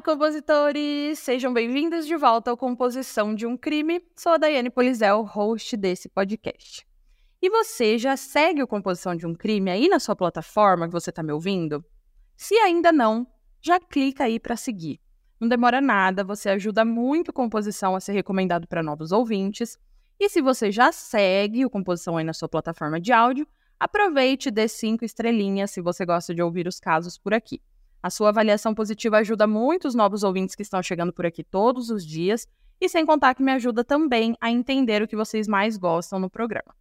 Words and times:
Olá, 0.00 0.14
compositores! 0.14 1.18
Sejam 1.18 1.52
bem-vindos 1.52 2.06
de 2.06 2.16
volta 2.16 2.50
ao 2.50 2.56
Composição 2.56 3.34
de 3.34 3.44
um 3.44 3.54
Crime. 3.54 4.02
Sou 4.16 4.32
a 4.32 4.38
Daiane 4.38 4.70
Polizel, 4.70 5.22
host 5.24 5.76
desse 5.76 6.08
podcast. 6.08 6.86
E 7.42 7.50
você 7.50 7.98
já 7.98 8.16
segue 8.16 8.62
o 8.62 8.66
Composição 8.66 9.14
de 9.14 9.26
um 9.26 9.34
Crime 9.34 9.70
aí 9.70 9.90
na 9.90 10.00
sua 10.00 10.16
plataforma 10.16 10.86
que 10.86 10.92
você 10.92 11.10
está 11.10 11.22
me 11.22 11.34
ouvindo? 11.34 11.84
Se 12.34 12.54
ainda 12.54 12.90
não, 12.90 13.26
já 13.60 13.78
clica 13.78 14.24
aí 14.24 14.40
para 14.40 14.56
seguir. 14.56 14.98
Não 15.38 15.46
demora 15.46 15.82
nada, 15.82 16.24
você 16.24 16.48
ajuda 16.48 16.82
muito 16.82 17.30
a 17.30 17.34
Composição 17.34 17.94
a 17.94 18.00
ser 18.00 18.12
recomendado 18.12 18.66
para 18.66 18.82
novos 18.82 19.12
ouvintes. 19.12 19.78
E 20.18 20.30
se 20.30 20.40
você 20.40 20.72
já 20.72 20.90
segue 20.92 21.66
o 21.66 21.70
Composição 21.70 22.16
aí 22.16 22.24
na 22.24 22.32
sua 22.32 22.48
plataforma 22.48 22.98
de 22.98 23.12
áudio, 23.12 23.46
aproveite 23.78 24.48
e 24.48 24.52
dê 24.52 24.66
cinco 24.66 25.04
estrelinhas 25.04 25.72
se 25.72 25.82
você 25.82 26.06
gosta 26.06 26.34
de 26.34 26.40
ouvir 26.40 26.66
os 26.66 26.80
casos 26.80 27.18
por 27.18 27.34
aqui. 27.34 27.60
A 28.02 28.08
sua 28.08 28.30
avaliação 28.30 28.74
positiva 28.74 29.18
ajuda 29.18 29.46
muito 29.46 29.86
os 29.86 29.94
novos 29.94 30.22
ouvintes 30.22 30.54
que 30.54 30.62
estão 30.62 30.82
chegando 30.82 31.12
por 31.12 31.26
aqui 31.26 31.44
todos 31.44 31.90
os 31.90 32.04
dias, 32.04 32.48
e 32.80 32.88
sem 32.88 33.04
contar 33.04 33.34
que 33.34 33.42
me 33.42 33.52
ajuda 33.52 33.84
também 33.84 34.34
a 34.40 34.50
entender 34.50 35.02
o 35.02 35.08
que 35.08 35.14
vocês 35.14 35.46
mais 35.46 35.76
gostam 35.76 36.18
no 36.18 36.30
programa. 36.30 36.74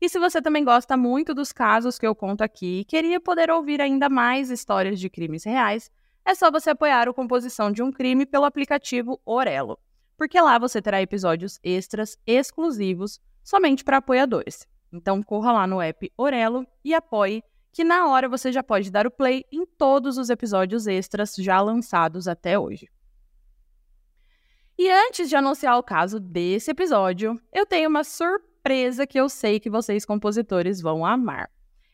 E 0.00 0.08
se 0.08 0.18
você 0.18 0.40
também 0.40 0.64
gosta 0.64 0.96
muito 0.96 1.34
dos 1.34 1.52
casos 1.52 1.98
que 1.98 2.06
eu 2.06 2.14
conto 2.14 2.42
aqui 2.42 2.80
e 2.80 2.84
queria 2.84 3.20
poder 3.20 3.50
ouvir 3.50 3.80
ainda 3.80 4.08
mais 4.08 4.50
histórias 4.50 5.00
de 5.00 5.10
crimes 5.10 5.44
reais, 5.44 5.90
é 6.24 6.34
só 6.34 6.50
você 6.50 6.70
apoiar 6.70 7.08
o 7.08 7.14
Composição 7.14 7.72
de 7.72 7.82
um 7.82 7.90
Crime 7.90 8.24
pelo 8.24 8.44
aplicativo 8.44 9.20
Orelo, 9.24 9.78
porque 10.16 10.40
lá 10.40 10.58
você 10.58 10.80
terá 10.80 11.02
episódios 11.02 11.58
extras 11.62 12.16
exclusivos 12.24 13.20
somente 13.42 13.82
para 13.82 13.96
apoiadores. 13.96 14.66
Então 14.92 15.22
corra 15.22 15.52
lá 15.52 15.66
no 15.66 15.80
app 15.80 16.12
Orelo 16.16 16.66
e 16.84 16.94
apoie 16.94 17.42
que 17.72 17.82
na 17.82 18.06
hora 18.06 18.28
você 18.28 18.52
já 18.52 18.62
pode 18.62 18.90
dar 18.90 19.06
o 19.06 19.10
play 19.10 19.44
em 19.50 19.64
todos 19.64 20.18
os 20.18 20.28
episódios 20.28 20.86
extras 20.86 21.34
já 21.36 21.60
lançados 21.60 22.28
até 22.28 22.58
hoje. 22.58 22.88
E 24.78 24.90
antes 24.90 25.28
de 25.28 25.36
anunciar 25.36 25.78
o 25.78 25.82
caso 25.82 26.20
desse 26.20 26.70
episódio, 26.70 27.40
eu 27.52 27.64
tenho 27.64 27.88
uma 27.88 28.04
surpresa 28.04 29.06
que 29.06 29.18
eu 29.18 29.28
sei 29.28 29.58
que 29.58 29.70
vocês 29.70 30.04
compositores 30.04 30.80
vão 30.80 31.04
amar. 31.04 31.50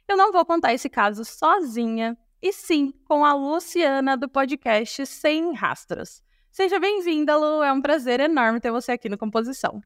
Eu 0.09 0.17
não 0.17 0.33
vou 0.33 0.45
contar 0.45 0.73
esse 0.73 0.89
caso 0.89 1.25
sozinha, 1.25 2.17
e 2.41 2.53
sim 2.53 2.93
com 3.05 3.25
a 3.25 3.35
Luciana 3.35 4.17
do 4.17 4.29
podcast 4.29 5.05
Sem 5.07 5.53
Rastros. 5.53 6.23
Seja 6.51 6.79
bem-vinda, 6.81 7.37
Lu. 7.37 7.63
É 7.63 7.73
um 7.73 7.83
prazer 7.83 8.21
enorme 8.21 8.61
ter 8.61 8.71
você 8.71 8.93
aqui 8.93 9.09
no 9.09 9.19
Composição. 9.19 9.81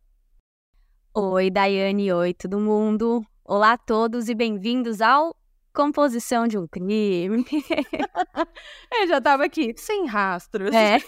Oi, 1.15 1.51
Daiane. 1.51 2.13
Oi, 2.13 2.35
todo 2.35 2.61
mundo. 2.61 3.25
Olá 3.45 3.73
a 3.73 3.79
todos 3.79 4.29
e 4.29 4.35
bem-vindos 4.35 5.01
ao 5.01 5.35
composição 5.73 6.47
de 6.47 6.59
um 6.59 6.67
crime. 6.67 7.45
eu 8.93 9.07
já 9.09 9.19
estava 9.19 9.45
aqui, 9.45 9.75
sem 9.77 10.07
rastros. 10.07 10.75
É. 10.75 10.99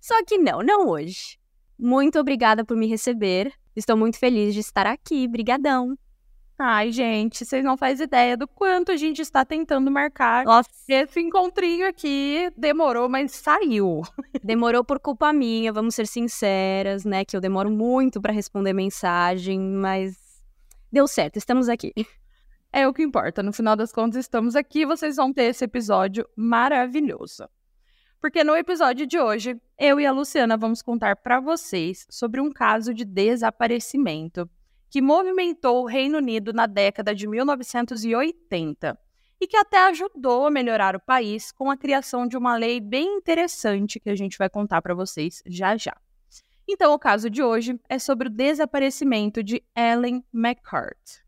Só 0.00 0.22
que 0.24 0.38
não, 0.38 0.60
não 0.60 0.88
hoje. 0.88 1.38
Muito 1.78 2.18
obrigada 2.18 2.64
por 2.64 2.76
me 2.76 2.86
receber. 2.86 3.52
Estou 3.74 3.96
muito 3.96 4.18
feliz 4.18 4.52
de 4.54 4.60
estar 4.60 4.86
aqui. 4.86 5.28
Brigadão. 5.28 5.96
Ai, 6.60 6.90
gente, 6.90 7.44
vocês 7.44 7.64
não 7.64 7.76
fazem 7.76 8.02
ideia 8.04 8.36
do 8.36 8.48
quanto 8.48 8.90
a 8.90 8.96
gente 8.96 9.22
está 9.22 9.44
tentando 9.44 9.88
marcar. 9.92 10.44
Nossa. 10.44 10.68
Esse 10.88 11.20
encontrinho 11.20 11.86
aqui 11.86 12.50
demorou, 12.56 13.08
mas 13.08 13.30
saiu. 13.30 14.02
Demorou 14.42 14.82
por 14.82 14.98
culpa 14.98 15.32
minha, 15.32 15.72
vamos 15.72 15.94
ser 15.94 16.08
sinceras, 16.08 17.04
né? 17.04 17.24
Que 17.24 17.36
eu 17.36 17.40
demoro 17.40 17.70
muito 17.70 18.20
para 18.20 18.32
responder 18.32 18.72
mensagem, 18.72 19.60
mas 19.60 20.16
deu 20.90 21.06
certo, 21.06 21.36
estamos 21.36 21.68
aqui 21.68 21.92
é 22.78 22.86
o 22.86 22.94
que 22.94 23.02
importa. 23.02 23.42
No 23.42 23.52
final 23.52 23.74
das 23.74 23.92
contas, 23.92 24.20
estamos 24.20 24.54
aqui 24.54 24.86
vocês 24.86 25.16
vão 25.16 25.32
ter 25.32 25.44
esse 25.44 25.64
episódio 25.64 26.28
maravilhoso. 26.36 27.48
Porque 28.20 28.44
no 28.44 28.56
episódio 28.56 29.06
de 29.06 29.18
hoje, 29.18 29.60
eu 29.76 29.98
e 29.98 30.06
a 30.06 30.12
Luciana 30.12 30.56
vamos 30.56 30.80
contar 30.80 31.16
para 31.16 31.40
vocês 31.40 32.06
sobre 32.08 32.40
um 32.40 32.52
caso 32.52 32.94
de 32.94 33.04
desaparecimento 33.04 34.48
que 34.90 35.02
movimentou 35.02 35.82
o 35.82 35.86
Reino 35.86 36.18
Unido 36.18 36.52
na 36.52 36.66
década 36.66 37.14
de 37.14 37.26
1980 37.26 38.98
e 39.40 39.46
que 39.46 39.56
até 39.56 39.86
ajudou 39.88 40.46
a 40.46 40.50
melhorar 40.50 40.96
o 40.96 41.00
país 41.00 41.52
com 41.52 41.70
a 41.70 41.76
criação 41.76 42.26
de 42.26 42.36
uma 42.36 42.56
lei 42.56 42.80
bem 42.80 43.18
interessante 43.18 44.00
que 44.00 44.10
a 44.10 44.16
gente 44.16 44.38
vai 44.38 44.48
contar 44.48 44.82
para 44.82 44.94
vocês 44.94 45.42
já 45.46 45.76
já. 45.76 45.96
Então, 46.66 46.92
o 46.92 46.98
caso 46.98 47.28
de 47.28 47.42
hoje 47.42 47.80
é 47.88 47.98
sobre 47.98 48.28
o 48.28 48.30
desaparecimento 48.30 49.42
de 49.42 49.62
Ellen 49.76 50.24
McCart. 50.32 51.27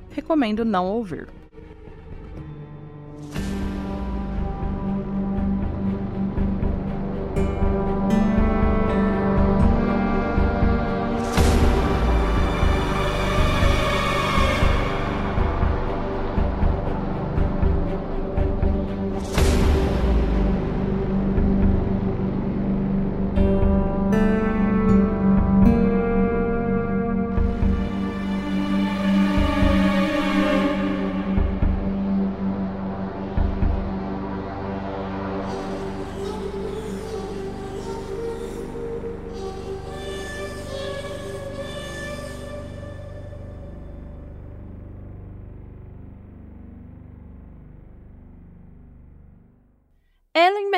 recomendo 0.11 0.63
não 0.65 0.85
ouvir. 0.87 1.27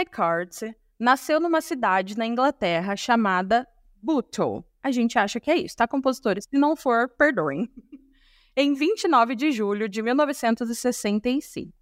McCarthy 0.04 0.76
nasceu 1.00 1.40
numa 1.40 1.62
cidade 1.62 2.18
na 2.18 2.26
Inglaterra 2.26 2.96
chamada 2.96 3.68
Bootle. 4.02 4.64
A 4.82 4.92
gente 4.92 5.18
acha 5.18 5.40
que 5.40 5.50
é 5.50 5.56
isso, 5.56 5.78
tá, 5.78 5.88
compositores? 5.88 6.46
Se 6.50 6.58
não 6.58 6.76
for, 6.76 7.08
perdoem. 7.10 7.70
em 8.56 8.74
29 8.74 9.34
de 9.36 9.52
julho 9.52 9.88
de 9.88 10.02
1965. 10.02 11.74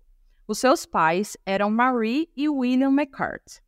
Os 0.47 0.59
seus 0.59 0.85
pais 0.85 1.35
eram 1.45 1.71
Marie 1.71 2.29
e 2.35 2.47
William 2.47 2.91
McCarthy. 2.91 3.61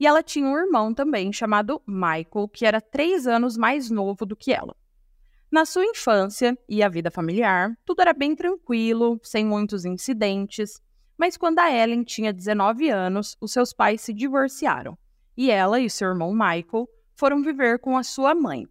E 0.00 0.06
ela 0.06 0.22
tinha 0.22 0.46
um 0.46 0.56
irmão 0.56 0.92
também 0.92 1.32
chamado 1.32 1.80
Michael, 1.86 2.48
que 2.52 2.66
era 2.66 2.80
três 2.80 3.28
anos 3.28 3.56
mais 3.56 3.90
novo 3.90 4.26
do 4.26 4.34
que 4.34 4.52
ela. 4.52 4.74
Na 5.50 5.64
sua 5.64 5.84
infância 5.84 6.58
e 6.68 6.82
a 6.82 6.88
vida 6.88 7.12
familiar, 7.12 7.78
tudo 7.84 8.00
era 8.00 8.12
bem 8.12 8.34
tranquilo, 8.34 9.20
sem 9.22 9.46
muitos 9.46 9.84
incidentes. 9.84 10.82
Mas 11.16 11.36
quando 11.36 11.58
a 11.60 11.70
Ellen 11.70 12.02
tinha 12.02 12.32
19 12.32 12.88
anos, 12.88 13.36
os 13.40 13.52
seus 13.52 13.72
pais 13.72 14.00
se 14.00 14.12
divorciaram 14.12 14.98
e 15.36 15.50
ela 15.50 15.80
e 15.80 15.90
seu 15.90 16.08
irmão 16.08 16.32
Michael 16.32 16.88
foram 17.14 17.42
viver 17.42 17.78
com 17.78 17.96
a 17.96 18.02
sua 18.02 18.34
mãe. 18.34 18.66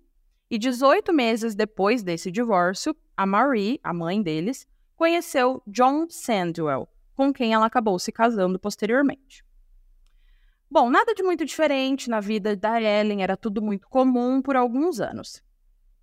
E 0.49 0.57
18 0.57 1.13
meses 1.13 1.55
depois 1.55 2.03
desse 2.03 2.31
divórcio, 2.31 2.95
a 3.17 3.25
Marie, 3.25 3.79
a 3.83 3.93
mãe 3.93 4.21
deles, 4.21 4.67
conheceu 4.95 5.61
John 5.67 6.07
Sandwell, 6.09 6.87
com 7.15 7.33
quem 7.33 7.53
ela 7.53 7.65
acabou 7.65 7.97
se 7.97 8.11
casando 8.11 8.59
posteriormente. 8.59 9.43
Bom, 10.69 10.89
nada 10.89 11.13
de 11.13 11.21
muito 11.21 11.45
diferente 11.45 12.09
na 12.09 12.19
vida 12.19 12.55
da 12.55 12.81
Ellen, 12.81 13.21
era 13.21 13.37
tudo 13.37 13.61
muito 13.61 13.87
comum 13.87 14.41
por 14.41 14.55
alguns 14.55 14.99
anos. 14.99 15.43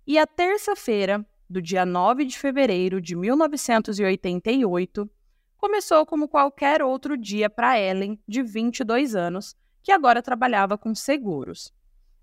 E 0.07 0.17
a 0.17 0.25
terça-feira, 0.25 1.25
do 1.49 1.61
dia 1.61 1.85
9 1.85 2.25
de 2.25 2.37
fevereiro 2.37 3.01
de 3.01 3.15
1988, 3.15 5.09
começou 5.61 6.07
como 6.07 6.27
qualquer 6.27 6.81
outro 6.81 7.15
dia 7.15 7.47
para 7.47 7.79
Ellen, 7.79 8.19
de 8.27 8.41
22 8.41 9.13
anos, 9.15 9.55
que 9.83 9.91
agora 9.91 10.21
trabalhava 10.21 10.75
com 10.75 10.95
seguros. 10.95 11.71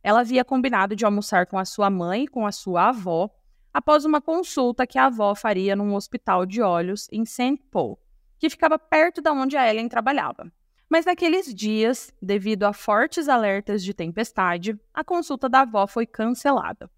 Ela 0.02 0.20
havia 0.20 0.44
combinado 0.44 0.96
de 0.96 1.05
almoçar 1.05 1.46
com 1.46 1.56
a 1.56 1.64
sua 1.64 1.88
mãe 1.88 2.25
e 2.25 2.29
com 2.29 2.44
a 2.44 2.50
sua 2.50 2.88
avó 2.88 3.31
após 3.73 4.05
uma 4.05 4.20
consulta 4.20 4.88
que 4.88 4.99
a 4.99 5.06
avó 5.06 5.37
faria 5.37 5.76
num 5.76 5.94
hospital 5.94 6.44
de 6.44 6.61
olhos 6.61 7.06
em 7.12 7.25
St. 7.25 7.62
Paul, 7.70 8.00
que 8.40 8.50
ficava 8.50 8.76
perto 8.76 9.23
da 9.23 9.32
onde 9.32 9.56
a 9.56 9.70
Ellen 9.70 9.88
trabalhava. 9.88 10.50
Mas 10.90 11.05
naqueles 11.05 11.55
dias, 11.55 12.12
devido 12.20 12.64
a 12.64 12.73
fortes 12.73 13.29
alertas 13.29 13.85
de 13.85 13.94
tempestade, 13.94 14.76
a 14.93 15.05
consulta 15.05 15.49
da 15.49 15.61
avó 15.61 15.87
foi 15.87 16.06
cancelada. 16.06 16.90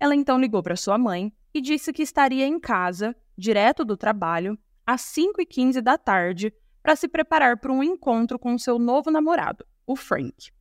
Ela 0.00 0.14
então 0.14 0.40
ligou 0.40 0.62
para 0.62 0.74
sua 0.74 0.96
mãe 0.96 1.30
e 1.52 1.60
disse 1.60 1.92
que 1.92 2.02
estaria 2.02 2.46
em 2.46 2.58
casa, 2.58 3.14
direto 3.36 3.84
do 3.84 3.94
trabalho, 3.94 4.58
às 4.92 5.00
5h15 5.00 5.80
da 5.80 5.96
tarde, 5.96 6.52
para 6.82 6.94
se 6.94 7.08
preparar 7.08 7.56
para 7.58 7.72
um 7.72 7.82
encontro 7.82 8.38
com 8.38 8.58
seu 8.58 8.78
novo 8.78 9.10
namorado, 9.10 9.64
o 9.86 9.96
Frank. 9.96 10.52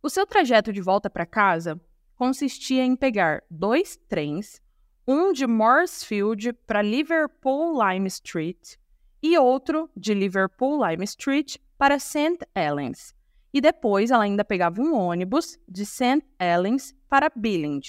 O 0.00 0.08
seu 0.08 0.24
trajeto 0.24 0.72
de 0.72 0.80
volta 0.80 1.10
para 1.10 1.26
casa 1.26 1.80
consistia 2.14 2.84
em 2.84 2.94
pegar 2.94 3.42
dois 3.50 3.96
trens, 4.08 4.62
um 5.08 5.32
de 5.32 5.44
Morrisfield 5.44 6.52
para 6.52 6.82
Liverpool 6.82 7.76
Lime 7.82 8.06
Street 8.06 8.76
e 9.20 9.36
outro 9.36 9.90
de 9.96 10.14
Liverpool 10.14 10.78
Lime 10.86 11.04
Street 11.04 11.56
para 11.76 11.98
St. 11.98 12.38
Helens. 12.54 13.12
E 13.52 13.60
depois 13.60 14.12
ela 14.12 14.22
ainda 14.22 14.44
pegava 14.44 14.80
um 14.80 14.94
ônibus 14.94 15.58
de 15.68 15.84
St. 15.84 16.22
Helens 16.38 16.94
para 17.08 17.28
Billing. 17.34 17.80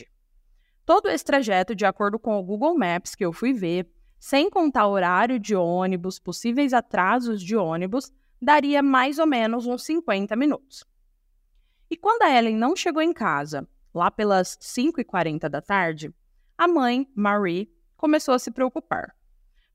Todo 0.84 1.10
esse 1.10 1.24
trajeto, 1.24 1.76
de 1.76 1.86
acordo 1.86 2.18
com 2.18 2.40
o 2.40 2.44
Google 2.44 2.76
Maps 2.76 3.14
que 3.14 3.24
eu 3.24 3.32
fui 3.32 3.54
ver, 3.54 3.88
sem 4.22 4.52
contar 4.52 4.88
horário 4.88 5.40
de 5.40 5.56
ônibus, 5.56 6.20
possíveis 6.20 6.74
atrasos 6.74 7.42
de 7.42 7.56
ônibus, 7.56 8.14
daria 8.40 8.84
mais 8.84 9.18
ou 9.18 9.26
menos 9.26 9.66
uns 9.66 9.84
50 9.84 10.36
minutos. 10.36 10.86
E 11.90 11.98
quando 11.98 12.22
a 12.22 12.30
Ellen 12.30 12.56
não 12.56 12.76
chegou 12.76 13.02
em 13.02 13.14
casa, 13.14 13.68
lá 13.92 14.12
pelas 14.12 14.60
5h40 14.62 15.50
da 15.50 15.60
tarde, 15.60 16.14
a 16.56 16.68
mãe, 16.68 17.10
Marie, 17.16 17.74
começou 17.98 18.36
a 18.36 18.40
se 18.40 18.52
preocupar. 18.52 19.16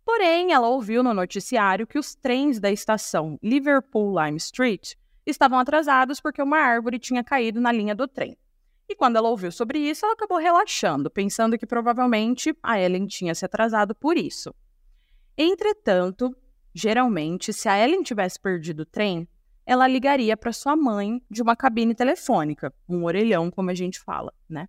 Porém, 0.05 0.53
ela 0.53 0.69
ouviu 0.69 1.03
no 1.03 1.13
noticiário 1.13 1.85
que 1.85 1.99
os 1.99 2.15
trens 2.15 2.61
da 2.61 2.71
estação 2.71 3.41
Liverpool 3.43 4.15
Lime 4.17 4.37
Street 4.37 4.95
estavam 5.27 5.59
atrasados 5.59 6.21
porque 6.21 6.41
uma 6.41 6.59
árvore 6.59 7.01
tinha 7.01 7.25
caído 7.25 7.61
na 7.61 7.73
linha 7.73 7.97
do 7.97 8.07
trem. 8.07 8.39
E 8.89 8.95
quando 8.95 9.17
ela 9.17 9.29
ouviu 9.29 9.51
sobre 9.51 9.79
isso, 9.79 10.05
ela 10.05 10.15
acabou 10.15 10.39
relaxando, 10.39 11.11
pensando 11.11 11.59
que 11.59 11.67
provavelmente 11.67 12.57
a 12.63 12.79
Ellen 12.81 13.07
tinha 13.07 13.35
se 13.35 13.45
atrasado 13.45 13.95
por 13.95 14.17
isso. 14.17 14.55
Entretanto, 15.37 16.35
geralmente, 16.73 17.53
se 17.53 17.69
a 17.69 17.79
Ellen 17.79 18.03
tivesse 18.03 18.41
perdido 18.41 18.81
o 18.81 18.87
trem, 18.87 19.29
ela 19.67 19.89
ligaria 19.89 20.37
para 20.37 20.53
sua 20.53 20.77
mãe 20.77 21.21
de 21.29 21.43
uma 21.43 21.57
cabine 21.57 21.95
telefônica, 21.95 22.73
um 22.89 23.05
orelhão, 23.05 23.51
como 23.51 23.71
a 23.71 23.75
gente 23.75 23.99
fala, 23.99 24.33
né? 24.49 24.69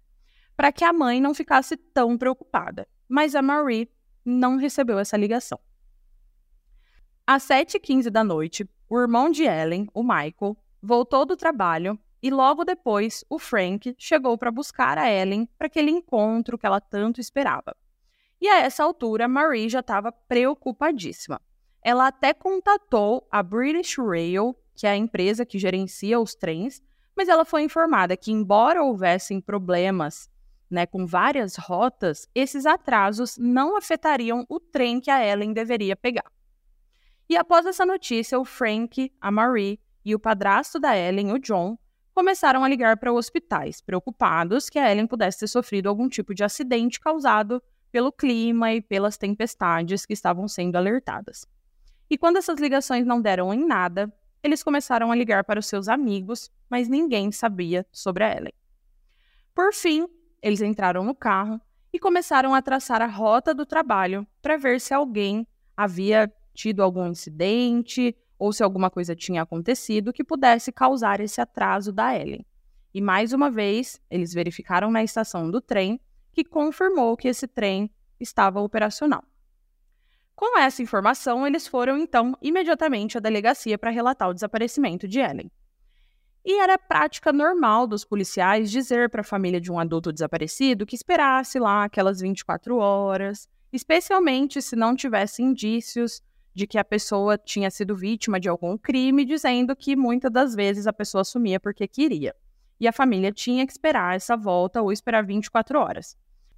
Para 0.55 0.71
que 0.71 0.83
a 0.83 0.91
mãe 0.91 1.21
não 1.21 1.35
ficasse 1.35 1.77
tão 1.77 2.17
preocupada. 2.17 2.87
Mas 3.07 3.35
a 3.35 3.41
Marie 3.43 3.89
não 4.25 4.57
recebeu 4.57 4.97
essa 4.97 5.15
ligação. 5.15 5.59
Às 7.25 7.43
7h15 7.43 8.09
da 8.09 8.23
noite, 8.23 8.67
o 8.89 8.99
irmão 8.99 9.29
de 9.29 9.43
Ellen, 9.43 9.87
o 9.93 10.01
Michael, 10.01 10.57
voltou 10.81 11.25
do 11.25 11.37
trabalho 11.37 11.99
e 12.27 12.29
logo 12.29 12.65
depois 12.65 13.23
o 13.29 13.39
Frank 13.39 13.95
chegou 13.97 14.37
para 14.37 14.51
buscar 14.51 14.97
a 14.97 15.09
Ellen 15.09 15.47
para 15.57 15.67
aquele 15.67 15.91
encontro 15.91 16.57
que 16.57 16.65
ela 16.65 16.81
tanto 16.81 17.21
esperava. 17.21 17.73
E 18.41 18.49
a 18.49 18.59
essa 18.59 18.83
altura, 18.83 19.29
Marie 19.29 19.69
já 19.69 19.79
estava 19.79 20.11
preocupadíssima. 20.11 21.41
Ela 21.81 22.07
até 22.07 22.33
contatou 22.33 23.25
a 23.31 23.41
British 23.41 23.97
Rail, 23.97 24.53
que 24.75 24.85
é 24.85 24.89
a 24.89 24.97
empresa 24.97 25.45
que 25.45 25.57
gerencia 25.57 26.19
os 26.19 26.35
trens, 26.35 26.83
mas 27.15 27.29
ela 27.29 27.45
foi 27.45 27.63
informada 27.63 28.17
que, 28.17 28.29
embora 28.29 28.83
houvessem 28.83 29.39
problemas 29.39 30.29
né, 30.69 30.85
com 30.85 31.05
várias 31.05 31.55
rotas, 31.55 32.27
esses 32.35 32.65
atrasos 32.65 33.37
não 33.37 33.77
afetariam 33.77 34.45
o 34.49 34.59
trem 34.59 34.99
que 34.99 35.09
a 35.09 35.25
Ellen 35.25 35.53
deveria 35.53 35.95
pegar. 35.95 36.29
E 37.29 37.37
após 37.37 37.65
essa 37.65 37.85
notícia, 37.85 38.37
o 38.37 38.43
Frank, 38.43 39.13
a 39.21 39.31
Marie 39.31 39.79
e 40.03 40.13
o 40.13 40.19
padrasto 40.19 40.77
da 40.77 40.97
Ellen, 40.97 41.31
o 41.31 41.39
John, 41.39 41.77
começaram 42.17 42.63
a 42.63 42.67
ligar 42.67 42.97
para 42.97 43.13
hospitais, 43.13 43.79
preocupados 43.79 44.71
que 44.71 44.79
a 44.79 44.91
Ellen 44.91 45.05
pudesse 45.05 45.37
ter 45.37 45.47
sofrido 45.47 45.87
algum 45.87 46.09
tipo 46.09 46.33
de 46.33 46.43
acidente 46.43 46.99
causado 46.99 47.61
pelo 47.91 48.11
clima 48.11 48.73
e 48.73 48.81
pelas 48.81 49.19
tempestades 49.19 50.03
que 50.03 50.13
estavam 50.13 50.47
sendo 50.47 50.77
alertadas. 50.77 51.45
E 52.09 52.17
quando 52.17 52.37
essas 52.37 52.59
ligações 52.59 53.05
não 53.05 53.21
deram 53.21 53.53
em 53.53 53.63
nada, 53.63 54.11
eles 54.41 54.63
começaram 54.63 55.11
a 55.11 55.15
ligar 55.15 55.43
para 55.43 55.59
os 55.59 55.67
seus 55.67 55.87
amigos, 55.87 56.49
mas 56.67 56.87
ninguém 56.87 57.31
sabia 57.31 57.85
sobre 57.91 58.23
a 58.23 58.35
Ellen. 58.35 58.53
Por 59.53 59.71
fim, 59.71 60.07
eles 60.41 60.61
entraram 60.61 61.03
no 61.03 61.13
carro 61.13 61.61
e 61.93 61.99
começaram 61.99 62.55
a 62.55 62.63
traçar 62.63 62.99
a 62.99 63.05
rota 63.05 63.53
do 63.53 63.63
trabalho 63.63 64.25
para 64.41 64.57
ver 64.57 64.81
se 64.81 64.91
alguém 64.91 65.47
havia 65.75 66.33
tido 66.51 66.81
algum 66.81 67.05
incidente 67.05 68.17
ou 68.37 68.53
se 68.53 68.63
alguma 68.63 68.89
coisa 68.89 69.15
tinha 69.15 69.41
acontecido 69.41 70.13
que 70.13 70.23
pudesse 70.23 70.71
causar 70.71 71.19
esse 71.19 71.41
atraso 71.41 71.91
da 71.91 72.15
Ellen. 72.15 72.45
E 72.93 73.01
mais 73.01 73.33
uma 73.33 73.49
vez, 73.49 74.01
eles 74.09 74.33
verificaram 74.33 74.89
na 74.89 75.03
estação 75.03 75.49
do 75.49 75.61
trem 75.61 75.99
que 76.31 76.43
confirmou 76.43 77.17
que 77.17 77.27
esse 77.27 77.47
trem 77.47 77.91
estava 78.19 78.61
operacional. 78.61 79.23
Com 80.35 80.57
essa 80.59 80.83
informação, 80.83 81.47
eles 81.47 81.67
foram 81.67 81.97
então 81.97 82.37
imediatamente 82.41 83.17
à 83.17 83.19
delegacia 83.19 83.77
para 83.77 83.89
relatar 83.89 84.29
o 84.29 84.33
desaparecimento 84.33 85.07
de 85.07 85.19
Ellen. 85.19 85.51
E 86.45 86.61
era 86.61 86.77
prática 86.77 87.33
normal 87.33 87.87
dos 87.87 88.05
policiais 88.05 88.71
dizer 88.71 89.09
para 89.09 89.21
a 89.21 89.23
família 89.23 89.59
de 89.59 89.71
um 89.71 89.79
adulto 89.79 90.13
desaparecido 90.13 90.85
que 90.85 90.95
esperasse 90.95 91.59
lá 91.59 91.83
aquelas 91.83 92.21
24 92.21 92.77
horas, 92.77 93.49
especialmente 93.73 94.61
se 94.61 94.75
não 94.75 94.95
tivesse 94.95 95.41
indícios 95.41 96.21
de 96.57 96.65
que 96.65 96.79
a 96.79 96.83
pessoa 96.83 97.37
tinha 97.37 97.69
sido 97.69 97.95
vítima 97.95 98.39
de 98.39 98.49
algum 98.49 98.75
crime, 98.75 99.23
dizendo 99.23 99.75
que 99.75 99.95
muitas 99.95 100.31
das 100.31 100.55
vezes 100.55 100.87
a 100.87 100.91
pessoa 100.91 101.23
sumia 101.23 101.59
porque 101.59 101.87
queria. 101.87 102.35
E 102.79 102.87
a 102.87 102.91
família 102.91 103.31
tinha 103.31 103.63
que 103.63 103.71
esperar 103.71 104.15
essa 104.15 104.35
volta 104.35 104.81
ou 104.81 104.91
esperar 104.91 105.23
24 105.23 105.79
horas. 105.79 106.17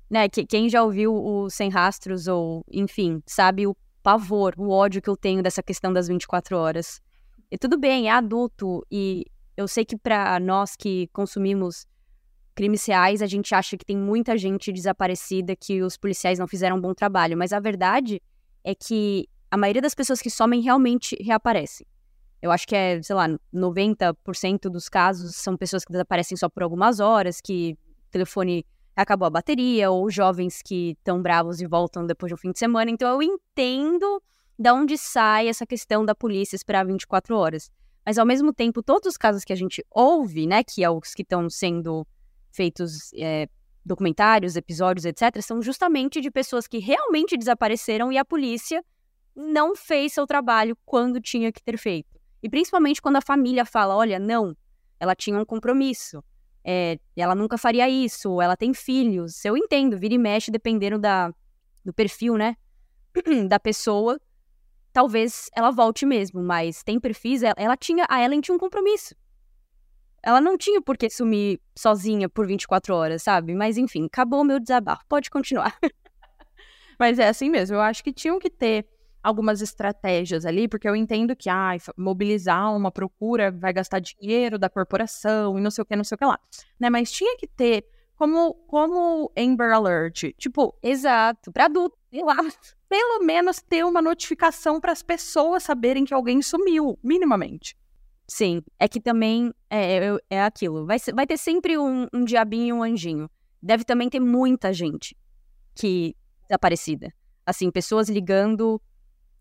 Né, 0.09 0.29
que, 0.29 0.45
quem 0.45 0.69
já 0.69 0.81
ouviu 0.81 1.13
o 1.13 1.49
Sem 1.49 1.69
Rastros 1.69 2.27
ou, 2.27 2.65
enfim, 2.71 3.21
sabe 3.27 3.67
o 3.67 3.75
pavor, 4.01 4.55
o 4.57 4.69
ódio 4.69 5.01
que 5.01 5.09
eu 5.09 5.17
tenho 5.17 5.43
dessa 5.43 5.61
questão 5.61 5.91
das 5.91 6.07
24 6.07 6.57
horas. 6.57 7.01
E 7.51 7.57
tudo 7.57 7.77
bem, 7.77 8.07
é 8.07 8.11
adulto 8.11 8.83
e 8.89 9.25
eu 9.57 9.67
sei 9.67 9.83
que 9.83 9.97
para 9.97 10.39
nós 10.39 10.77
que 10.77 11.09
consumimos 11.11 11.85
crimes 12.55 12.85
reais, 12.85 13.21
a 13.21 13.27
gente 13.27 13.53
acha 13.53 13.77
que 13.77 13.85
tem 13.85 13.97
muita 13.97 14.37
gente 14.37 14.71
desaparecida, 14.71 15.55
que 15.57 15.81
os 15.81 15.97
policiais 15.97 16.39
não 16.39 16.47
fizeram 16.47 16.77
um 16.77 16.81
bom 16.81 16.93
trabalho, 16.93 17.37
mas 17.37 17.51
a 17.51 17.59
verdade 17.59 18.21
é 18.63 18.73
que 18.73 19.27
a 19.51 19.57
maioria 19.57 19.81
das 19.81 19.95
pessoas 19.95 20.21
que 20.21 20.29
somem 20.29 20.61
realmente 20.61 21.15
reaparecem. 21.21 21.85
Eu 22.41 22.51
acho 22.51 22.67
que 22.67 22.75
é, 22.75 23.01
sei 23.01 23.15
lá, 23.15 23.27
90% 23.53 24.69
dos 24.69 24.87
casos 24.87 25.35
são 25.35 25.57
pessoas 25.57 25.83
que 25.83 25.91
desaparecem 25.91 26.37
só 26.37 26.47
por 26.47 26.63
algumas 26.63 26.99
horas, 26.99 27.41
que 27.41 27.77
o 28.07 28.11
telefone 28.11 28.65
acabou 28.95 29.25
a 29.25 29.29
bateria, 29.29 29.91
ou 29.91 30.09
jovens 30.09 30.61
que 30.61 30.91
estão 30.91 31.21
bravos 31.21 31.59
e 31.59 31.67
voltam 31.67 32.05
depois 32.05 32.29
de 32.29 32.35
um 32.35 32.37
fim 32.37 32.51
de 32.51 32.59
semana. 32.59 32.89
Então 32.89 33.09
eu 33.09 33.21
entendo 33.21 34.21
da 34.57 34.73
onde 34.73 34.97
sai 34.97 35.47
essa 35.47 35.65
questão 35.65 36.05
da 36.05 36.15
polícia 36.15 36.55
esperar 36.55 36.85
24 36.85 37.35
horas. 37.35 37.71
Mas 38.05 38.17
ao 38.17 38.25
mesmo 38.25 38.53
tempo, 38.53 38.81
todos 38.81 39.07
os 39.07 39.17
casos 39.17 39.43
que 39.43 39.53
a 39.53 39.55
gente 39.55 39.85
ouve, 39.91 40.47
né, 40.47 40.63
que 40.63 40.83
é 40.83 40.89
os 40.89 41.13
que 41.13 41.21
estão 41.21 41.49
sendo 41.49 42.07
feitos 42.51 43.11
é, 43.13 43.47
documentários, 43.85 44.55
episódios, 44.55 45.05
etc., 45.05 45.41
são 45.41 45.61
justamente 45.61 46.21
de 46.21 46.31
pessoas 46.31 46.67
que 46.67 46.79
realmente 46.79 47.37
desapareceram 47.37 48.11
e 48.11 48.17
a 48.17 48.25
polícia 48.25 48.83
não 49.39 49.75
fez 49.75 50.13
seu 50.13 50.27
trabalho 50.27 50.77
quando 50.85 51.21
tinha 51.21 51.51
que 51.51 51.63
ter 51.63 51.77
feito. 51.77 52.19
E 52.43 52.49
principalmente 52.49 53.01
quando 53.01 53.15
a 53.15 53.21
família 53.21 53.65
fala: 53.65 53.95
olha, 53.95 54.19
não, 54.19 54.55
ela 54.99 55.15
tinha 55.15 55.39
um 55.39 55.45
compromisso, 55.45 56.23
é, 56.63 56.99
ela 57.15 57.33
nunca 57.33 57.57
faria 57.57 57.89
isso, 57.89 58.41
ela 58.41 58.57
tem 58.57 58.73
filhos. 58.73 59.43
Eu 59.45 59.55
entendo, 59.55 59.97
vira 59.97 60.13
e 60.13 60.17
mexe 60.17 60.51
dependendo 60.51 60.99
da, 60.99 61.33
do 61.83 61.93
perfil, 61.93 62.35
né, 62.37 62.55
da 63.47 63.59
pessoa 63.59 64.19
talvez 64.91 65.49
ela 65.55 65.71
volte 65.71 66.05
mesmo, 66.05 66.41
mas 66.41 66.83
tem 66.83 66.99
perfis, 66.99 67.43
ela, 67.43 67.55
ela 67.57 67.77
tinha, 67.77 68.05
a 68.09 68.23
Ellen 68.23 68.41
tinha 68.41 68.55
um 68.55 68.59
compromisso. 68.59 69.15
Ela 70.21 70.41
não 70.41 70.57
tinha 70.57 70.81
por 70.81 70.97
que 70.97 71.09
sumir 71.09 71.61
sozinha 71.73 72.27
por 72.27 72.45
24 72.45 72.93
horas, 72.93 73.23
sabe? 73.23 73.55
Mas 73.55 73.77
enfim, 73.77 74.05
acabou 74.05 74.41
o 74.41 74.43
meu 74.43 74.59
desabafo. 74.59 75.05
Pode 75.07 75.29
continuar. 75.29 75.77
Mas 76.99 77.17
é 77.17 77.29
assim 77.29 77.49
mesmo. 77.49 77.77
Eu 77.77 77.81
acho 77.81 78.03
que 78.03 78.11
tinham 78.11 78.37
que 78.37 78.49
ter 78.49 78.85
algumas 79.21 79.61
estratégias 79.61 80.45
ali, 80.45 80.67
porque 80.67 80.87
eu 80.87 80.95
entendo 80.95 81.35
que 81.35 81.49
ah, 81.49 81.75
mobilizar 81.97 82.75
uma 82.75 82.91
procura 82.91 83.51
vai 83.51 83.73
gastar 83.73 83.99
dinheiro 83.99 84.57
da 84.57 84.69
corporação 84.69 85.57
e 85.57 85.61
não 85.61 85.71
sei 85.71 85.81
o 85.81 85.85
que, 85.85 85.95
não 85.95 86.03
sei 86.03 86.15
o 86.15 86.17
que 86.17 86.25
lá. 86.25 86.39
Né? 86.79 86.89
Mas 86.89 87.11
tinha 87.11 87.37
que 87.37 87.47
ter 87.47 87.85
como, 88.15 88.53
como 88.67 89.31
Amber 89.37 89.71
Alert. 89.71 90.33
Tipo, 90.37 90.77
exato, 90.83 91.51
para 91.51 91.65
adulto, 91.65 91.97
sei 92.09 92.23
lá 92.23 92.35
pelo 92.89 93.23
menos 93.23 93.61
ter 93.61 93.85
uma 93.85 94.01
notificação 94.01 94.81
para 94.81 94.91
as 94.91 95.03
pessoas 95.03 95.63
saberem 95.63 96.03
que 96.03 96.13
alguém 96.13 96.41
sumiu, 96.41 96.97
minimamente. 97.03 97.77
Sim, 98.27 98.61
é 98.79 98.87
que 98.87 98.99
também 98.99 99.53
é, 99.69 99.97
é, 99.97 100.17
é 100.29 100.43
aquilo. 100.43 100.85
Vai, 100.85 100.97
vai 101.13 101.25
ter 101.25 101.37
sempre 101.37 101.77
um, 101.77 102.07
um 102.13 102.23
diabinho 102.23 102.67
e 102.67 102.73
um 102.73 102.83
anjinho. 102.83 103.29
Deve 103.61 103.83
também 103.83 104.09
ter 104.09 104.19
muita 104.19 104.73
gente 104.73 105.15
que 105.75 106.15
desaparecida. 106.47 107.13
Assim, 107.45 107.71
pessoas 107.71 108.09
ligando. 108.09 108.81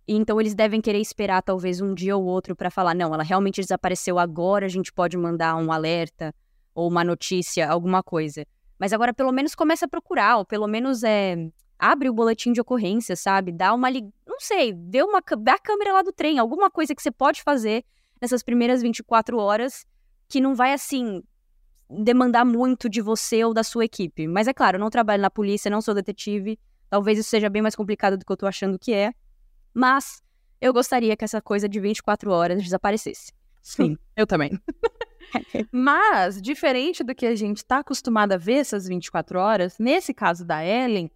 E 0.08 0.14
então 0.14 0.40
eles 0.40 0.54
devem 0.54 0.80
querer 0.80 0.98
esperar 1.00 1.42
talvez 1.42 1.82
um 1.82 1.92
dia 1.94 2.16
ou 2.16 2.24
outro 2.24 2.56
para 2.56 2.70
falar: 2.70 2.94
não, 2.94 3.12
ela 3.12 3.22
realmente 3.22 3.60
desapareceu 3.60 4.18
agora, 4.18 4.64
a 4.64 4.68
gente 4.68 4.90
pode 4.90 5.18
mandar 5.18 5.54
um 5.56 5.70
alerta 5.70 6.34
ou 6.74 6.88
uma 6.88 7.04
notícia, 7.04 7.68
alguma 7.68 8.02
coisa. 8.02 8.46
Mas 8.78 8.94
agora 8.94 9.12
pelo 9.12 9.30
menos 9.30 9.54
começa 9.54 9.84
a 9.84 9.88
procurar, 9.88 10.38
ou 10.38 10.46
pelo 10.46 10.66
menos 10.66 11.02
é 11.04 11.36
abre 11.78 12.08
o 12.08 12.14
boletim 12.14 12.52
de 12.52 12.60
ocorrência, 12.60 13.14
sabe? 13.14 13.52
Dá 13.52 13.74
uma 13.74 13.90
não 13.90 14.40
sei, 14.40 14.72
dê 14.72 15.02
uma 15.02 15.20
dá 15.38 15.54
a 15.54 15.58
câmera 15.58 15.92
lá 15.92 16.02
do 16.02 16.12
trem, 16.12 16.38
alguma 16.38 16.70
coisa 16.70 16.94
que 16.94 17.02
você 17.02 17.10
pode 17.10 17.42
fazer 17.42 17.84
nessas 18.20 18.42
primeiras 18.42 18.80
24 18.80 19.38
horas 19.38 19.84
que 20.26 20.40
não 20.40 20.54
vai 20.54 20.72
assim 20.72 21.22
demandar 21.90 22.44
muito 22.44 22.88
de 22.88 23.00
você 23.00 23.44
ou 23.44 23.52
da 23.52 23.62
sua 23.62 23.84
equipe. 23.84 24.26
Mas 24.26 24.48
é 24.48 24.54
claro, 24.54 24.76
eu 24.76 24.80
não 24.80 24.90
trabalho 24.90 25.20
na 25.22 25.30
polícia, 25.30 25.70
não 25.70 25.80
sou 25.80 25.94
detetive. 25.94 26.58
Talvez 26.90 27.18
isso 27.18 27.28
seja 27.28 27.50
bem 27.50 27.62
mais 27.62 27.74
complicado 27.76 28.16
do 28.16 28.24
que 28.24 28.32
eu 28.32 28.36
tô 28.36 28.46
achando 28.46 28.78
que 28.78 28.92
é. 28.92 29.12
Mas 29.78 30.20
eu 30.60 30.72
gostaria 30.72 31.16
que 31.16 31.24
essa 31.24 31.40
coisa 31.40 31.68
de 31.68 31.78
24 31.78 32.32
horas 32.32 32.60
desaparecesse. 32.60 33.32
Sim, 33.62 33.96
eu 34.16 34.26
também. 34.26 34.60
Mas, 35.70 36.42
diferente 36.42 37.04
do 37.04 37.14
que 37.14 37.24
a 37.24 37.36
gente 37.36 37.58
está 37.58 37.78
acostumado 37.78 38.32
a 38.32 38.36
ver 38.36 38.54
essas 38.54 38.88
24 38.88 39.38
horas, 39.38 39.78
nesse 39.78 40.12
caso 40.12 40.44
da 40.44 40.64
Ellen, 40.64 41.08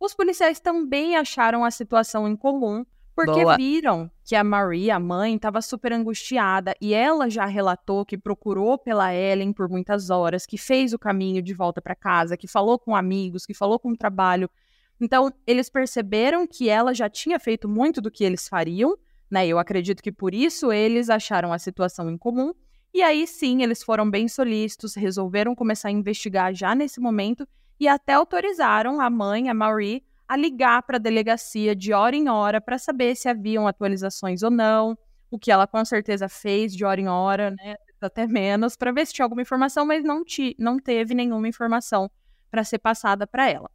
os 0.00 0.14
policiais 0.14 0.58
também 0.58 1.14
acharam 1.14 1.62
a 1.62 1.70
situação 1.70 2.26
incomum 2.26 2.86
porque 3.14 3.42
Boa. 3.42 3.56
viram 3.56 4.10
que 4.24 4.34
a 4.34 4.42
Marie, 4.42 4.90
a 4.90 4.98
mãe, 4.98 5.36
estava 5.36 5.60
super 5.60 5.92
angustiada 5.92 6.74
e 6.80 6.94
ela 6.94 7.28
já 7.28 7.44
relatou 7.44 8.04
que 8.04 8.16
procurou 8.16 8.78
pela 8.78 9.14
Ellen 9.14 9.52
por 9.52 9.68
muitas 9.68 10.08
horas, 10.08 10.46
que 10.46 10.56
fez 10.56 10.94
o 10.94 10.98
caminho 10.98 11.42
de 11.42 11.52
volta 11.52 11.82
para 11.82 11.94
casa, 11.94 12.36
que 12.36 12.48
falou 12.48 12.78
com 12.78 12.96
amigos, 12.96 13.44
que 13.44 13.52
falou 13.52 13.78
com 13.78 13.90
o 13.90 13.96
trabalho. 13.96 14.50
Então, 15.00 15.32
eles 15.46 15.68
perceberam 15.68 16.46
que 16.46 16.68
ela 16.68 16.94
já 16.94 17.08
tinha 17.08 17.38
feito 17.38 17.68
muito 17.68 18.00
do 18.00 18.10
que 18.10 18.24
eles 18.24 18.48
fariam, 18.48 18.96
né? 19.30 19.46
Eu 19.46 19.58
acredito 19.58 20.02
que 20.02 20.12
por 20.12 20.34
isso 20.34 20.72
eles 20.72 21.10
acharam 21.10 21.52
a 21.52 21.58
situação 21.58 22.10
incomum. 22.10 22.52
E 22.94 23.02
aí 23.02 23.26
sim, 23.26 23.62
eles 23.62 23.82
foram 23.82 24.10
bem 24.10 24.26
solícitos, 24.26 24.94
resolveram 24.94 25.54
começar 25.54 25.88
a 25.88 25.92
investigar 25.92 26.54
já 26.54 26.74
nesse 26.74 26.98
momento 27.00 27.46
e 27.78 27.86
até 27.86 28.14
autorizaram 28.14 29.00
a 29.00 29.10
mãe, 29.10 29.50
a 29.50 29.54
Marie, 29.54 30.02
a 30.26 30.36
ligar 30.36 30.82
para 30.82 30.96
a 30.96 31.00
delegacia 31.00 31.76
de 31.76 31.92
hora 31.92 32.16
em 32.16 32.28
hora 32.28 32.60
para 32.60 32.78
saber 32.78 33.14
se 33.14 33.28
haviam 33.28 33.68
atualizações 33.68 34.42
ou 34.42 34.50
não, 34.50 34.96
o 35.30 35.38
que 35.38 35.52
ela 35.52 35.66
com 35.66 35.84
certeza 35.84 36.28
fez 36.28 36.74
de 36.74 36.84
hora 36.84 37.00
em 37.00 37.08
hora, 37.08 37.50
né, 37.50 37.76
até 38.00 38.26
menos, 38.26 38.76
para 38.76 38.92
ver 38.92 39.06
se 39.06 39.12
tinha 39.12 39.24
alguma 39.24 39.42
informação, 39.42 39.84
mas 39.84 40.02
não, 40.02 40.22
não 40.58 40.78
teve 40.78 41.14
nenhuma 41.14 41.48
informação 41.48 42.10
para 42.50 42.64
ser 42.64 42.78
passada 42.78 43.26
para 43.26 43.50
ela. 43.50 43.70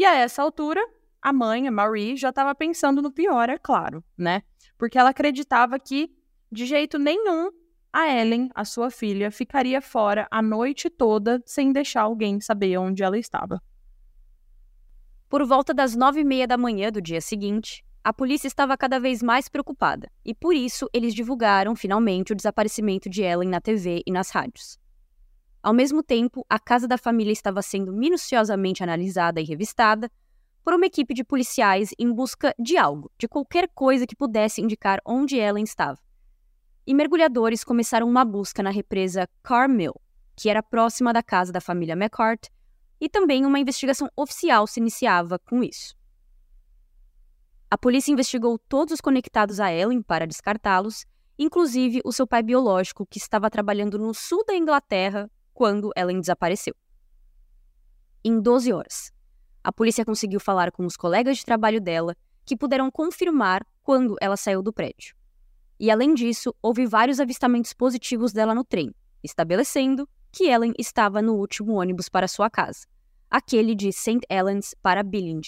E 0.00 0.04
a 0.06 0.14
essa 0.14 0.42
altura, 0.42 0.80
a 1.20 1.30
mãe, 1.30 1.68
a 1.68 1.70
Marie, 1.70 2.16
já 2.16 2.30
estava 2.30 2.54
pensando 2.54 3.02
no 3.02 3.12
pior, 3.12 3.50
é 3.50 3.58
claro, 3.58 4.02
né? 4.16 4.42
Porque 4.78 4.98
ela 4.98 5.10
acreditava 5.10 5.78
que, 5.78 6.10
de 6.50 6.64
jeito 6.64 6.98
nenhum, 6.98 7.50
a 7.92 8.08
Ellen, 8.08 8.48
a 8.54 8.64
sua 8.64 8.90
filha, 8.90 9.30
ficaria 9.30 9.82
fora 9.82 10.26
a 10.30 10.40
noite 10.40 10.88
toda 10.88 11.42
sem 11.44 11.70
deixar 11.70 12.00
alguém 12.00 12.40
saber 12.40 12.78
onde 12.78 13.02
ela 13.02 13.18
estava. 13.18 13.62
Por 15.28 15.44
volta 15.44 15.74
das 15.74 15.94
nove 15.94 16.20
e 16.20 16.24
meia 16.24 16.46
da 16.46 16.56
manhã 16.56 16.90
do 16.90 17.02
dia 17.02 17.20
seguinte, 17.20 17.84
a 18.02 18.10
polícia 18.10 18.48
estava 18.48 18.78
cada 18.78 18.98
vez 18.98 19.22
mais 19.22 19.50
preocupada 19.50 20.10
e 20.24 20.34
por 20.34 20.54
isso 20.54 20.88
eles 20.94 21.14
divulgaram 21.14 21.76
finalmente 21.76 22.32
o 22.32 22.36
desaparecimento 22.36 23.10
de 23.10 23.20
Ellen 23.20 23.50
na 23.50 23.60
TV 23.60 24.02
e 24.06 24.10
nas 24.10 24.30
rádios. 24.30 24.79
Ao 25.62 25.74
mesmo 25.74 26.02
tempo, 26.02 26.44
a 26.48 26.58
casa 26.58 26.88
da 26.88 26.96
família 26.96 27.32
estava 27.32 27.60
sendo 27.60 27.92
minuciosamente 27.92 28.82
analisada 28.82 29.40
e 29.42 29.44
revistada 29.44 30.10
por 30.64 30.72
uma 30.72 30.86
equipe 30.86 31.12
de 31.12 31.22
policiais 31.22 31.90
em 31.98 32.10
busca 32.10 32.54
de 32.58 32.78
algo, 32.78 33.10
de 33.18 33.28
qualquer 33.28 33.68
coisa 33.74 34.06
que 34.06 34.16
pudesse 34.16 34.62
indicar 34.62 35.00
onde 35.04 35.36
Ellen 35.36 35.64
estava. 35.64 35.98
E 36.86 36.94
mergulhadores 36.94 37.62
começaram 37.62 38.08
uma 38.08 38.24
busca 38.24 38.62
na 38.62 38.70
represa 38.70 39.28
Carmill, 39.42 39.94
que 40.34 40.48
era 40.48 40.62
próxima 40.62 41.12
da 41.12 41.22
casa 41.22 41.52
da 41.52 41.60
família 41.60 41.92
McCart 41.92 42.48
e 42.98 43.08
também 43.08 43.44
uma 43.44 43.58
investigação 43.58 44.08
oficial 44.16 44.66
se 44.66 44.80
iniciava 44.80 45.38
com 45.38 45.62
isso. 45.62 45.94
A 47.70 47.76
polícia 47.76 48.12
investigou 48.12 48.58
todos 48.58 48.94
os 48.94 49.00
conectados 49.00 49.60
a 49.60 49.70
Ellen 49.70 50.02
para 50.02 50.26
descartá-los, 50.26 51.04
inclusive 51.38 52.00
o 52.02 52.12
seu 52.12 52.26
pai 52.26 52.42
biológico, 52.42 53.06
que 53.06 53.18
estava 53.18 53.50
trabalhando 53.50 53.98
no 53.98 54.14
sul 54.14 54.42
da 54.46 54.56
Inglaterra 54.56 55.30
quando 55.60 55.90
Ellen 55.94 56.20
desapareceu. 56.20 56.74
Em 58.24 58.40
12 58.40 58.72
horas, 58.72 59.12
a 59.62 59.70
polícia 59.70 60.06
conseguiu 60.06 60.40
falar 60.40 60.72
com 60.72 60.86
os 60.86 60.96
colegas 60.96 61.36
de 61.36 61.44
trabalho 61.44 61.82
dela, 61.82 62.16
que 62.46 62.56
puderam 62.56 62.90
confirmar 62.90 63.66
quando 63.82 64.16
ela 64.22 64.38
saiu 64.38 64.62
do 64.62 64.72
prédio. 64.72 65.14
E 65.78 65.90
além 65.90 66.14
disso, 66.14 66.54
houve 66.62 66.86
vários 66.86 67.20
avistamentos 67.20 67.74
positivos 67.74 68.32
dela 68.32 68.54
no 68.54 68.64
trem, 68.64 68.94
estabelecendo 69.22 70.08
que 70.32 70.44
Ellen 70.44 70.72
estava 70.78 71.20
no 71.20 71.34
último 71.34 71.74
ônibus 71.74 72.08
para 72.08 72.26
sua 72.26 72.48
casa, 72.48 72.86
aquele 73.30 73.74
de 73.74 73.92
St. 73.92 74.20
Helens 74.30 74.74
para 74.80 75.02
Billing. 75.02 75.42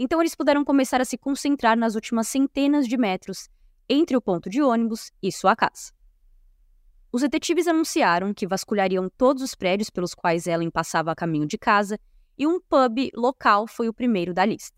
Então 0.00 0.20
eles 0.20 0.34
puderam 0.34 0.64
começar 0.64 1.00
a 1.00 1.04
se 1.04 1.16
concentrar 1.16 1.78
nas 1.78 1.94
últimas 1.94 2.26
centenas 2.26 2.88
de 2.88 2.96
metros 2.96 3.48
entre 3.88 4.16
o 4.16 4.20
ponto 4.20 4.50
de 4.50 4.60
ônibus 4.60 5.12
e 5.22 5.30
sua 5.30 5.54
casa. 5.54 5.96
Os 7.10 7.22
detetives 7.22 7.66
anunciaram 7.66 8.34
que 8.34 8.46
vasculhariam 8.46 9.08
todos 9.16 9.42
os 9.42 9.54
prédios 9.54 9.88
pelos 9.88 10.14
quais 10.14 10.46
Ellen 10.46 10.70
passava 10.70 11.10
a 11.10 11.14
caminho 11.14 11.46
de 11.46 11.56
casa 11.56 11.98
e 12.36 12.46
um 12.46 12.60
pub 12.60 13.10
local 13.14 13.66
foi 13.66 13.88
o 13.88 13.94
primeiro 13.94 14.34
da 14.34 14.44
lista. 14.44 14.76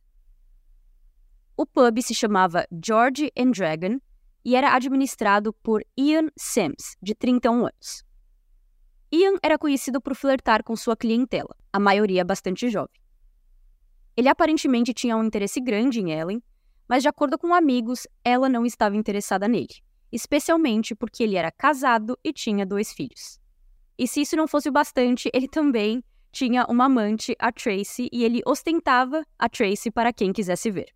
O 1.57 1.67
pub 1.67 2.01
se 2.01 2.15
chamava 2.15 2.67
George 2.85 3.33
and 3.37 3.51
Dragon 3.51 3.99
e 4.45 4.55
era 4.55 4.75
administrado 4.75 5.53
por 5.55 5.85
Ian 5.99 6.29
Sims, 6.39 6.97
de 7.03 7.15
31 7.15 7.67
anos. 7.67 8.05
Ian 9.13 9.35
era 9.43 9.59
conhecido 9.59 10.01
por 10.01 10.15
flertar 10.15 10.63
com 10.63 10.77
sua 10.77 10.97
clientela, 10.97 11.55
a 11.73 11.81
maioria 11.81 12.25
bastante 12.25 12.71
jovem. 12.71 12.95
Ele 14.17 14.29
aparentemente 14.29 14.95
tinha 14.95 15.17
um 15.17 15.25
interesse 15.25 15.61
grande 15.61 16.01
em 16.01 16.13
Ellen, 16.13 16.43
mas 16.89 17.03
de 17.03 17.09
acordo 17.09 17.37
com 17.37 17.53
amigos, 17.53 18.07
ela 18.25 18.49
não 18.49 18.65
estava 18.65 18.97
interessada 18.97 19.49
nele, 19.49 19.83
especialmente 20.13 20.95
porque 20.95 21.23
ele 21.23 21.37
era 21.37 21.51
casado 21.51 22.19
e 22.25 22.33
tinha 22.33 22.67
dois 22.67 22.93
filhos. 22.93 23.39
E 23.99 24.09
se 24.09 24.23
isso 24.23 24.37
não 24.37 24.49
fosse 24.49 24.69
o 24.69 24.73
bastante, 24.73 25.31
ele 25.33 25.47
também 25.47 26.03
tinha 26.33 26.65
uma 26.69 26.87
amante, 26.87 27.35
a 27.39 27.53
Tracy, 27.53 28.09
e 28.13 28.25
ele 28.25 28.41
ostentava 28.47 29.25
a 29.39 29.49
Tracy 29.49 29.91
para 29.91 30.13
quem 30.13 30.33
quisesse 30.33 30.71
ver. 30.71 30.93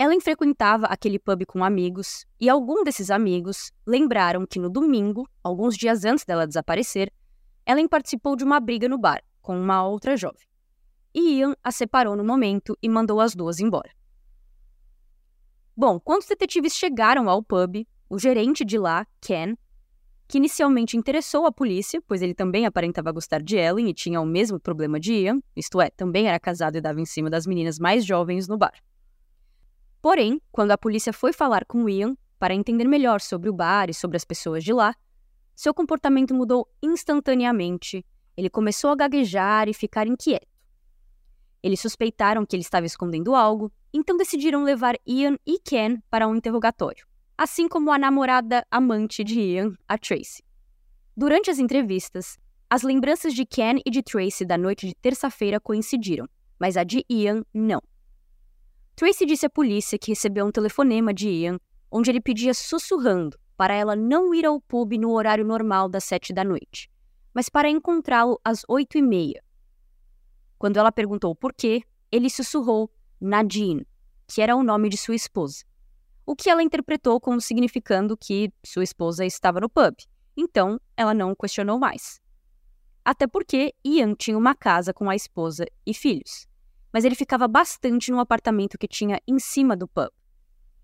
Ellen 0.00 0.20
frequentava 0.20 0.86
aquele 0.86 1.18
pub 1.18 1.44
com 1.46 1.64
amigos, 1.64 2.24
e 2.40 2.48
algum 2.48 2.84
desses 2.84 3.10
amigos 3.10 3.72
lembraram 3.86 4.46
que 4.46 4.58
no 4.58 4.70
domingo, 4.70 5.28
alguns 5.42 5.76
dias 5.76 6.04
antes 6.04 6.24
dela 6.24 6.46
desaparecer, 6.46 7.12
Ellen 7.66 7.88
participou 7.88 8.36
de 8.36 8.44
uma 8.44 8.60
briga 8.60 8.88
no 8.88 8.96
bar 8.96 9.22
com 9.42 9.58
uma 9.58 9.84
outra 9.86 10.16
jovem. 10.16 10.46
E 11.14 11.38
Ian 11.38 11.56
a 11.64 11.72
separou 11.72 12.14
no 12.14 12.22
momento 12.22 12.76
e 12.82 12.88
mandou 12.88 13.20
as 13.20 13.34
duas 13.34 13.58
embora. 13.58 13.90
Bom, 15.78 16.00
quando 16.00 16.22
os 16.22 16.26
detetives 16.26 16.74
chegaram 16.74 17.30
ao 17.30 17.40
pub, 17.40 17.86
o 18.10 18.18
gerente 18.18 18.64
de 18.64 18.76
lá, 18.76 19.06
Ken, 19.20 19.54
que 20.26 20.36
inicialmente 20.36 20.96
interessou 20.96 21.46
a 21.46 21.52
polícia, 21.52 22.02
pois 22.04 22.20
ele 22.20 22.34
também 22.34 22.66
aparentava 22.66 23.12
gostar 23.12 23.40
de 23.40 23.56
Ellen 23.56 23.88
e 23.88 23.94
tinha 23.94 24.20
o 24.20 24.26
mesmo 24.26 24.58
problema 24.58 24.98
de 24.98 25.12
Ian, 25.12 25.38
isto 25.54 25.80
é, 25.80 25.88
também 25.88 26.26
era 26.26 26.40
casado 26.40 26.76
e 26.76 26.80
dava 26.80 27.00
em 27.00 27.04
cima 27.04 27.30
das 27.30 27.46
meninas 27.46 27.78
mais 27.78 28.04
jovens 28.04 28.48
no 28.48 28.58
bar. 28.58 28.74
Porém, 30.02 30.42
quando 30.50 30.72
a 30.72 30.76
polícia 30.76 31.12
foi 31.12 31.32
falar 31.32 31.64
com 31.64 31.88
Ian 31.88 32.16
para 32.40 32.52
entender 32.52 32.88
melhor 32.88 33.20
sobre 33.20 33.48
o 33.48 33.52
bar 33.52 33.88
e 33.88 33.94
sobre 33.94 34.16
as 34.16 34.24
pessoas 34.24 34.64
de 34.64 34.72
lá, 34.72 34.96
seu 35.54 35.72
comportamento 35.72 36.34
mudou 36.34 36.68
instantaneamente. 36.82 38.04
Ele 38.36 38.50
começou 38.50 38.90
a 38.90 38.96
gaguejar 38.96 39.68
e 39.68 39.72
ficar 39.72 40.08
inquieto. 40.08 40.57
Eles 41.62 41.80
suspeitaram 41.80 42.46
que 42.46 42.54
ele 42.54 42.62
estava 42.62 42.86
escondendo 42.86 43.34
algo, 43.34 43.72
então 43.92 44.16
decidiram 44.16 44.62
levar 44.62 44.96
Ian 45.06 45.36
e 45.46 45.58
Ken 45.58 45.98
para 46.10 46.28
um 46.28 46.36
interrogatório, 46.36 47.06
assim 47.36 47.68
como 47.68 47.90
a 47.90 47.98
namorada 47.98 48.64
amante 48.70 49.24
de 49.24 49.40
Ian, 49.40 49.74
a 49.88 49.98
Tracy. 49.98 50.42
Durante 51.16 51.50
as 51.50 51.58
entrevistas, 51.58 52.38
as 52.70 52.82
lembranças 52.82 53.34
de 53.34 53.44
Ken 53.44 53.80
e 53.84 53.90
de 53.90 54.02
Tracy 54.02 54.44
da 54.44 54.58
noite 54.58 54.86
de 54.86 54.94
terça-feira 54.94 55.58
coincidiram, 55.58 56.28
mas 56.60 56.76
a 56.76 56.84
de 56.84 57.04
Ian 57.08 57.42
não. 57.52 57.80
Tracy 58.94 59.24
disse 59.24 59.46
à 59.46 59.50
polícia 59.50 59.98
que 59.98 60.10
recebeu 60.10 60.44
um 60.46 60.52
telefonema 60.52 61.14
de 61.14 61.28
Ian, 61.28 61.58
onde 61.90 62.10
ele 62.10 62.20
pedia 62.20 62.52
sussurrando 62.52 63.38
para 63.56 63.74
ela 63.74 63.96
não 63.96 64.34
ir 64.34 64.46
ao 64.46 64.60
pub 64.60 64.92
no 64.92 65.12
horário 65.12 65.44
normal 65.44 65.88
das 65.88 66.04
sete 66.04 66.32
da 66.32 66.44
noite, 66.44 66.88
mas 67.34 67.48
para 67.48 67.68
encontrá-lo 67.68 68.40
às 68.44 68.62
oito 68.68 68.98
e 68.98 69.02
meia. 69.02 69.42
Quando 70.58 70.76
ela 70.76 70.90
perguntou 70.90 71.34
por 71.34 71.52
quê, 71.52 71.82
ele 72.10 72.28
sussurrou 72.28 72.90
Nadine, 73.20 73.86
que 74.26 74.42
era 74.42 74.56
o 74.56 74.62
nome 74.62 74.88
de 74.88 74.96
sua 74.96 75.14
esposa. 75.14 75.64
o 76.26 76.36
que 76.36 76.50
ela 76.50 76.62
interpretou 76.62 77.18
como 77.18 77.40
significando 77.40 78.14
que 78.14 78.52
sua 78.62 78.84
esposa 78.84 79.24
estava 79.24 79.60
no 79.60 79.70
pub. 79.70 79.94
Então, 80.36 80.78
ela 80.94 81.14
não 81.14 81.34
questionou 81.34 81.78
mais. 81.78 82.20
Até 83.02 83.26
porque 83.26 83.74
Ian 83.82 84.14
tinha 84.14 84.36
uma 84.36 84.54
casa 84.54 84.92
com 84.92 85.08
a 85.08 85.16
esposa 85.16 85.64
e 85.86 85.94
filhos, 85.94 86.46
mas 86.92 87.06
ele 87.06 87.14
ficava 87.14 87.48
bastante 87.48 88.10
no 88.10 88.20
apartamento 88.20 88.76
que 88.76 88.86
tinha 88.86 89.18
em 89.26 89.38
cima 89.38 89.74
do 89.74 89.88
pub. 89.88 90.10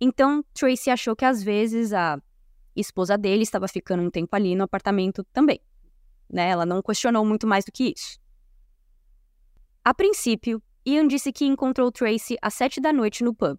Então, 0.01 0.43
Tracy 0.55 0.89
achou 0.89 1.15
que 1.15 1.27
às 1.27 1.43
vezes 1.43 1.93
a 1.93 2.19
esposa 2.75 3.19
dele 3.19 3.43
estava 3.43 3.69
ficando 3.69 4.03
um 4.03 4.11
tempo 4.11 4.35
ali 4.35 4.57
no 4.57 4.65
apartamento 4.65 5.23
também. 5.25 5.61
Né? 6.27 6.49
Ela 6.49 6.65
não 6.65 6.81
questionou 6.81 7.23
muito 7.23 7.47
mais 7.47 7.67
do 7.67 7.71
que 7.71 7.93
isso. 7.95 8.19
A 9.85 9.93
princípio, 9.93 10.63
Ian 10.87 11.07
disse 11.07 11.31
que 11.31 11.45
encontrou 11.45 11.93
Tracy 11.93 12.39
às 12.41 12.55
sete 12.55 12.81
da 12.81 12.91
noite 12.91 13.23
no 13.23 13.35
pub, 13.35 13.59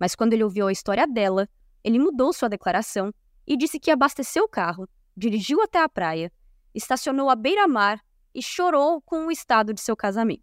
mas 0.00 0.14
quando 0.14 0.32
ele 0.32 0.42
ouviu 0.42 0.66
a 0.66 0.72
história 0.72 1.06
dela, 1.06 1.46
ele 1.84 1.98
mudou 1.98 2.32
sua 2.32 2.48
declaração 2.48 3.12
e 3.46 3.54
disse 3.54 3.78
que 3.78 3.90
abasteceu 3.90 4.44
o 4.44 4.48
carro, 4.48 4.88
dirigiu 5.14 5.60
até 5.60 5.78
a 5.82 5.88
praia, 5.90 6.32
estacionou 6.74 7.28
à 7.28 7.36
beira-mar 7.36 8.00
e 8.34 8.42
chorou 8.42 9.02
com 9.02 9.26
o 9.26 9.30
estado 9.30 9.74
de 9.74 9.82
seu 9.82 9.94
casamento. 9.94 10.42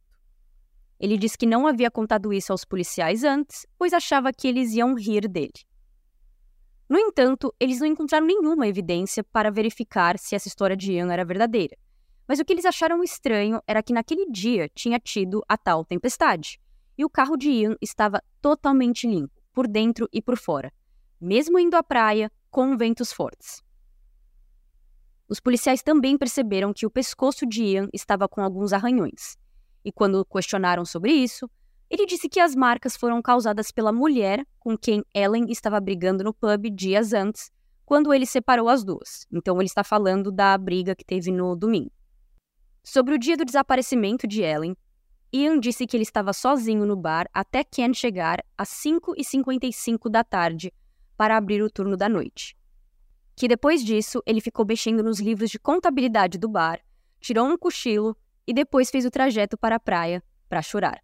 Ele 1.00 1.18
disse 1.18 1.40
que 1.40 1.48
não 1.48 1.66
havia 1.66 1.90
contado 1.90 2.32
isso 2.32 2.52
aos 2.52 2.64
policiais 2.64 3.24
antes, 3.24 3.66
pois 3.80 3.94
achava 3.94 4.32
que 4.32 4.48
eles 4.48 4.74
iam 4.74 4.94
rir 4.94 5.28
dele. 5.28 5.66
No 6.88 7.00
entanto, 7.00 7.52
eles 7.60 7.80
não 7.80 7.88
encontraram 7.88 8.28
nenhuma 8.28 8.68
evidência 8.68 9.24
para 9.24 9.50
verificar 9.50 10.20
se 10.20 10.36
essa 10.36 10.48
história 10.48 10.78
de 10.78 10.94
Ian 10.94 11.12
era 11.12 11.26
verdadeira. 11.26 11.76
Mas 12.30 12.38
o 12.38 12.46
que 12.46 12.54
eles 12.54 12.66
acharam 12.66 13.04
estranho 13.04 13.60
era 13.66 13.82
que 13.82 13.92
naquele 13.92 14.30
dia 14.30 14.70
tinha 14.76 15.00
tido 15.00 15.44
a 15.50 15.58
tal 15.58 15.84
tempestade, 15.84 16.62
e 16.96 17.04
o 17.04 17.10
carro 17.10 17.36
de 17.36 17.50
Ian 17.50 17.76
estava 17.82 18.22
totalmente 18.40 19.08
limpo 19.08 19.34
por 19.52 19.68
dentro 19.68 20.08
e 20.14 20.22
por 20.22 20.38
fora, 20.38 20.72
mesmo 21.20 21.58
indo 21.58 21.76
à 21.76 21.82
praia 21.82 22.32
com 22.52 22.78
ventos 22.78 23.12
fortes. 23.12 23.64
Os 25.28 25.40
policiais 25.40 25.82
também 25.82 26.20
perceberam 26.20 26.72
que 26.72 26.86
o 26.86 26.92
pescoço 26.92 27.48
de 27.48 27.64
Ian 27.64 27.90
estava 27.92 28.30
com 28.30 28.42
alguns 28.42 28.74
arranhões. 28.74 29.36
E 29.84 29.92
quando 29.92 30.24
questionaram 30.24 30.86
sobre 30.86 31.12
isso, 31.12 31.50
ele 31.90 32.06
disse 32.06 32.30
que 32.30 32.40
as 32.40 32.54
marcas 32.54 32.96
foram 32.96 33.24
causadas 33.24 33.72
pela 33.72 33.92
mulher 33.92 34.46
com 34.60 34.78
quem 34.78 35.04
Ellen 35.16 35.48
estava 35.50 35.80
brigando 35.80 36.24
no 36.24 36.32
pub 36.32 36.70
dias 36.70 37.12
antes, 37.12 37.50
quando 37.84 38.14
ele 38.14 38.28
separou 38.28 38.70
as 38.70 38.84
duas. 38.84 39.26
Então 39.32 39.58
ele 39.58 39.66
está 39.66 39.84
falando 39.84 40.32
da 40.32 40.56
briga 40.60 40.96
que 40.96 41.04
teve 41.04 41.32
no 41.32 41.56
domingo. 41.56 41.92
Sobre 42.90 43.14
o 43.14 43.20
dia 43.20 43.38
do 43.38 43.46
desaparecimento 43.46 44.26
de 44.26 44.42
Ellen, 44.42 44.76
Ian 45.32 45.60
disse 45.60 45.86
que 45.86 45.96
ele 45.96 46.02
estava 46.02 46.34
sozinho 46.34 46.88
no 46.88 46.96
bar 46.96 47.30
até 47.32 47.64
Ken 47.64 47.94
chegar 47.94 48.44
às 48.58 48.70
5h55 48.70 50.10
da 50.10 50.24
tarde 50.24 50.74
para 51.16 51.38
abrir 51.38 51.62
o 51.62 51.70
turno 51.70 51.96
da 51.96 52.10
noite. 52.10 52.58
Que 53.36 53.48
depois 53.48 53.86
disso, 53.86 54.24
ele 54.26 54.42
ficou 54.42 54.66
mexendo 54.66 55.04
nos 55.04 55.20
livros 55.20 55.52
de 55.52 55.60
contabilidade 55.60 56.40
do 56.40 56.50
bar, 56.50 56.80
tirou 57.22 57.46
um 57.46 57.56
cochilo 57.56 58.18
e 58.48 58.56
depois 58.56 58.90
fez 58.90 59.06
o 59.06 59.12
trajeto 59.12 59.56
para 59.56 59.76
a 59.76 59.80
praia 59.80 60.24
para 60.50 60.64
chorar. 60.64 61.00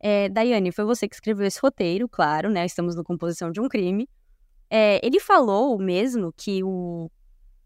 É, 0.00 0.28
Daiane, 0.28 0.72
foi 0.72 0.84
você 0.84 1.06
que 1.06 1.14
escreveu 1.14 1.46
esse 1.46 1.60
roteiro, 1.60 2.08
claro, 2.08 2.50
né? 2.50 2.66
Estamos 2.66 2.96
na 2.96 3.04
composição 3.04 3.52
de 3.52 3.60
um 3.60 3.68
crime. 3.68 4.08
É, 4.68 4.98
ele 5.06 5.20
falou 5.20 5.78
mesmo 5.78 6.32
que 6.36 6.64
o 6.64 7.08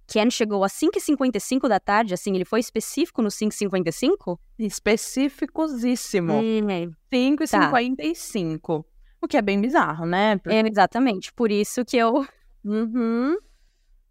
Ken 0.07 0.31
chegou 0.31 0.63
às 0.63 0.73
5h55 0.73 1.69
da 1.69 1.81
tarde, 1.81 2.15
assim, 2.15 2.35
ele 2.35 2.45
foi 2.45 2.61
específico 2.61 3.21
no 3.21 3.29
5h55? 3.29 4.39
Especificosíssimo. 4.59 6.35
Hum, 6.35 6.93
5h55. 7.13 8.83
Tá. 8.83 8.89
O 9.21 9.27
que 9.27 9.37
é 9.37 9.43
bem 9.43 9.61
bizarro, 9.61 10.07
né? 10.07 10.41
É, 10.47 10.61
exatamente. 10.61 11.33
Por 11.33 11.51
isso 11.51 11.85
que 11.85 11.97
eu 11.97 12.25
uhum. 12.65 13.37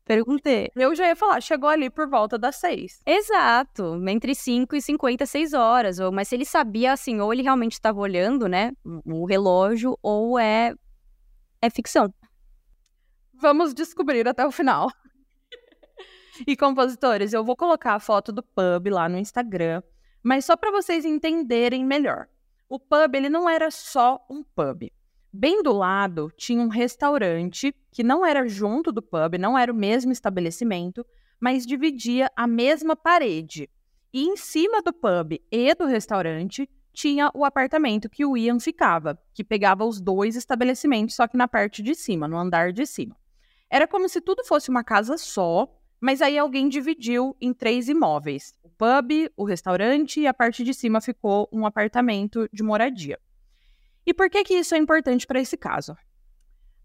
perguntei. 0.03 0.69
Eu 0.75 0.93
já 0.93 1.07
ia 1.07 1.15
falar, 1.15 1.39
chegou 1.41 1.69
ali 1.69 1.89
por 1.89 2.09
volta 2.09 2.37
das 2.37 2.57
6. 2.57 3.01
Exato. 3.05 4.01
Entre 4.09 4.35
5 4.35 4.75
e 4.75 4.81
56 4.81 5.53
horas. 5.53 5.99
Mas 6.11 6.27
se 6.27 6.35
ele 6.35 6.45
sabia, 6.45 6.91
assim, 6.91 7.21
ou 7.21 7.31
ele 7.31 7.43
realmente 7.43 7.73
estava 7.73 7.99
olhando, 7.99 8.49
né, 8.49 8.73
o 9.05 9.25
relógio, 9.25 9.97
ou 10.01 10.37
é, 10.37 10.73
é 11.61 11.69
ficção. 11.69 12.13
Vamos 13.33 13.73
descobrir 13.73 14.27
até 14.27 14.45
o 14.45 14.51
final. 14.51 14.89
E 16.45 16.55
compositores, 16.55 17.33
eu 17.33 17.43
vou 17.43 17.55
colocar 17.55 17.93
a 17.93 17.99
foto 17.99 18.31
do 18.31 18.43
pub 18.43 18.89
lá 18.89 19.07
no 19.07 19.17
Instagram, 19.17 19.81
mas 20.21 20.45
só 20.45 20.57
para 20.57 20.71
vocês 20.71 21.05
entenderem 21.05 21.85
melhor. 21.85 22.27
O 22.67 22.79
pub 22.79 23.15
ele 23.15 23.29
não 23.29 23.49
era 23.49 23.69
só 23.69 24.25
um 24.29 24.43
pub. 24.43 24.91
Bem 25.31 25.61
do 25.61 25.73
lado 25.73 26.31
tinha 26.35 26.61
um 26.61 26.67
restaurante 26.67 27.75
que 27.91 28.03
não 28.03 28.25
era 28.25 28.47
junto 28.47 28.91
do 28.91 29.01
pub, 29.01 29.37
não 29.37 29.57
era 29.57 29.71
o 29.71 29.75
mesmo 29.75 30.11
estabelecimento, 30.11 31.05
mas 31.39 31.65
dividia 31.65 32.31
a 32.35 32.47
mesma 32.47 32.95
parede. 32.95 33.69
E 34.13 34.23
em 34.23 34.35
cima 34.35 34.81
do 34.81 34.93
pub 34.93 35.39
e 35.51 35.75
do 35.75 35.85
restaurante 35.85 36.69
tinha 36.93 37.29
o 37.33 37.43
apartamento 37.43 38.09
que 38.09 38.25
o 38.25 38.37
Ian 38.37 38.59
ficava, 38.59 39.19
que 39.33 39.43
pegava 39.43 39.85
os 39.85 39.99
dois 39.99 40.35
estabelecimentos, 40.35 41.15
só 41.15 41.27
que 41.27 41.37
na 41.37 41.47
parte 41.47 41.83
de 41.83 41.93
cima, 41.93 42.27
no 42.27 42.37
andar 42.37 42.71
de 42.71 42.85
cima. 42.85 43.15
Era 43.69 43.87
como 43.87 44.07
se 44.07 44.21
tudo 44.21 44.43
fosse 44.45 44.69
uma 44.69 44.83
casa 44.83 45.17
só, 45.17 45.67
mas 45.99 46.21
aí 46.21 46.37
alguém 46.37 46.69
dividiu 46.69 47.35
em 47.39 47.53
três 47.53 47.89
imóveis: 47.89 48.53
o 48.63 48.69
pub, 48.69 49.31
o 49.35 49.43
restaurante 49.43 50.19
e 50.19 50.27
a 50.27 50.33
parte 50.33 50.63
de 50.63 50.73
cima 50.73 51.01
ficou 51.01 51.49
um 51.51 51.65
apartamento 51.65 52.47
de 52.51 52.63
moradia. 52.63 53.19
E 54.05 54.13
por 54.13 54.29
que 54.29 54.43
que 54.43 54.53
isso 54.53 54.75
é 54.75 54.77
importante 54.77 55.25
para 55.25 55.39
esse 55.39 55.57
caso? 55.57 55.95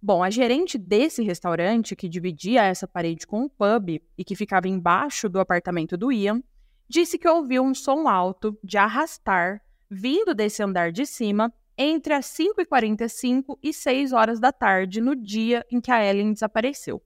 Bom, 0.02 0.22
a 0.22 0.30
gerente 0.30 0.78
desse 0.78 1.22
restaurante 1.22 1.94
que 1.94 2.08
dividia 2.08 2.62
essa 2.62 2.88
parede 2.88 3.26
com 3.26 3.44
o 3.44 3.50
pub 3.50 4.00
e 4.16 4.24
que 4.24 4.34
ficava 4.34 4.66
embaixo 4.66 5.28
do 5.28 5.38
apartamento 5.38 5.96
do 5.98 6.10
Ian, 6.10 6.42
disse 6.88 7.18
que 7.18 7.28
ouviu 7.28 7.62
um 7.62 7.74
som 7.74 8.08
alto 8.08 8.58
de 8.64 8.78
arrastar 8.78 9.60
vindo 9.90 10.34
desse 10.34 10.62
andar 10.62 10.90
de 10.90 11.04
cima 11.04 11.52
entre 11.76 12.14
as 12.14 12.26
5h45 12.26 13.58
e 13.62 13.72
6 13.74 14.12
horas 14.12 14.40
da 14.40 14.52
tarde 14.52 15.00
no 15.00 15.14
dia 15.14 15.66
em 15.70 15.80
que 15.80 15.90
a 15.90 16.04
Ellen 16.04 16.32
desapareceu. 16.32 17.02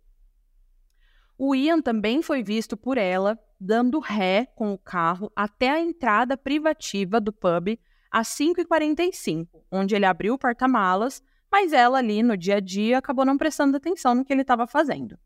O 1.37 1.55
Ian 1.55 1.81
também 1.81 2.23
foi 2.23 2.43
visto 2.43 2.77
por 2.77 2.97
ela 2.97 3.39
dando 3.59 3.99
ré 3.99 4.47
com 4.55 4.73
o 4.73 4.79
carro 4.79 5.33
até 5.35 5.71
a 5.71 5.81
entrada 5.81 6.37
privativa 6.37 7.21
do 7.21 7.33
pub 7.33 7.79
às 8.11 8.29
5h45, 8.29 9.49
onde 9.71 9.95
ele 9.95 10.05
abriu 10.05 10.35
o 10.35 10.39
porta-malas, 10.39 11.23
mas 11.51 11.73
ela 11.73 11.99
ali 11.99 12.23
no 12.23 12.37
dia 12.37 12.57
a 12.57 12.61
dia 12.61 12.99
acabou 12.99 13.25
não 13.25 13.37
prestando 13.37 13.77
atenção 13.77 14.15
no 14.15 14.25
que 14.25 14.33
ele 14.33 14.43
estava 14.43 14.67
fazendo. 14.67 15.19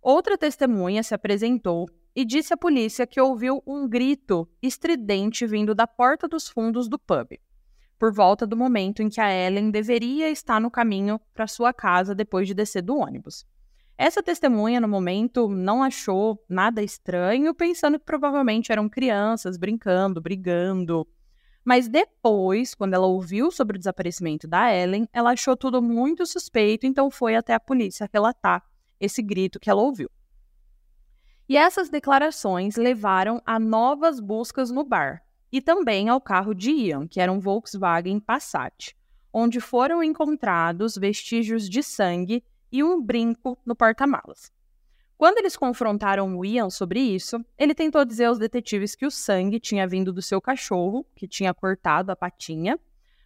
Outra 0.00 0.38
testemunha 0.38 1.02
se 1.02 1.14
apresentou 1.14 1.88
e 2.14 2.24
disse 2.24 2.54
à 2.54 2.56
polícia 2.56 3.06
que 3.06 3.20
ouviu 3.20 3.62
um 3.66 3.86
grito 3.86 4.48
estridente 4.62 5.46
vindo 5.46 5.74
da 5.74 5.86
porta 5.86 6.26
dos 6.26 6.48
fundos 6.48 6.88
do 6.88 6.98
pub, 6.98 7.38
por 7.98 8.12
volta 8.12 8.46
do 8.46 8.56
momento 8.56 9.02
em 9.02 9.10
que 9.10 9.20
a 9.20 9.30
Ellen 9.30 9.70
deveria 9.70 10.30
estar 10.30 10.60
no 10.60 10.70
caminho 10.70 11.20
para 11.34 11.46
sua 11.46 11.74
casa 11.74 12.14
depois 12.14 12.46
de 12.46 12.54
descer 12.54 12.82
do 12.82 12.96
ônibus. 12.96 13.44
Essa 13.98 14.22
testemunha, 14.22 14.78
no 14.78 14.86
momento, 14.86 15.48
não 15.48 15.82
achou 15.82 16.38
nada 16.48 16.82
estranho, 16.82 17.54
pensando 17.54 17.98
que 17.98 18.04
provavelmente 18.04 18.70
eram 18.70 18.90
crianças 18.90 19.56
brincando, 19.56 20.20
brigando. 20.20 21.06
Mas 21.64 21.88
depois, 21.88 22.74
quando 22.74 22.92
ela 22.92 23.06
ouviu 23.06 23.50
sobre 23.50 23.76
o 23.76 23.78
desaparecimento 23.78 24.46
da 24.46 24.72
Ellen, 24.72 25.08
ela 25.12 25.30
achou 25.30 25.56
tudo 25.56 25.80
muito 25.80 26.26
suspeito, 26.26 26.86
então 26.86 27.10
foi 27.10 27.36
até 27.36 27.54
a 27.54 27.60
polícia 27.60 28.08
relatar 28.12 28.62
esse 29.00 29.22
grito 29.22 29.58
que 29.58 29.70
ela 29.70 29.82
ouviu. 29.82 30.10
E 31.48 31.56
essas 31.56 31.88
declarações 31.88 32.76
levaram 32.76 33.40
a 33.46 33.58
novas 33.58 34.20
buscas 34.20 34.70
no 34.70 34.84
bar 34.84 35.22
e 35.50 35.62
também 35.62 36.08
ao 36.08 36.20
carro 36.20 36.54
de 36.54 36.70
Ian, 36.70 37.06
que 37.06 37.20
era 37.20 37.32
um 37.32 37.40
Volkswagen 37.40 38.20
Passat, 38.20 38.94
onde 39.32 39.58
foram 39.58 40.02
encontrados 40.02 40.96
vestígios 40.96 41.68
de 41.68 41.82
sangue 41.82 42.44
e 42.76 42.84
um 42.84 43.00
brinco 43.00 43.58
no 43.64 43.74
porta-malas. 43.74 44.52
Quando 45.16 45.38
eles 45.38 45.56
confrontaram 45.56 46.36
o 46.36 46.44
Ian 46.44 46.68
sobre 46.68 47.00
isso, 47.00 47.42
ele 47.56 47.74
tentou 47.74 48.04
dizer 48.04 48.26
aos 48.26 48.38
detetives 48.38 48.94
que 48.94 49.06
o 49.06 49.10
sangue 49.10 49.58
tinha 49.58 49.88
vindo 49.88 50.12
do 50.12 50.20
seu 50.20 50.42
cachorro, 50.42 51.06
que 51.16 51.26
tinha 51.26 51.54
cortado 51.54 52.12
a 52.12 52.16
patinha. 52.16 52.78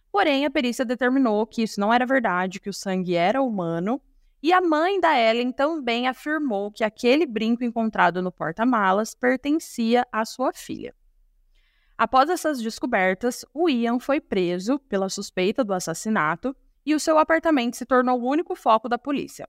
Porém, 0.09 0.45
a 0.45 0.49
perícia 0.49 0.85
determinou 0.85 1.45
que 1.45 1.63
isso 1.63 1.81
não 1.81 1.93
era 1.93 2.05
verdade, 2.05 2.61
que 2.61 2.69
o 2.69 2.73
sangue 2.73 3.15
era 3.15 3.41
humano. 3.41 4.01
E 4.41 4.53
a 4.53 4.61
mãe 4.61 5.01
da 5.01 5.19
Ellen 5.19 5.51
também 5.51 6.07
afirmou 6.07 6.71
que 6.71 6.85
aquele 6.85 7.25
brinco 7.25 7.65
encontrado 7.65 8.21
no 8.21 8.31
porta-malas 8.31 9.13
pertencia 9.13 10.07
à 10.13 10.23
sua 10.23 10.53
filha. 10.53 10.95
Após 11.97 12.29
essas 12.29 12.61
descobertas, 12.61 13.43
o 13.53 13.69
Ian 13.69 13.99
foi 13.99 14.21
preso 14.21 14.79
pela 14.79 15.09
suspeita 15.09 15.61
do 15.61 15.73
assassinato 15.73 16.55
e 16.85 16.95
o 16.95 16.99
seu 16.99 17.17
apartamento 17.17 17.75
se 17.77 17.85
tornou 17.85 18.19
o 18.19 18.29
único 18.29 18.55
foco 18.55 18.89
da 18.89 18.97
polícia. 18.97 19.47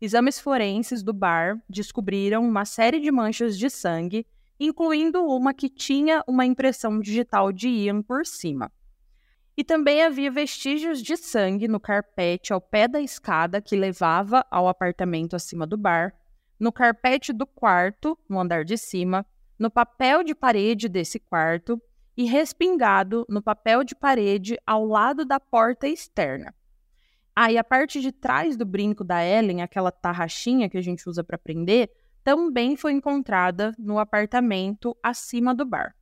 Exames 0.00 0.38
forenses 0.38 1.02
do 1.02 1.12
bar 1.12 1.62
descobriram 1.68 2.46
uma 2.46 2.64
série 2.64 3.00
de 3.00 3.10
manchas 3.10 3.56
de 3.56 3.70
sangue, 3.70 4.26
incluindo 4.58 5.24
uma 5.24 5.54
que 5.54 5.68
tinha 5.68 6.22
uma 6.26 6.44
impressão 6.44 7.00
digital 7.00 7.52
de 7.52 7.68
Ian 7.68 8.02
por 8.02 8.26
cima. 8.26 8.70
E 9.56 9.62
também 9.62 10.02
havia 10.02 10.30
vestígios 10.30 11.00
de 11.00 11.16
sangue 11.16 11.68
no 11.68 11.78
carpete 11.78 12.52
ao 12.52 12.60
pé 12.60 12.88
da 12.88 13.00
escada 13.00 13.62
que 13.62 13.76
levava 13.76 14.44
ao 14.50 14.68
apartamento 14.68 15.36
acima 15.36 15.66
do 15.66 15.76
bar, 15.76 16.12
no 16.58 16.72
carpete 16.72 17.32
do 17.32 17.46
quarto, 17.46 18.18
no 18.28 18.40
andar 18.40 18.64
de 18.64 18.76
cima, 18.76 19.24
no 19.58 19.70
papel 19.70 20.24
de 20.24 20.34
parede 20.34 20.88
desse 20.88 21.20
quarto 21.20 21.80
e 22.16 22.24
respingado 22.24 23.24
no 23.28 23.42
papel 23.42 23.84
de 23.84 23.94
parede 23.94 24.58
ao 24.66 24.84
lado 24.84 25.24
da 25.24 25.38
porta 25.38 25.86
externa. 25.86 26.54
Ah, 27.36 27.50
e 27.50 27.58
a 27.58 27.64
parte 27.64 28.00
de 28.00 28.12
trás 28.12 28.56
do 28.56 28.64
brinco 28.64 29.02
da 29.02 29.24
Ellen, 29.24 29.62
aquela 29.62 29.90
tarraxinha 29.90 30.68
que 30.68 30.78
a 30.78 30.82
gente 30.82 31.08
usa 31.08 31.24
para 31.24 31.36
prender, 31.36 31.90
também 32.22 32.76
foi 32.76 32.92
encontrada 32.92 33.74
no 33.78 33.98
apartamento 33.98 34.96
acima 35.02 35.54
do 35.54 35.64
bar. 35.64 35.94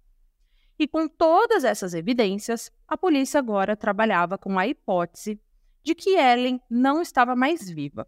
E 0.78 0.86
com 0.86 1.08
todas 1.08 1.64
essas 1.64 1.94
evidências, 1.94 2.70
a 2.86 2.96
polícia 2.96 3.38
agora 3.38 3.76
trabalhava 3.76 4.36
com 4.36 4.58
a 4.58 4.66
hipótese 4.66 5.40
de 5.82 5.94
que 5.94 6.16
Ellen 6.16 6.60
não 6.68 7.00
estava 7.00 7.34
mais 7.34 7.68
viva 7.68 8.06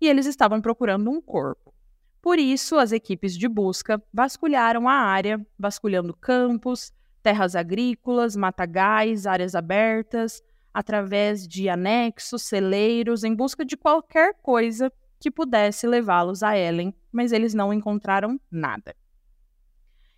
e 0.00 0.08
eles 0.08 0.26
estavam 0.26 0.60
procurando 0.60 1.10
um 1.10 1.20
corpo. 1.20 1.74
Por 2.22 2.38
isso, 2.38 2.78
as 2.78 2.92
equipes 2.92 3.36
de 3.36 3.48
busca 3.48 4.02
vasculharam 4.12 4.88
a 4.88 4.92
área, 4.92 5.44
vasculhando 5.58 6.14
campos, 6.14 6.92
terras 7.22 7.56
agrícolas, 7.56 8.36
matagais, 8.36 9.26
áreas 9.26 9.54
abertas, 9.54 10.42
através 10.72 11.46
de 11.46 11.68
anexos, 11.68 12.42
celeiros, 12.42 13.24
em 13.24 13.34
busca 13.34 13.64
de 13.64 13.76
qualquer 13.76 14.34
coisa 14.42 14.92
que 15.18 15.30
pudesse 15.30 15.86
levá-los 15.86 16.42
a 16.42 16.56
Ellen, 16.56 16.94
mas 17.12 17.32
eles 17.32 17.52
não 17.52 17.72
encontraram 17.72 18.40
nada. 18.50 18.94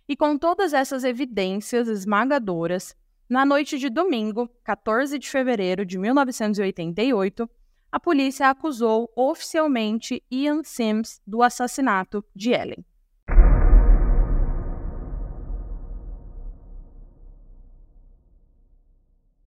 E 0.07 0.15
com 0.15 0.37
todas 0.37 0.73
essas 0.73 1.03
evidências 1.03 1.87
esmagadoras, 1.87 2.95
na 3.29 3.45
noite 3.45 3.79
de 3.79 3.89
domingo, 3.89 4.49
14 4.63 5.17
de 5.17 5.29
fevereiro 5.29 5.85
de 5.85 5.97
1988, 5.97 7.49
a 7.91 7.99
polícia 7.99 8.49
acusou 8.49 9.11
oficialmente 9.15 10.23
Ian 10.29 10.63
Sims 10.63 11.21
do 11.25 11.41
assassinato 11.41 12.23
de 12.35 12.51
Ellen. 12.51 12.85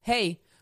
Hey, 0.08 0.40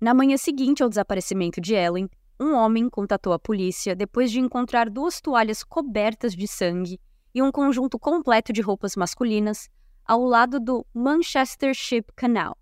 Na 0.00 0.12
manhã 0.12 0.36
seguinte 0.36 0.82
ao 0.82 0.88
desaparecimento 0.88 1.60
de 1.60 1.74
Ellen, 1.74 2.08
um 2.38 2.54
homem 2.54 2.90
contatou 2.90 3.32
a 3.32 3.38
polícia 3.38 3.94
depois 3.94 4.30
de 4.30 4.40
encontrar 4.40 4.90
duas 4.90 5.20
toalhas 5.20 5.62
cobertas 5.62 6.34
de 6.34 6.48
sangue 6.48 7.00
e 7.34 7.40
um 7.40 7.52
conjunto 7.52 7.98
completo 7.98 8.52
de 8.52 8.60
roupas 8.60 8.96
masculinas 8.96 9.68
ao 10.04 10.22
lado 10.22 10.60
do 10.60 10.84
Manchester 10.92 11.72
Ship 11.74 12.04
Canal, 12.14 12.58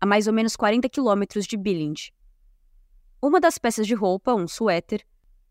a 0.00 0.06
mais 0.06 0.26
ou 0.26 0.32
menos 0.32 0.54
40 0.54 0.88
quilômetros 0.88 1.46
de 1.46 1.56
Billing. 1.56 1.94
Uma 3.20 3.40
das 3.40 3.58
peças 3.58 3.86
de 3.86 3.94
roupa, 3.94 4.34
um 4.34 4.46
suéter, 4.46 5.02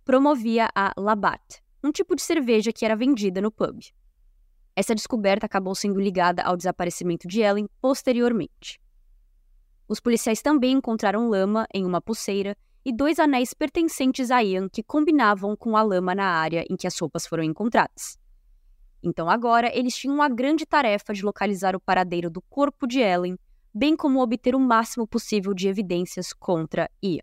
promovia 0.06 0.70
a 0.76 0.94
Labatt, 0.96 1.62
um 1.84 1.92
tipo 1.92 2.16
de 2.16 2.22
cerveja 2.22 2.72
que 2.72 2.86
era 2.86 2.96
vendida 2.96 3.42
no 3.42 3.52
pub. 3.52 3.80
Essa 4.76 4.94
descoberta 4.94 5.46
acabou 5.46 5.74
sendo 5.74 6.00
ligada 6.00 6.44
ao 6.44 6.56
desaparecimento 6.56 7.28
de 7.28 7.42
Ellen 7.42 7.68
posteriormente. 7.82 8.80
Os 9.88 10.00
policiais 10.00 10.42
também 10.42 10.74
encontraram 10.74 11.30
lama 11.30 11.68
em 11.74 11.86
uma 11.86 12.02
pulseira 12.02 12.58
e 12.84 12.92
dois 12.92 13.20
anéis 13.20 13.54
pertencentes 13.54 14.32
a 14.32 14.44
Ian 14.44 14.68
que 14.70 14.84
combinavam 14.84 15.56
com 15.56 15.78
a 15.78 15.82
lama 15.82 16.16
na 16.16 16.26
área 16.26 16.66
em 16.70 16.76
que 16.76 16.88
as 16.88 16.98
roupas 16.98 17.26
foram 17.28 17.44
encontradas. 17.44 18.18
Então 19.02 19.30
agora 19.30 19.70
eles 19.76 19.96
tinham 19.96 20.22
a 20.22 20.28
grande 20.28 20.66
tarefa 20.66 21.14
de 21.14 21.24
localizar 21.24 21.76
o 21.76 21.80
paradeiro 21.80 22.30
do 22.30 22.42
corpo 22.42 22.88
de 22.88 23.00
Ellen, 23.00 23.38
bem 23.74 23.96
como 23.96 24.22
obter 24.22 24.56
o 24.56 24.60
máximo 24.60 25.08
possível 25.08 25.54
de 25.54 25.68
evidências 25.68 26.34
contra 26.34 26.90
Ian. 27.04 27.22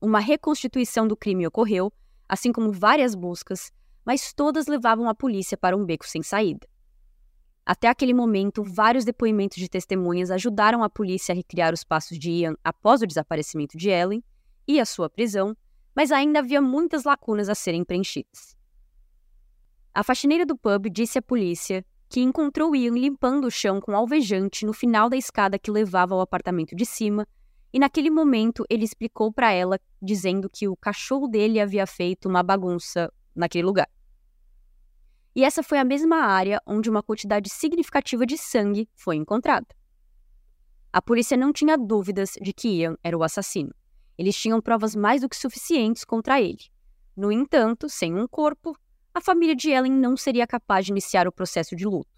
Uma 0.00 0.20
reconstituição 0.20 1.08
do 1.08 1.16
crime 1.16 1.46
ocorreu, 1.46 1.92
assim 2.28 2.52
como 2.52 2.70
várias 2.70 3.14
buscas, 3.14 3.72
mas 4.04 4.32
todas 4.32 4.66
levavam 4.66 5.08
a 5.08 5.14
polícia 5.14 5.56
para 5.56 5.76
um 5.76 5.84
beco 5.84 6.06
sem 6.06 6.22
saída. 6.22 6.68
Até 7.68 7.86
aquele 7.86 8.14
momento, 8.14 8.64
vários 8.64 9.04
depoimentos 9.04 9.58
de 9.58 9.68
testemunhas 9.68 10.30
ajudaram 10.30 10.82
a 10.82 10.88
polícia 10.88 11.34
a 11.34 11.36
recriar 11.36 11.74
os 11.74 11.84
passos 11.84 12.18
de 12.18 12.30
Ian 12.30 12.56
após 12.64 13.02
o 13.02 13.06
desaparecimento 13.06 13.76
de 13.76 13.90
Ellen 13.90 14.24
e 14.66 14.80
a 14.80 14.86
sua 14.86 15.10
prisão, 15.10 15.54
mas 15.94 16.10
ainda 16.10 16.38
havia 16.38 16.62
muitas 16.62 17.04
lacunas 17.04 17.46
a 17.50 17.54
serem 17.54 17.84
preenchidas. 17.84 18.56
A 19.92 20.02
faxineira 20.02 20.46
do 20.46 20.56
pub 20.56 20.88
disse 20.88 21.18
à 21.18 21.22
polícia 21.22 21.84
que 22.08 22.22
encontrou 22.22 22.74
Ian 22.74 22.94
limpando 22.94 23.46
o 23.46 23.50
chão 23.50 23.82
com 23.82 23.94
alvejante 23.94 24.64
no 24.64 24.72
final 24.72 25.10
da 25.10 25.18
escada 25.18 25.58
que 25.58 25.70
levava 25.70 26.14
ao 26.14 26.22
apartamento 26.22 26.74
de 26.74 26.86
cima, 26.86 27.28
e 27.70 27.78
naquele 27.78 28.08
momento 28.08 28.64
ele 28.70 28.86
explicou 28.86 29.30
para 29.30 29.52
ela, 29.52 29.78
dizendo 30.00 30.48
que 30.48 30.66
o 30.66 30.74
cachorro 30.74 31.28
dele 31.28 31.60
havia 31.60 31.86
feito 31.86 32.30
uma 32.30 32.42
bagunça 32.42 33.12
naquele 33.36 33.66
lugar 33.66 33.90
e 35.38 35.44
essa 35.44 35.62
foi 35.62 35.78
a 35.78 35.84
mesma 35.84 36.16
área 36.16 36.60
onde 36.66 36.90
uma 36.90 37.00
quantidade 37.00 37.48
significativa 37.48 38.26
de 38.26 38.36
sangue 38.36 38.88
foi 38.96 39.14
encontrada. 39.14 39.68
A 40.92 41.00
polícia 41.00 41.36
não 41.36 41.52
tinha 41.52 41.78
dúvidas 41.78 42.32
de 42.42 42.52
que 42.52 42.80
Ian 42.80 42.96
era 43.04 43.16
o 43.16 43.22
assassino. 43.22 43.72
Eles 44.18 44.34
tinham 44.34 44.60
provas 44.60 44.96
mais 44.96 45.20
do 45.20 45.28
que 45.28 45.36
suficientes 45.36 46.04
contra 46.04 46.40
ele. 46.40 46.64
No 47.16 47.30
entanto, 47.30 47.88
sem 47.88 48.16
um 48.16 48.26
corpo, 48.26 48.76
a 49.14 49.20
família 49.20 49.54
de 49.54 49.70
Ellen 49.70 49.92
não 49.92 50.16
seria 50.16 50.44
capaz 50.44 50.86
de 50.86 50.90
iniciar 50.90 51.28
o 51.28 51.32
processo 51.32 51.76
de 51.76 51.84
luto. 51.86 52.10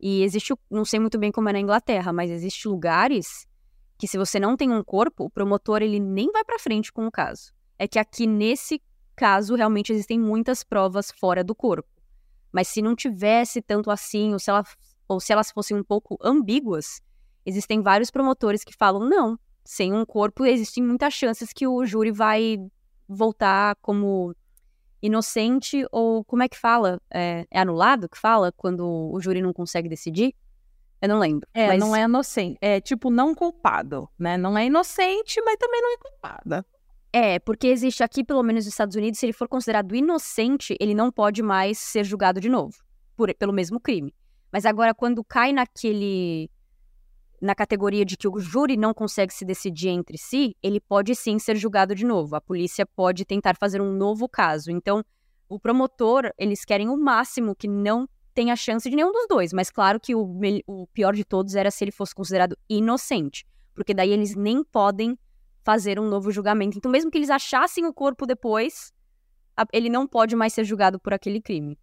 E 0.00 0.22
existe, 0.22 0.54
não 0.70 0.86
sei 0.86 1.00
muito 1.00 1.18
bem 1.18 1.30
como 1.30 1.50
é 1.50 1.52
na 1.52 1.60
Inglaterra, 1.60 2.14
mas 2.14 2.30
existe 2.30 2.66
lugares 2.66 3.46
que 3.98 4.08
se 4.08 4.16
você 4.16 4.40
não 4.40 4.56
tem 4.56 4.72
um 4.72 4.82
corpo, 4.82 5.24
o 5.24 5.30
promotor 5.30 5.82
ele 5.82 6.00
nem 6.00 6.32
vai 6.32 6.42
para 6.44 6.58
frente 6.58 6.90
com 6.90 7.06
o 7.06 7.12
caso. 7.12 7.52
É 7.78 7.86
que 7.86 7.98
aqui 7.98 8.26
nesse 8.26 8.80
caso 9.14 9.54
realmente 9.54 9.92
existem 9.92 10.18
muitas 10.18 10.64
provas 10.64 11.10
fora 11.10 11.44
do 11.44 11.54
corpo. 11.54 11.92
Mas 12.52 12.68
se 12.68 12.82
não 12.82 12.94
tivesse 12.94 13.62
tanto 13.62 13.90
assim, 13.90 14.32
ou 14.32 14.38
se, 14.38 14.50
ela, 14.50 14.62
ou 15.08 15.18
se 15.18 15.32
elas 15.32 15.50
fossem 15.50 15.76
um 15.76 15.82
pouco 15.82 16.18
ambíguas, 16.22 17.00
existem 17.46 17.80
vários 17.80 18.10
promotores 18.10 18.62
que 18.62 18.76
falam: 18.76 19.08
não, 19.08 19.38
sem 19.64 19.92
um 19.92 20.04
corpo 20.04 20.44
existem 20.44 20.82
muitas 20.82 21.14
chances 21.14 21.52
que 21.52 21.66
o 21.66 21.84
júri 21.86 22.10
vai 22.10 22.58
voltar 23.08 23.76
como 23.80 24.34
inocente 25.00 25.84
ou 25.90 26.24
como 26.24 26.42
é 26.42 26.48
que 26.48 26.56
fala? 26.56 27.00
É, 27.10 27.46
é, 27.50 27.60
anulado 27.60 28.08
que 28.08 28.18
fala 28.18 28.52
quando 28.52 28.86
o 28.86 29.20
júri 29.20 29.42
não 29.42 29.52
consegue 29.52 29.88
decidir? 29.88 30.34
Eu 31.00 31.08
não 31.08 31.18
lembro. 31.18 31.48
É, 31.52 31.66
mas... 31.66 31.80
não 31.80 31.96
é 31.96 32.02
inocente. 32.02 32.58
É 32.60 32.80
tipo 32.80 33.10
não 33.10 33.34
culpado, 33.34 34.08
né? 34.16 34.36
Não 34.36 34.56
é 34.56 34.66
inocente, 34.66 35.42
mas 35.44 35.56
também 35.56 35.82
não 35.82 35.94
é 35.94 35.96
culpada. 35.96 36.66
É, 37.12 37.38
porque 37.38 37.66
existe 37.66 38.02
aqui, 38.02 38.24
pelo 38.24 38.42
menos 38.42 38.64
nos 38.64 38.72
Estados 38.72 38.96
Unidos, 38.96 39.20
se 39.20 39.26
ele 39.26 39.34
for 39.34 39.46
considerado 39.46 39.94
inocente, 39.94 40.74
ele 40.80 40.94
não 40.94 41.12
pode 41.12 41.42
mais 41.42 41.78
ser 41.78 42.04
julgado 42.04 42.40
de 42.40 42.48
novo, 42.48 42.74
por, 43.14 43.32
pelo 43.34 43.52
mesmo 43.52 43.78
crime. 43.78 44.14
Mas 44.50 44.64
agora, 44.64 44.94
quando 44.94 45.22
cai 45.22 45.52
naquele. 45.52 46.50
na 47.40 47.54
categoria 47.54 48.04
de 48.04 48.16
que 48.16 48.26
o 48.26 48.38
júri 48.38 48.78
não 48.78 48.94
consegue 48.94 49.32
se 49.32 49.44
decidir 49.44 49.88
entre 49.88 50.16
si, 50.16 50.56
ele 50.62 50.80
pode 50.80 51.14
sim 51.14 51.38
ser 51.38 51.56
julgado 51.56 51.94
de 51.94 52.04
novo. 52.04 52.34
A 52.34 52.40
polícia 52.40 52.86
pode 52.86 53.26
tentar 53.26 53.56
fazer 53.56 53.82
um 53.82 53.92
novo 53.92 54.26
caso. 54.26 54.70
Então, 54.70 55.04
o 55.48 55.58
promotor, 55.58 56.32
eles 56.38 56.64
querem 56.64 56.88
o 56.88 56.96
máximo 56.96 57.54
que 57.54 57.68
não 57.68 58.08
tenha 58.34 58.56
chance 58.56 58.88
de 58.88 58.96
nenhum 58.96 59.12
dos 59.12 59.26
dois. 59.28 59.52
Mas 59.52 59.70
claro 59.70 60.00
que 60.00 60.14
o, 60.14 60.38
o 60.66 60.86
pior 60.88 61.14
de 61.14 61.24
todos 61.24 61.54
era 61.54 61.70
se 61.70 61.84
ele 61.84 61.92
fosse 61.92 62.14
considerado 62.14 62.56
inocente. 62.70 63.46
Porque 63.74 63.92
daí 63.92 64.10
eles 64.10 64.34
nem 64.34 64.64
podem 64.64 65.18
fazer 65.64 65.98
um 65.98 66.08
novo 66.08 66.30
julgamento. 66.30 66.76
Então, 66.76 66.90
mesmo 66.90 67.10
que 67.10 67.18
eles 67.18 67.30
achassem 67.30 67.86
o 67.86 67.92
corpo 67.92 68.26
depois, 68.26 68.92
ele 69.72 69.88
não 69.88 70.06
pode 70.06 70.34
mais 70.34 70.52
ser 70.52 70.64
julgado 70.64 70.98
por 70.98 71.12
aquele 71.12 71.40
crime. 71.40 71.78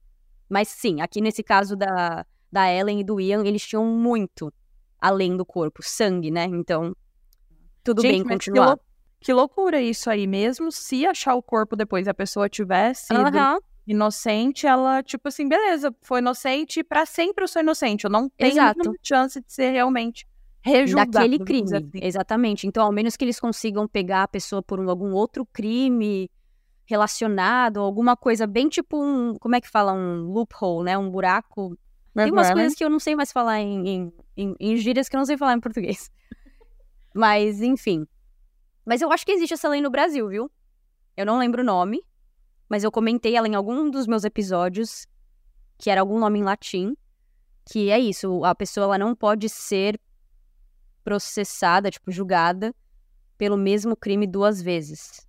Mas 0.49 0.67
sim, 0.67 1.01
aqui 1.01 1.21
nesse 1.21 1.43
caso 1.43 1.75
da, 1.75 2.25
da 2.51 2.71
Ellen 2.71 2.99
e 2.99 3.03
do 3.03 3.19
Ian, 3.19 3.45
eles 3.45 3.65
tinham 3.65 3.85
muito 3.85 4.51
além 4.99 5.37
do 5.37 5.45
corpo, 5.45 5.81
sangue, 5.81 6.31
né? 6.31 6.45
Então, 6.45 6.95
tudo 7.83 8.01
Gente, 8.01 8.17
bem 8.17 8.23
continuar. 8.23 8.77
Que, 8.77 9.25
que, 9.25 9.33
loucura 9.33 9.81
isso 9.81 10.09
aí, 10.09 10.27
mesmo 10.27 10.71
se 10.71 11.05
achar 11.05 11.35
o 11.35 11.41
corpo 11.41 11.75
depois 11.75 12.07
a 12.07 12.13
pessoa 12.13 12.49
tivesse 12.49 13.07
sido 13.07 13.19
uhum. 13.19 13.59
inocente, 13.87 14.67
ela, 14.67 15.01
tipo 15.01 15.27
assim, 15.27 15.47
beleza, 15.47 15.95
foi 16.01 16.19
inocente, 16.19 16.83
para 16.83 17.05
sempre 17.05 17.43
eu 17.43 17.47
sou 17.47 17.61
inocente, 17.61 18.03
eu 18.03 18.09
não 18.09 18.29
tenho 18.29 18.61
chance 19.01 19.39
de 19.39 19.53
ser 19.53 19.71
realmente 19.71 20.27
rejulgado. 20.61 21.11
daquele 21.11 21.39
crime. 21.39 21.75
assim. 21.75 21.89
Exatamente. 21.93 22.67
Então, 22.67 22.83
ao 22.85 22.91
menos 22.91 23.15
que 23.15 23.23
eles 23.25 23.39
consigam 23.39 23.87
pegar 23.87 24.23
a 24.23 24.27
pessoa 24.27 24.61
por 24.61 24.79
um- 24.79 24.89
algum 24.89 25.11
outro 25.13 25.45
crime 25.45 26.29
relacionado, 26.85 27.79
alguma 27.79 28.17
coisa 28.17 28.47
bem 28.47 28.67
tipo 28.67 28.97
um. 29.01 29.35
Como 29.35 29.55
é 29.55 29.61
que 29.61 29.69
fala? 29.69 29.93
Um 29.93 30.23
loophole, 30.31 30.85
né? 30.85 30.97
Um 30.97 31.09
buraco. 31.09 31.77
Tem 32.15 32.31
umas 32.31 32.47
Uhum. 32.49 32.53
coisas 32.55 32.75
que 32.75 32.83
eu 32.83 32.89
não 32.89 32.99
sei 32.99 33.15
mais 33.15 33.31
falar 33.31 33.59
em, 33.61 33.87
em, 33.87 34.13
em, 34.35 34.55
em 34.59 34.75
gírias 34.77 35.07
que 35.07 35.15
eu 35.15 35.19
não 35.19 35.25
sei 35.25 35.37
falar 35.37 35.53
em 35.53 35.59
português. 35.59 36.09
Mas, 37.13 37.61
enfim. 37.61 38.05
Mas 38.85 39.01
eu 39.01 39.11
acho 39.11 39.25
que 39.25 39.31
existe 39.31 39.53
essa 39.53 39.69
lei 39.69 39.81
no 39.81 39.89
Brasil, 39.89 40.27
viu? 40.27 40.51
Eu 41.15 41.25
não 41.25 41.37
lembro 41.37 41.61
o 41.61 41.65
nome, 41.65 42.01
mas 42.69 42.83
eu 42.83 42.91
comentei 42.91 43.35
ela 43.35 43.47
em 43.47 43.53
algum 43.55 43.89
dos 43.89 44.07
meus 44.07 44.23
episódios, 44.23 45.05
que 45.77 45.89
era 45.89 46.01
algum 46.01 46.17
nome 46.17 46.39
em 46.39 46.43
latim, 46.43 46.95
que 47.69 47.89
é 47.91 47.99
isso, 47.99 48.43
a 48.45 48.55
pessoa 48.55 48.85
ela 48.85 48.97
não 48.97 49.13
pode 49.15 49.49
ser 49.49 49.99
processada, 51.03 51.89
tipo, 51.91 52.11
julgada 52.11 52.73
pelo 53.37 53.57
mesmo 53.57 53.95
crime 53.95 54.27
duas 54.27 54.61
vezes. 54.61 55.25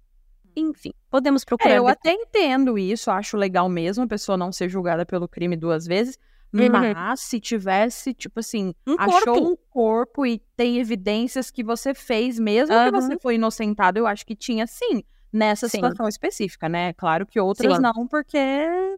Enfim, 0.57 0.93
podemos 1.09 1.45
procurar. 1.45 1.71
É, 1.71 1.79
eu 1.79 1.85
depois. 1.85 1.97
até 1.99 2.13
entendo 2.13 2.77
isso, 2.79 3.11
acho 3.11 3.37
legal 3.37 3.69
mesmo 3.69 4.05
a 4.05 4.07
pessoa 4.09 4.37
não 4.37 4.51
ser 4.53 4.69
julgada 4.69 5.07
pelo 5.07 5.29
crime 5.29 5.57
duas 5.57 5.87
vezes. 5.87 6.19
Uhum. 6.53 6.69
Mas 6.69 7.21
se 7.21 7.39
tivesse, 7.39 8.13
tipo 8.13 8.41
assim, 8.41 8.75
Um 8.85 8.97
achou 8.99 9.35
corpo. 9.35 9.49
um 9.53 9.57
corpo 9.71 10.27
e 10.27 10.41
tem 10.57 10.79
evidências 10.79 11.49
que 11.51 11.63
você 11.63 11.95
fez, 11.95 12.41
mesmo 12.41 12.75
que 12.75 12.75
Aham. 12.75 12.91
você 12.91 13.17
foi 13.21 13.37
inocentado, 13.37 14.01
eu 14.01 14.07
acho 14.07 14.27
que 14.27 14.35
tinha 14.35 14.67
sim, 14.67 15.05
nessa 15.33 15.69
Sim. 15.69 15.79
situação 15.79 16.09
específica, 16.09 16.69
né? 16.69 16.93
Claro 16.95 17.25
que 17.25 17.39
outras 17.39 17.77
Sim. 17.77 17.83
não, 17.83 18.09
porque, 18.09 18.37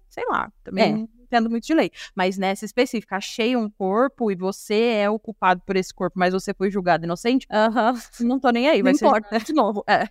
sei 0.08 0.24
lá, 0.30 0.50
também 0.64 1.06
É. 1.18 1.21
não 1.32 1.46
entendo 1.46 1.50
muito 1.50 1.66
de 1.66 1.74
lei. 1.74 1.90
Mas 2.14 2.36
nessa 2.36 2.64
específica, 2.64 3.16
achei 3.16 3.56
um 3.56 3.70
corpo 3.70 4.30
e 4.30 4.34
você 4.34 5.00
é 5.02 5.10
o 5.10 5.18
culpado 5.18 5.62
por 5.64 5.76
esse 5.76 5.92
corpo, 5.92 6.18
mas 6.18 6.34
você 6.34 6.52
foi 6.52 6.70
julgado 6.70 7.04
inocente, 7.04 7.46
Aham. 7.50 7.94
não 8.20 8.38
tô 8.38 8.50
nem 8.50 8.68
aí, 8.68 8.78
Não 8.78 8.84
vai 8.84 8.94
ser 8.94 9.06
importa. 9.06 9.38
de 9.38 9.52
novo. 9.52 9.82
É. 9.88 10.08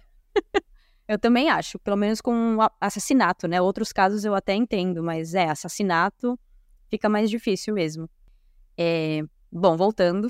Eu 1.08 1.20
também 1.20 1.50
acho, 1.50 1.78
pelo 1.80 1.98
menos 1.98 2.22
com 2.22 2.58
assassinato, 2.80 3.48
né? 3.48 3.62
Outros 3.62 3.92
casos 3.92 4.24
eu 4.24 4.34
até 4.34 4.54
entendo, 4.54 5.04
mas 5.04 5.34
é, 5.34 5.50
assassinato 5.50 6.40
fica 6.90 7.10
mais 7.10 7.30
difícil 7.30 7.74
mesmo. 7.74 8.10
É, 8.78 9.22
bom, 9.52 9.76
voltando. 9.76 10.30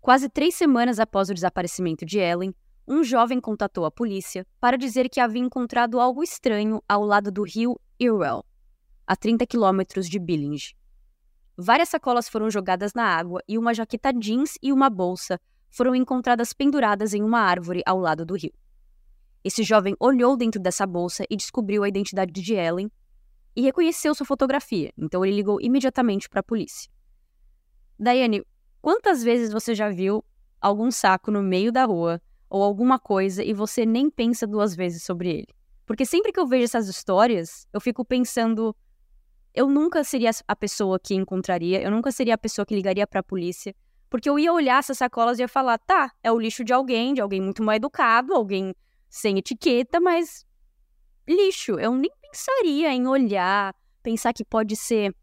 Quase 0.00 0.28
três 0.28 0.54
semanas 0.54 1.00
após 1.00 1.28
o 1.28 1.34
desaparecimento 1.34 2.04
de 2.04 2.18
Ellen, 2.18 2.54
um 2.86 3.02
jovem 3.02 3.40
contatou 3.40 3.86
a 3.86 3.90
polícia 3.90 4.46
para 4.60 4.76
dizer 4.76 5.08
que 5.08 5.18
havia 5.18 5.40
encontrado 5.40 5.98
algo 5.98 6.22
estranho 6.22 6.82
ao 6.86 7.02
lado 7.02 7.32
do 7.32 7.42
rio 7.42 7.80
Irwell, 7.98 8.44
a 9.06 9.14
30 9.14 9.46
quilômetros 9.46 10.08
de 10.08 10.18
Billinge. 10.18 10.74
Várias 11.56 11.88
sacolas 11.88 12.28
foram 12.28 12.50
jogadas 12.50 12.94
na 12.94 13.04
água 13.04 13.42
e 13.46 13.56
uma 13.56 13.74
jaqueta 13.74 14.12
jeans 14.12 14.58
e 14.62 14.72
uma 14.72 14.90
bolsa 14.90 15.40
foram 15.70 15.94
encontradas 15.94 16.52
penduradas 16.52 17.14
em 17.14 17.22
uma 17.22 17.40
árvore 17.40 17.82
ao 17.86 17.98
lado 17.98 18.24
do 18.24 18.34
rio. 18.34 18.52
Esse 19.42 19.62
jovem 19.62 19.94
olhou 20.00 20.36
dentro 20.36 20.60
dessa 20.60 20.86
bolsa 20.86 21.24
e 21.28 21.36
descobriu 21.36 21.82
a 21.82 21.88
identidade 21.88 22.32
de 22.32 22.54
Ellen 22.54 22.90
e 23.54 23.62
reconheceu 23.62 24.14
sua 24.14 24.26
fotografia, 24.26 24.92
então 24.96 25.24
ele 25.24 25.36
ligou 25.36 25.60
imediatamente 25.60 26.28
para 26.28 26.40
a 26.40 26.42
polícia. 26.42 26.90
Daiane, 27.98 28.42
quantas 28.80 29.22
vezes 29.22 29.52
você 29.52 29.74
já 29.74 29.90
viu 29.90 30.24
algum 30.60 30.90
saco 30.90 31.30
no 31.30 31.42
meio 31.42 31.70
da 31.70 31.84
rua 31.84 32.20
ou 32.48 32.62
alguma 32.62 32.98
coisa 32.98 33.44
e 33.44 33.52
você 33.52 33.84
nem 33.84 34.10
pensa 34.10 34.46
duas 34.46 34.74
vezes 34.74 35.02
sobre 35.04 35.30
ele? 35.30 35.48
Porque 35.86 36.06
sempre 36.06 36.32
que 36.32 36.40
eu 36.40 36.46
vejo 36.46 36.64
essas 36.64 36.88
histórias, 36.88 37.68
eu 37.72 37.80
fico 37.80 38.04
pensando, 38.04 38.74
eu 39.54 39.68
nunca 39.68 40.02
seria 40.02 40.30
a 40.48 40.56
pessoa 40.56 40.98
que 40.98 41.14
encontraria, 41.14 41.80
eu 41.80 41.90
nunca 41.90 42.10
seria 42.10 42.34
a 42.34 42.38
pessoa 42.38 42.66
que 42.66 42.74
ligaria 42.74 43.06
para 43.06 43.20
a 43.20 43.22
polícia, 43.22 43.74
porque 44.10 44.28
eu 44.28 44.38
ia 44.38 44.52
olhar 44.52 44.78
essas 44.80 44.98
sacolas 44.98 45.38
e 45.38 45.42
ia 45.42 45.48
falar, 45.48 45.78
tá, 45.78 46.10
é 46.22 46.30
o 46.30 46.38
lixo 46.38 46.64
de 46.64 46.72
alguém, 46.72 47.14
de 47.14 47.20
alguém 47.20 47.40
muito 47.40 47.62
mal 47.62 47.74
educado, 47.74 48.34
alguém 48.34 48.74
sem 49.08 49.38
etiqueta, 49.38 50.00
mas 50.00 50.44
lixo. 51.28 51.78
Eu 51.78 51.94
nem 51.94 52.10
pensaria 52.20 52.92
em 52.92 53.06
olhar, 53.06 53.74
pensar 54.02 54.32
que 54.32 54.44
pode 54.44 54.76
ser 54.76 55.14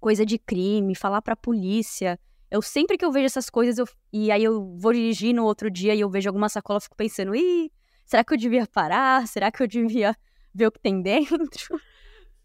coisa 0.00 0.24
de 0.24 0.38
crime, 0.38 0.94
falar 0.94 1.22
pra 1.22 1.36
polícia. 1.36 2.18
Eu 2.50 2.62
sempre 2.62 2.96
que 2.96 3.04
eu 3.04 3.12
vejo 3.12 3.26
essas 3.26 3.50
coisas, 3.50 3.78
eu- 3.78 3.86
e 4.12 4.30
aí 4.30 4.44
eu 4.44 4.76
vou 4.76 4.92
dirigir 4.92 5.34
no 5.34 5.44
outro 5.44 5.70
dia 5.70 5.94
e 5.94 6.00
eu 6.00 6.10
vejo 6.10 6.28
alguma 6.28 6.48
sacola, 6.48 6.80
fico 6.80 6.96
pensando, 6.96 7.34
ih, 7.34 7.70
será 8.04 8.22
que 8.24 8.32
eu 8.34 8.38
devia 8.38 8.66
parar? 8.66 9.26
Será 9.26 9.50
que 9.50 9.62
eu 9.62 9.66
devia 9.66 10.16
ver 10.54 10.66
o 10.66 10.72
que 10.72 10.80
tem 10.80 11.00
dentro? 11.02 11.80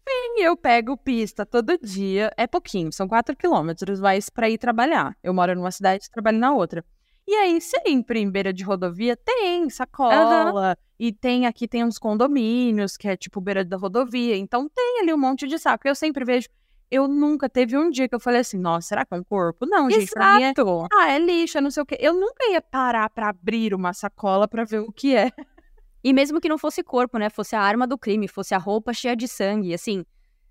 Sim, 0.08 0.42
eu 0.42 0.56
pego 0.56 0.96
pista 0.96 1.44
todo 1.44 1.78
dia. 1.78 2.32
É 2.36 2.46
pouquinho, 2.46 2.90
são 2.90 3.06
quatro 3.06 3.36
quilômetros, 3.36 4.00
mas 4.00 4.30
para 4.30 4.48
ir 4.48 4.56
trabalhar. 4.56 5.14
Eu 5.22 5.34
moro 5.34 5.54
numa 5.54 5.70
cidade 5.70 6.06
e 6.06 6.10
trabalho 6.10 6.38
na 6.38 6.52
outra. 6.52 6.82
E 7.26 7.34
aí, 7.34 7.60
sempre 7.60 8.20
em 8.20 8.30
beira 8.30 8.54
de 8.54 8.64
rodovia, 8.64 9.14
tem 9.14 9.68
sacola. 9.68 10.78
E 10.98 11.12
tem 11.12 11.46
aqui, 11.46 11.68
tem 11.68 11.84
uns 11.84 11.98
condomínios, 11.98 12.96
que 12.96 13.06
é 13.06 13.18
tipo 13.18 13.38
beira 13.38 13.62
da 13.62 13.76
rodovia. 13.76 14.34
Então 14.34 14.66
tem 14.74 15.00
ali 15.02 15.12
um 15.12 15.18
monte 15.18 15.46
de 15.46 15.58
saco. 15.58 15.86
Eu 15.86 15.94
sempre 15.94 16.24
vejo. 16.24 16.48
Eu 16.90 17.06
nunca 17.06 17.46
teve 17.46 17.76
um 17.76 17.90
dia 17.90 18.08
que 18.08 18.14
eu 18.14 18.20
falei 18.20 18.40
assim, 18.40 18.58
nossa, 18.58 18.88
será 18.88 19.04
que 19.04 19.12
é 19.12 19.18
um 19.18 19.22
corpo? 19.22 19.66
Não, 19.66 19.90
gente, 19.90 20.10
pra 20.10 20.36
mim 20.36 20.44
é, 20.44 20.54
ah, 20.94 21.12
é 21.12 21.18
lixo, 21.18 21.58
é 21.58 21.60
não 21.60 21.70
sei 21.70 21.82
o 21.82 21.86
quê. 21.86 21.98
Eu 22.00 22.14
nunca 22.14 22.50
ia 22.50 22.62
parar 22.62 23.10
pra 23.10 23.28
abrir 23.28 23.74
uma 23.74 23.92
sacola 23.92 24.48
pra 24.48 24.64
ver 24.64 24.78
o 24.78 24.90
que 24.90 25.14
é. 25.14 25.30
E 26.02 26.12
mesmo 26.12 26.40
que 26.40 26.48
não 26.48 26.58
fosse 26.58 26.82
corpo, 26.82 27.18
né? 27.18 27.28
Fosse 27.28 27.56
a 27.56 27.60
arma 27.60 27.86
do 27.86 27.98
crime, 27.98 28.28
fosse 28.28 28.54
a 28.54 28.58
roupa 28.58 28.92
cheia 28.92 29.16
de 29.16 29.26
sangue, 29.26 29.74
assim. 29.74 30.04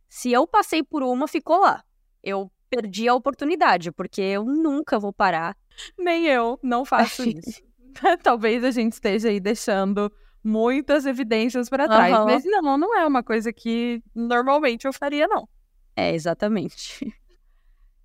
Se 0.09 0.31
eu 0.31 0.45
passei 0.45 0.83
por 0.83 1.03
uma, 1.03 1.27
ficou 1.27 1.59
lá. 1.59 1.83
Eu 2.23 2.51
perdi 2.69 3.07
a 3.07 3.13
oportunidade, 3.13 3.91
porque 3.91 4.21
eu 4.21 4.43
nunca 4.43 4.99
vou 4.99 5.13
parar. 5.13 5.55
Nem 5.97 6.25
eu 6.27 6.59
não 6.61 6.83
faço 6.83 7.23
isso. 7.29 7.61
Talvez 8.23 8.63
a 8.63 8.71
gente 8.71 8.93
esteja 8.93 9.29
aí 9.29 9.39
deixando 9.39 10.11
muitas 10.43 11.05
evidências 11.05 11.69
pra 11.69 11.87
trás. 11.87 12.13
Aham. 12.13 12.25
Mas 12.25 12.43
não, 12.45 12.77
não 12.77 12.97
é 12.97 13.05
uma 13.05 13.23
coisa 13.23 13.51
que 13.51 14.01
normalmente 14.15 14.85
eu 14.85 14.93
faria, 14.93 15.27
não. 15.27 15.47
É, 15.95 16.13
exatamente. 16.13 17.13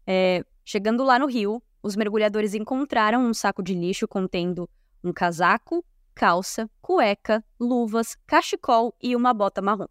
É, 0.05 0.44
chegando 0.64 1.05
lá 1.05 1.16
no 1.16 1.26
rio, 1.26 1.62
os 1.81 1.94
mergulhadores 1.94 2.55
encontraram 2.55 3.24
um 3.24 3.33
saco 3.33 3.62
de 3.62 3.72
lixo 3.72 4.09
contendo 4.09 4.68
um 5.02 5.12
casaco, 5.12 5.85
calça, 6.14 6.70
cueca, 6.81 7.44
luvas, 7.59 8.16
cachecol 8.27 8.94
e 9.03 9.16
uma 9.16 9.35
bota 9.35 9.61
marrom. 9.61 9.87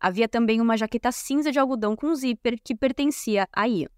Havia 0.00 0.28
também 0.28 0.60
uma 0.60 0.76
jaqueta 0.76 1.10
cinza 1.10 1.50
de 1.50 1.58
algodão 1.58 1.96
com 1.96 2.14
zíper 2.14 2.58
que 2.62 2.74
pertencia 2.74 3.48
a 3.52 3.66
Ian. 3.66 3.88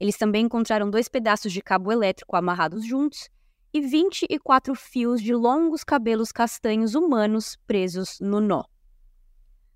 Eles 0.00 0.16
também 0.16 0.44
encontraram 0.44 0.90
dois 0.90 1.08
pedaços 1.08 1.52
de 1.52 1.60
cabo 1.60 1.92
elétrico 1.92 2.36
amarrados 2.36 2.84
juntos 2.84 3.28
e 3.72 3.80
24 3.80 4.74
fios 4.74 5.20
de 5.20 5.34
longos 5.34 5.84
cabelos 5.84 6.32
castanhos 6.32 6.94
humanos 6.94 7.56
presos 7.66 8.18
no 8.20 8.40
nó. 8.40 8.64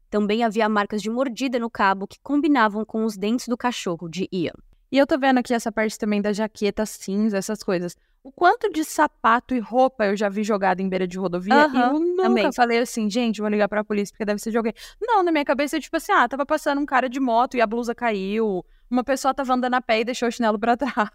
Também 0.09 0.43
havia 0.43 0.69
marcas 0.69 1.03
de 1.03 1.11
mordida 1.11 1.59
no 1.59 1.71
cabo 1.71 2.07
que 2.07 2.19
combinavam 2.23 2.85
com 2.85 3.05
os 3.05 3.17
dentes 3.17 3.47
do 3.47 3.57
cachorro 3.57 4.09
de 4.09 4.29
Ian. 4.33 4.55
E 4.93 4.99
eu 4.99 5.07
tô 5.07 5.19
vendo 5.19 5.39
aqui 5.39 5.55
essa 5.55 5.71
parte 5.71 5.97
também 5.99 6.21
da 6.21 6.33
jaqueta 6.33 6.85
cinza, 6.85 7.39
essas 7.39 7.63
coisas. 7.63 7.97
O 8.23 8.31
quanto 8.33 8.71
de 8.71 8.85
sapato 8.85 9.55
e 9.55 9.59
roupa 9.61 10.05
eu 10.05 10.17
já 10.17 10.29
vi 10.29 10.43
jogado 10.43 10.81
em 10.81 10.89
beira 10.89 11.07
de 11.07 11.17
rodovia. 11.19 11.55
e 11.55 11.57
Aham, 11.57 11.93
eu 11.95 12.01
nunca 12.01 12.23
também. 12.23 12.53
falei 12.53 12.79
assim, 12.79 13.09
gente, 13.09 13.41
vou 13.41 13.49
ligar 13.49 13.69
pra 13.69 13.83
polícia 13.85 14.13
porque 14.13 14.25
deve 14.25 14.41
ser 14.41 14.51
de 14.51 14.57
alguém. 14.59 14.75
Não, 15.01 15.23
na 15.23 15.31
minha 15.33 15.45
cabeça 15.45 15.77
é 15.77 15.81
tipo 15.81 15.97
assim, 15.97 16.13
ah, 16.13 16.29
tava 16.29 16.45
passando 16.45 16.81
um 16.81 16.85
cara 16.87 17.09
de 17.09 17.19
moto 17.21 17.57
e 17.57 17.61
a 17.61 17.67
blusa 17.67 17.95
caiu. 17.95 18.65
Uma 18.91 19.05
pessoa 19.05 19.33
tava 19.33 19.55
andando 19.55 19.75
a 19.75 19.81
pé 19.81 20.01
e 20.01 20.05
deixou 20.05 20.29
o 20.29 20.33
chinelo 20.33 20.59
pra 20.59 20.77
trás. 20.77 21.09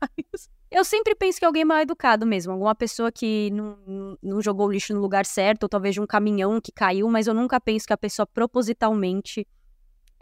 Eu 0.72 0.84
sempre 0.86 1.14
penso 1.14 1.38
que 1.38 1.46
é 1.46 1.48
alguém 1.48 1.66
mal 1.66 1.80
educado 1.80 2.26
mesmo, 2.26 2.54
alguma 2.54 2.74
pessoa 2.74 3.12
que 3.12 3.52
não, 3.52 3.78
não- 3.86 4.18
não 4.24 4.42
jogou 4.42 4.68
o 4.68 4.72
lixo 4.72 4.94
no 4.94 5.02
lugar 5.02 5.26
certo, 5.26 5.64
ou 5.64 5.70
talvez 5.70 5.94
de 5.94 6.02
um 6.02 6.08
caminhão 6.08 6.60
que 6.62 6.72
caiu, 6.72 7.08
mas 7.10 7.28
eu 7.28 7.34
nunca 7.34 7.60
penso 7.60 7.86
que 7.86 7.94
a 7.94 7.98
pessoa 7.98 8.26
propositalmente 8.26 9.46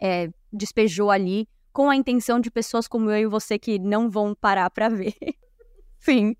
é, 0.00 0.28
despejou 0.52 1.10
ali 1.10 1.48
com 1.74 1.90
a 1.90 1.96
intenção 1.96 2.38
de 2.38 2.52
pessoas 2.52 2.86
como 2.86 3.10
eu 3.10 3.18
e 3.18 3.26
você 3.26 3.58
que 3.58 3.80
não 3.80 4.08
vão 4.08 4.32
parar 4.32 4.70
pra 4.70 4.88
ver. 4.88 5.16
Sim. 5.98 6.36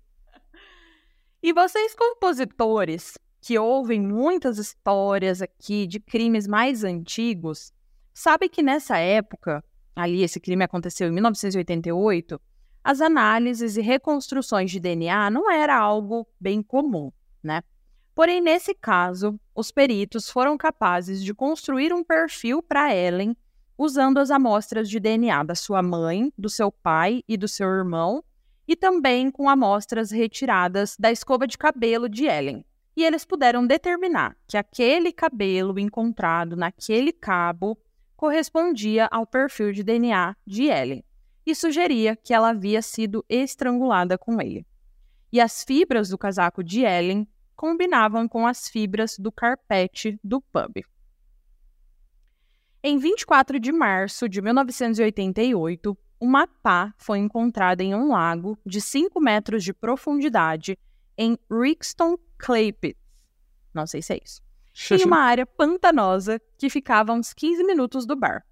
E 1.43 1.51
vocês, 1.51 1.93
compositores, 1.93 3.17
que 3.41 3.59
ouvem 3.59 3.99
muitas 3.99 4.57
histórias 4.57 5.41
aqui 5.41 5.85
de 5.85 5.99
crimes 5.99 6.47
mais 6.47 6.85
antigos, 6.85 7.73
sabem 8.13 8.47
que 8.47 8.63
nessa 8.63 8.97
época, 8.97 9.61
ali 9.93 10.23
esse 10.23 10.39
crime 10.39 10.63
aconteceu 10.63 11.09
em 11.09 11.11
1988, 11.11 12.41
as 12.81 13.01
análises 13.01 13.75
e 13.75 13.81
reconstruções 13.81 14.71
de 14.71 14.79
DNA 14.79 15.29
não 15.29 15.51
era 15.51 15.77
algo 15.77 16.25
bem 16.39 16.63
comum, 16.63 17.11
né? 17.43 17.61
Porém, 18.15 18.39
nesse 18.39 18.73
caso, 18.73 19.37
os 19.53 19.69
peritos 19.69 20.29
foram 20.29 20.57
capazes 20.57 21.21
de 21.21 21.33
construir 21.33 21.91
um 21.91 22.05
perfil 22.05 22.63
para 22.63 22.95
Ellen 22.95 23.35
usando 23.77 24.17
as 24.17 24.31
amostras 24.31 24.89
de 24.89 24.99
DNA 24.99 25.43
da 25.43 25.55
sua 25.55 25.81
mãe, 25.83 26.31
do 26.37 26.49
seu 26.49 26.71
pai 26.71 27.23
e 27.27 27.37
do 27.37 27.47
seu 27.47 27.67
irmão, 27.67 28.23
e 28.67 28.75
também 28.75 29.29
com 29.29 29.49
amostras 29.49 30.11
retiradas 30.11 30.95
da 30.97 31.11
escova 31.11 31.45
de 31.45 31.57
cabelo 31.57 32.09
de 32.09 32.25
Ellen. 32.25 32.65
E 32.97 33.03
eles 33.03 33.25
puderam 33.25 33.67
determinar 33.67 34.37
que 34.47 34.57
aquele 34.57 35.11
cabelo 35.11 35.77
encontrado 35.77 36.55
naquele 36.55 37.11
cabo 37.11 37.77
correspondia 38.15 39.07
ao 39.11 39.27
perfil 39.27 39.71
de 39.73 39.83
DNA 39.83 40.35
de 40.47 40.63
Ellen 40.63 41.03
e 41.45 41.53
sugeria 41.53 42.15
que 42.15 42.33
ela 42.33 42.49
havia 42.49 42.81
sido 42.81 43.23
estrangulada 43.29 44.17
com 44.17 44.41
ele. 44.41 44.65
e 45.31 45.41
as 45.41 45.65
fibras 45.65 46.07
do 46.07 46.17
casaco 46.17 46.63
de 46.63 46.85
Ellen 46.85 47.27
combinavam 47.57 48.25
com 48.25 48.47
as 48.47 48.69
fibras 48.69 49.17
do 49.19 49.29
carpete 49.31 50.17
do 50.23 50.39
pub. 50.39 50.81
Em 52.87 52.99
24 52.99 53.59
de 53.59 53.71
março 53.71 54.29
de 54.29 54.39
1988, 54.43 55.97
uma 56.19 56.45
pá 56.45 56.93
foi 56.99 57.17
encontrada 57.17 57.81
em 57.81 57.95
um 57.95 58.09
lago 58.09 58.59
de 58.63 58.79
5 58.79 59.19
metros 59.19 59.63
de 59.63 59.73
profundidade 59.73 60.77
em 61.17 61.35
Rixton 61.49 62.15
Clay 62.37 62.71
Pits. 62.71 63.01
Não 63.73 63.87
sei 63.87 64.03
se 64.03 64.13
é 64.13 64.19
isso. 64.23 64.39
Em 64.93 65.03
uma 65.03 65.17
área 65.17 65.47
pantanosa 65.47 66.39
que 66.59 66.69
ficava 66.69 67.11
a 67.11 67.15
uns 67.15 67.33
15 67.33 67.63
minutos 67.63 68.05
do 68.05 68.15
bar. 68.15 68.45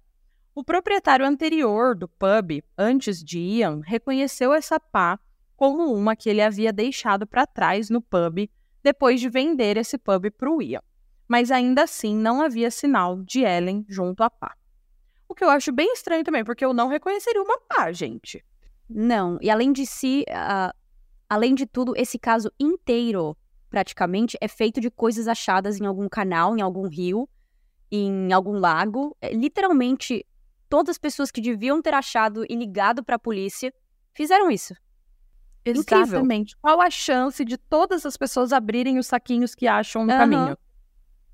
O 0.52 0.64
proprietário 0.64 1.24
anterior 1.24 1.94
do 1.94 2.08
pub, 2.08 2.60
antes 2.76 3.22
de 3.22 3.38
Ian, 3.38 3.82
reconheceu 3.84 4.52
essa 4.52 4.80
pá 4.80 5.16
como 5.54 5.94
uma 5.94 6.16
que 6.16 6.28
ele 6.28 6.42
havia 6.42 6.72
deixado 6.72 7.24
para 7.24 7.46
trás 7.46 7.88
no 7.88 8.02
pub 8.02 8.50
depois 8.82 9.20
de 9.20 9.28
vender 9.28 9.76
esse 9.76 9.96
pub 9.96 10.28
para 10.32 10.50
o 10.50 10.60
Ian. 10.60 10.82
Mas 11.26 11.50
ainda 11.50 11.84
assim 11.84 12.14
não 12.14 12.42
havia 12.42 12.70
sinal 12.70 13.22
de 13.22 13.40
Ellen 13.40 13.84
junto 13.88 14.22
à 14.22 14.30
pá. 14.30 14.54
O 15.28 15.34
que 15.34 15.42
eu 15.42 15.50
acho 15.50 15.72
bem 15.72 15.92
estranho 15.92 16.22
também, 16.22 16.44
porque 16.44 16.64
eu 16.64 16.72
não 16.72 16.88
reconheceria 16.88 17.42
uma 17.42 17.58
pá, 17.60 17.90
gente. 17.92 18.44
Não, 18.88 19.38
e 19.40 19.50
além 19.50 19.72
de 19.72 19.86
si, 19.86 20.24
uh, 20.28 20.76
além 21.28 21.54
de 21.54 21.66
tudo, 21.66 21.94
esse 21.96 22.18
caso 22.18 22.52
inteiro, 22.60 23.36
praticamente, 23.70 24.36
é 24.40 24.46
feito 24.46 24.80
de 24.80 24.90
coisas 24.90 25.26
achadas 25.26 25.80
em 25.80 25.86
algum 25.86 26.08
canal, 26.08 26.56
em 26.56 26.60
algum 26.60 26.86
rio, 26.86 27.28
em 27.90 28.32
algum 28.32 28.58
lago. 28.58 29.16
É, 29.20 29.32
literalmente, 29.32 30.24
todas 30.68 30.90
as 30.90 30.98
pessoas 30.98 31.30
que 31.30 31.40
deviam 31.40 31.80
ter 31.80 31.94
achado 31.94 32.44
e 32.48 32.54
ligado 32.54 33.02
para 33.02 33.16
a 33.16 33.18
polícia 33.18 33.72
fizeram 34.12 34.50
isso. 34.50 34.74
Exatamente. 35.64 36.52
Incrível. 36.52 36.60
Qual 36.60 36.80
a 36.80 36.90
chance 36.90 37.42
de 37.44 37.56
todas 37.56 38.04
as 38.04 38.16
pessoas 38.16 38.52
abrirem 38.52 38.98
os 38.98 39.06
saquinhos 39.06 39.54
que 39.54 39.66
acham 39.66 40.04
no 40.04 40.12
uhum. 40.12 40.18
caminho? 40.18 40.58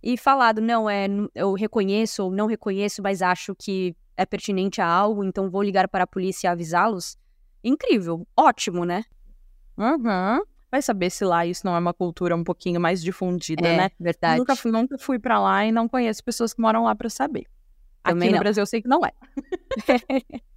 E 0.02 0.16
falado, 0.16 0.60
não, 0.60 0.88
é, 0.88 1.06
eu 1.34 1.52
reconheço 1.52 2.24
ou 2.24 2.30
não 2.30 2.46
reconheço, 2.46 3.02
mas 3.02 3.20
acho 3.20 3.54
que 3.54 3.94
é 4.16 4.24
pertinente 4.24 4.80
a 4.80 4.86
algo, 4.86 5.24
então 5.24 5.50
vou 5.50 5.62
ligar 5.62 5.88
para 5.88 6.04
a 6.04 6.06
polícia 6.06 6.48
e 6.48 6.50
avisá-los. 6.50 7.18
Incrível, 7.62 8.26
ótimo, 8.36 8.84
né? 8.84 9.04
Uhum. 9.76 10.42
Vai 10.70 10.80
saber 10.82 11.10
se 11.10 11.24
lá 11.24 11.44
isso 11.44 11.66
não 11.66 11.74
é 11.74 11.78
uma 11.78 11.92
cultura 11.92 12.34
um 12.36 12.44
pouquinho 12.44 12.80
mais 12.80 13.02
difundida, 13.02 13.66
é, 13.66 13.76
né? 13.76 13.90
Verdade. 13.98 14.38
Nunca 14.38 14.56
fui, 14.56 14.70
nunca 14.70 14.98
fui 14.98 15.18
para 15.18 15.38
lá 15.38 15.64
e 15.66 15.72
não 15.72 15.88
conheço 15.88 16.24
pessoas 16.24 16.54
que 16.54 16.60
moram 16.60 16.84
lá 16.84 16.94
para 16.94 17.10
saber. 17.10 17.46
Também 18.02 18.28
Aqui 18.28 18.36
no 18.36 18.40
Brasil 18.40 18.62
eu 18.62 18.66
sei 18.66 18.80
que 18.80 18.88
não 18.88 19.00
é. 19.04 19.12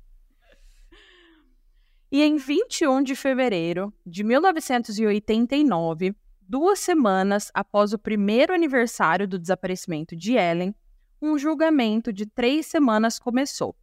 E 2.14 2.22
em 2.22 2.38
21 2.38 3.02
de 3.02 3.16
fevereiro 3.16 3.92
de 4.06 4.24
1989, 4.24 6.16
duas 6.48 6.80
semanas 6.80 7.50
após 7.54 7.94
o 7.94 8.00
primeiro 8.00 8.54
aniversário 8.54 9.28
do 9.28 9.40
desaparecimento 9.40 10.16
de 10.16 10.34
Ellen, 10.34 10.76
um 11.22 11.38
julgamento 11.38 12.12
de 12.12 12.26
três 12.26 12.66
semanas 12.68 13.18
começou. 13.18 13.76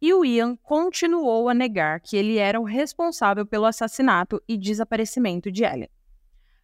E 0.00 0.12
o 0.14 0.24
Ian 0.24 0.56
continuou 0.56 1.48
a 1.48 1.54
negar 1.54 2.00
que 2.00 2.16
ele 2.16 2.38
era 2.38 2.60
o 2.60 2.64
responsável 2.64 3.44
pelo 3.44 3.66
assassinato 3.66 4.40
e 4.48 4.56
desaparecimento 4.56 5.50
de 5.50 5.64
Ellen. 5.64 5.90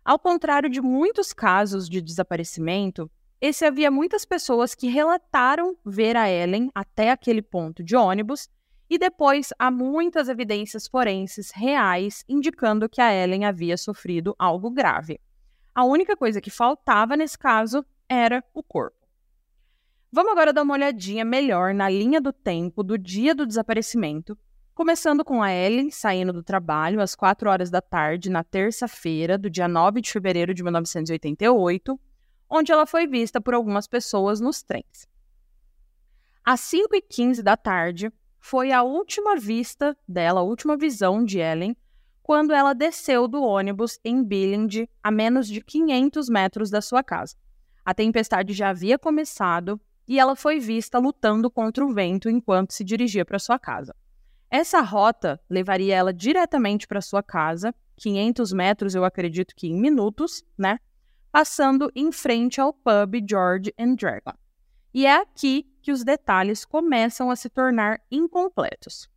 Ao 0.04 0.18
contrário 0.18 0.70
de 0.70 0.80
muitos 0.80 1.32
casos 1.32 1.88
de 1.88 2.00
desaparecimento, 2.00 3.10
esse 3.40 3.64
havia 3.64 3.90
muitas 3.90 4.24
pessoas 4.24 4.74
que 4.74 4.88
relataram 4.88 5.76
ver 5.84 6.16
a 6.16 6.30
Ellen 6.30 6.70
até 6.74 7.10
aquele 7.10 7.42
ponto 7.42 7.82
de 7.82 7.96
ônibus 7.96 8.48
e 8.88 8.98
depois 8.98 9.48
há 9.58 9.70
muitas 9.70 10.28
evidências 10.28 10.86
forenses 10.86 11.50
reais 11.50 12.24
indicando 12.28 12.88
que 12.88 13.00
a 13.00 13.12
Ellen 13.12 13.44
havia 13.44 13.76
sofrido 13.76 14.34
algo 14.38 14.70
grave. 14.70 15.20
A 15.74 15.84
única 15.84 16.16
coisa 16.16 16.40
que 16.40 16.50
faltava 16.50 17.16
nesse 17.16 17.36
caso 17.36 17.84
era 18.08 18.44
o 18.54 18.62
corpo. 18.62 18.96
Vamos 20.12 20.30
agora 20.30 20.52
dar 20.52 20.62
uma 20.62 20.74
olhadinha 20.74 21.24
melhor 21.24 21.74
na 21.74 21.88
linha 21.88 22.20
do 22.20 22.32
tempo 22.32 22.84
do 22.84 22.96
dia 22.96 23.34
do 23.34 23.44
desaparecimento, 23.44 24.38
começando 24.72 25.24
com 25.24 25.42
a 25.42 25.52
Ellen 25.52 25.90
saindo 25.90 26.32
do 26.32 26.44
trabalho 26.44 27.00
às 27.00 27.16
4 27.16 27.50
horas 27.50 27.70
da 27.70 27.80
tarde 27.80 28.30
na 28.30 28.44
terça-feira 28.44 29.36
do 29.36 29.50
dia 29.50 29.66
9 29.66 30.00
de 30.00 30.12
fevereiro 30.12 30.54
de 30.54 30.62
1988, 30.62 31.98
onde 32.48 32.70
ela 32.70 32.86
foi 32.86 33.08
vista 33.08 33.40
por 33.40 33.54
algumas 33.54 33.88
pessoas 33.88 34.40
nos 34.40 34.62
trens. 34.62 35.08
Às 36.44 36.60
5 36.60 36.94
e 36.94 37.02
15 37.02 37.42
da 37.42 37.56
tarde, 37.56 38.12
foi 38.38 38.70
a 38.70 38.84
última 38.84 39.34
vista 39.34 39.96
dela, 40.06 40.38
a 40.38 40.44
última 40.44 40.76
visão 40.76 41.24
de 41.24 41.38
Ellen, 41.38 41.76
quando 42.24 42.54
ela 42.54 42.72
desceu 42.72 43.28
do 43.28 43.42
ônibus 43.42 44.00
em 44.02 44.24
Billings, 44.24 44.88
a 45.02 45.10
menos 45.10 45.46
de 45.46 45.60
500 45.60 46.30
metros 46.30 46.70
da 46.70 46.80
sua 46.80 47.04
casa. 47.04 47.36
A 47.84 47.92
tempestade 47.92 48.54
já 48.54 48.70
havia 48.70 48.98
começado 48.98 49.78
e 50.08 50.18
ela 50.18 50.34
foi 50.34 50.58
vista 50.58 50.98
lutando 50.98 51.50
contra 51.50 51.84
o 51.84 51.92
vento 51.92 52.30
enquanto 52.30 52.72
se 52.72 52.82
dirigia 52.82 53.26
para 53.26 53.38
sua 53.38 53.58
casa. 53.58 53.94
Essa 54.50 54.80
rota 54.80 55.38
levaria 55.50 55.94
ela 55.94 56.14
diretamente 56.14 56.88
para 56.88 57.02
sua 57.02 57.22
casa, 57.22 57.74
500 57.96 58.54
metros, 58.54 58.94
eu 58.94 59.04
acredito 59.04 59.54
que 59.54 59.66
em 59.66 59.78
minutos, 59.78 60.42
né? 60.56 60.78
Passando 61.30 61.92
em 61.94 62.10
frente 62.10 62.58
ao 62.58 62.72
pub 62.72 63.22
George 63.28 63.70
and 63.78 63.96
Dragon. 63.96 64.32
E 64.94 65.04
é 65.04 65.14
aqui 65.14 65.70
que 65.82 65.92
os 65.92 66.02
detalhes 66.02 66.64
começam 66.64 67.30
a 67.30 67.36
se 67.36 67.50
tornar 67.50 68.00
incompletos. 68.10 69.10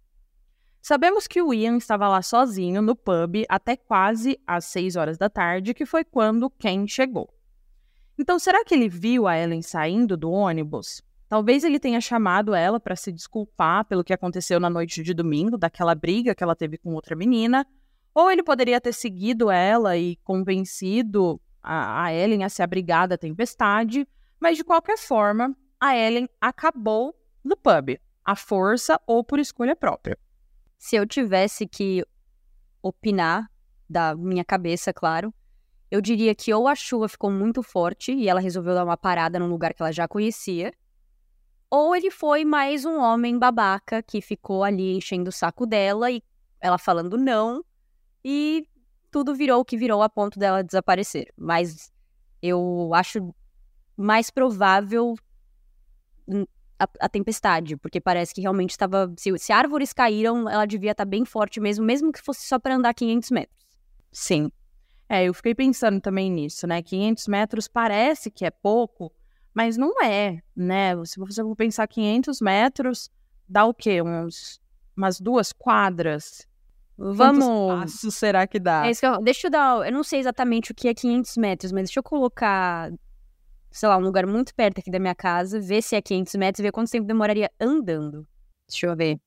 Sabemos 0.88 1.28
que 1.28 1.42
o 1.42 1.54
Ian 1.54 1.76
estava 1.76 2.08
lá 2.08 2.22
sozinho 2.22 2.82
no 2.82 2.96
pub 2.96 3.44
até 3.50 3.76
quase 3.76 4.40
às 4.48 4.64
6 4.68 4.96
horas 4.96 5.18
da 5.18 5.30
tarde, 5.30 5.74
que 5.74 5.86
foi 5.86 6.06
quando 6.06 6.50
Ken 6.50 6.88
chegou. 6.88 7.30
Então, 8.18 8.40
será 8.40 8.64
que 8.64 8.74
ele 8.74 8.88
viu 8.88 9.28
a 9.28 9.38
Ellen 9.38 9.62
saindo 9.62 10.16
do 10.16 10.32
ônibus? 10.32 11.02
Talvez 11.28 11.66
ele 11.66 11.78
tenha 11.78 12.00
chamado 12.00 12.56
ela 12.56 12.80
para 12.80 12.96
se 12.96 13.12
desculpar 13.12 13.84
pelo 13.84 14.02
que 14.02 14.14
aconteceu 14.14 14.62
na 14.62 14.70
noite 14.70 15.04
de 15.04 15.14
domingo, 15.14 15.58
daquela 15.58 15.94
briga 15.94 16.34
que 16.34 16.42
ela 16.42 16.56
teve 16.56 16.78
com 16.78 16.94
outra 16.94 17.18
menina, 17.18 17.68
ou 18.16 18.32
ele 18.32 18.42
poderia 18.42 18.80
ter 18.80 18.94
seguido 18.94 19.52
ela 19.52 19.98
e 19.98 20.16
convencido 20.24 21.38
a, 21.62 22.06
a 22.06 22.14
Ellen 22.14 22.46
a 22.46 22.50
se 22.50 22.64
abrigar 22.64 23.10
da 23.10 23.18
tempestade, 23.18 24.08
mas 24.40 24.56
de 24.56 24.64
qualquer 24.64 24.98
forma, 24.98 25.54
a 25.82 25.98
Ellen 25.98 26.30
acabou 26.40 27.14
no 27.44 27.58
pub, 27.58 28.00
à 28.24 28.38
força 28.38 28.98
ou 29.06 29.22
por 29.22 29.38
escolha 29.38 29.76
própria. 29.76 30.18
Se 30.78 30.96
eu 30.96 31.06
tivesse 31.06 31.68
que 31.68 32.06
opinar 32.82 33.50
da 33.90 34.16
minha 34.16 34.46
cabeça, 34.46 34.94
claro, 34.94 35.34
eu 35.90 36.02
diria 36.02 36.36
que 36.36 36.54
ou 36.54 36.68
a 36.68 36.76
chuva 36.76 37.08
ficou 37.08 37.32
muito 37.32 37.64
forte 37.64 38.12
e 38.14 38.28
ela 38.28 38.40
resolveu 38.40 38.74
dar 38.74 38.84
uma 38.84 38.98
parada 38.98 39.40
num 39.40 39.48
lugar 39.48 39.74
que 39.74 39.82
ela 39.82 39.92
já 39.92 40.08
conhecia, 40.08 40.74
ou 41.70 41.96
ele 41.96 42.12
foi 42.12 42.46
mais 42.46 42.86
um 42.86 43.00
homem 43.00 43.38
babaca 43.38 44.02
que 44.02 44.22
ficou 44.22 44.64
ali 44.64 44.96
enchendo 44.96 45.30
o 45.30 45.34
saco 45.34 45.66
dela 45.66 46.10
e 46.12 46.24
ela 46.60 46.78
falando 46.78 47.18
não, 47.18 47.64
e 48.24 48.68
tudo 49.12 49.36
virou 49.36 49.62
o 49.62 49.66
que 49.66 49.78
virou 49.78 50.02
a 50.02 50.10
ponto 50.10 50.38
dela 50.38 50.64
desaparecer. 50.64 51.34
Mas 51.36 51.92
eu 52.42 52.92
acho 52.94 53.34
mais 53.96 54.30
provável 54.30 55.16
a, 56.80 56.88
a, 57.02 57.10
tempestade, 57.10 57.76
porque 57.78 58.00
parece 58.00 58.34
que 58.34 58.42
realmente 58.42 58.72
estava. 58.72 59.12
Se, 59.18 59.36
se, 59.38 59.52
árvores 59.52 59.94
caíram, 59.94 60.50
ela 60.50 60.66
devia 60.66 60.92
estar 60.92 61.06
tá 61.06 61.10
bem 61.10 61.26
forte 61.26 61.60
mesmo, 61.60 61.86
mesmo 61.86 62.12
que 62.12 62.22
fosse 62.22 62.48
só 62.48 62.60
para 62.60 62.76
andar 62.76 62.94
500 62.94 63.32
metros. 63.32 63.66
Sim. 64.12 64.52
É, 65.10 65.26
eu 65.26 65.34
fiquei 65.34 65.56
pensando 65.56 66.02
também 66.02 66.30
nisso, 66.30 66.68
né? 66.68 66.82
500 66.82 67.28
metros 67.28 67.68
parece 67.68 68.30
que 68.30 68.46
é 68.46 68.52
pouco, 68.52 69.14
mas 69.54 69.78
não 69.78 70.02
é, 70.04 70.42
né? 70.56 70.94
Se 71.06 71.20
você 71.20 71.42
for 71.42 71.56
pensar 71.56 71.88
500 71.88 72.42
metros, 72.42 73.10
dá 73.48 73.66
o 73.66 73.74
quê? 73.74 74.02
Uns, 74.02 74.60
umas 74.96 75.20
duas 75.20 75.54
quadras. 75.54 76.46
Vamos. 76.98 77.46
Quantos 77.46 77.92
passos 77.94 78.16
será 78.16 78.46
que 78.48 78.60
dá? 78.60 78.88
É 78.88 78.92
eu, 79.02 79.22
deixa 79.22 79.48
eu 79.48 79.52
dar. 79.52 79.86
Eu 79.86 79.94
não 79.94 80.04
sei 80.04 80.20
exatamente 80.20 80.72
o 80.72 80.76
que 80.76 80.88
é 80.88 80.94
500 80.94 81.38
metros, 81.38 81.72
mas 81.72 81.84
deixa 81.84 82.00
eu 82.00 82.04
colocar 82.04 82.92
sei 83.78 83.88
lá, 83.88 83.96
um 83.96 84.02
lugar 84.02 84.26
muito 84.26 84.56
perto 84.56 84.80
aqui 84.80 84.90
da 84.90 84.98
minha 84.98 85.14
casa, 85.14 85.62
ver 85.62 85.84
se 85.84 85.96
é 85.96 86.02
500 86.02 86.34
metros 86.34 86.60
e 86.60 86.64
ver 86.64 86.72
quanto 86.72 86.90
tempo 86.90 87.06
demoraria 87.06 87.52
andando. 87.60 88.28
Deixa 88.68 88.88
eu 88.88 88.96
ver. 88.96 89.20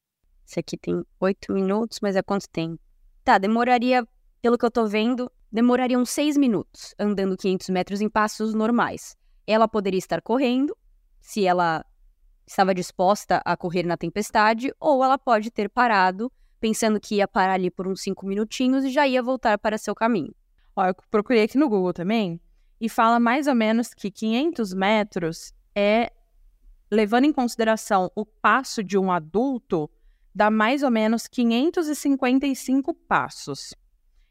Esse 0.45 0.59
aqui 0.59 0.77
tem 0.77 1.05
8 1.21 1.53
minutos, 1.53 2.01
mas 2.03 2.17
é 2.17 2.23
quanto 2.23 2.49
tem? 2.51 2.77
Tá, 3.23 3.39
demoraria, 3.39 4.05
pelo 4.43 4.59
que 4.59 4.65
eu 4.65 4.71
tô 4.71 4.89
vendo, 4.89 5.31
demoraria 5.53 5.97
uns 5.97 6.11
6 6.11 6.37
minutos 6.37 6.97
andando 6.99 7.37
500 7.37 7.69
metros 7.69 8.01
em 8.01 8.09
passos 8.09 8.53
normais. 8.53 9.17
Ela 9.47 9.69
poderia 9.69 9.99
estar 9.99 10.21
correndo, 10.21 10.77
se 11.21 11.47
ela 11.47 11.85
estava 12.45 12.75
disposta 12.75 13.41
a 13.45 13.57
correr 13.57 13.85
na 13.85 13.97
tempestade, 13.97 14.75
ou 14.81 15.05
ela 15.05 15.17
pode 15.17 15.53
ter 15.53 15.71
parado, 15.71 16.31
pensando 16.59 16.99
que 16.99 17.15
ia 17.15 17.29
parar 17.29 17.53
ali 17.53 17.71
por 17.71 17.87
uns 17.87 18.03
5 18.03 18.27
minutinhos 18.27 18.85
e 18.85 18.91
já 18.91 19.07
ia 19.07 19.23
voltar 19.23 19.57
para 19.59 19.79
seu 19.79 19.95
caminho. 19.95 20.35
Ó, 20.75 20.87
eu 20.87 20.95
procurei 21.09 21.45
aqui 21.45 21.57
no 21.57 21.69
Google 21.69 21.93
também 21.93 22.41
e 22.81 22.89
fala 22.89 23.20
mais 23.20 23.47
ou 23.47 23.55
menos 23.55 23.93
que 23.93 24.11
500 24.11 24.72
metros 24.72 25.53
é, 25.74 26.11
levando 26.91 27.24
em 27.24 27.33
consideração 27.33 28.11
o 28.14 28.24
passo 28.24 28.83
de 28.83 28.97
um 28.97 29.12
adulto, 29.12 29.91
dá 30.35 30.51
mais 30.51 30.83
ou 30.83 30.91
menos 30.91 31.28
555 31.28 32.95
passos. 32.95 33.74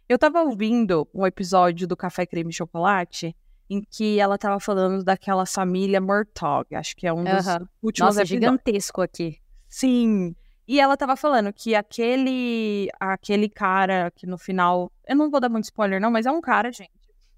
Eu 0.07 0.17
tava 0.17 0.41
ouvindo 0.41 1.07
um 1.13 1.25
episódio 1.25 1.87
do 1.87 1.95
Café 1.95 2.25
Creme 2.25 2.51
Chocolate 2.51 3.35
em 3.69 3.81
que 3.81 4.19
ela 4.19 4.37
tava 4.37 4.59
falando 4.59 5.03
daquela 5.03 5.45
família 5.45 6.01
Murtaugh, 6.01 6.65
acho 6.73 6.95
que 6.95 7.05
é 7.05 7.13
um 7.13 7.23
dos 7.23 7.45
últimos 7.83 8.15
Nossa, 8.15 8.21
episódios. 8.21 8.29
gigantesco 8.29 9.01
aqui. 9.01 9.37
Sim. 9.67 10.35
E 10.67 10.79
ela 10.79 10.97
tava 10.97 11.15
falando 11.15 11.53
que 11.53 11.75
aquele 11.75 12.89
aquele 12.99 13.47
cara 13.47 14.11
que 14.11 14.25
no 14.25 14.37
final, 14.37 14.91
eu 15.07 15.15
não 15.15 15.29
vou 15.29 15.39
dar 15.39 15.49
muito 15.49 15.65
spoiler 15.65 16.01
não, 16.01 16.09
mas 16.09 16.25
é 16.25 16.31
um 16.31 16.41
cara, 16.41 16.71
gente, 16.71 16.91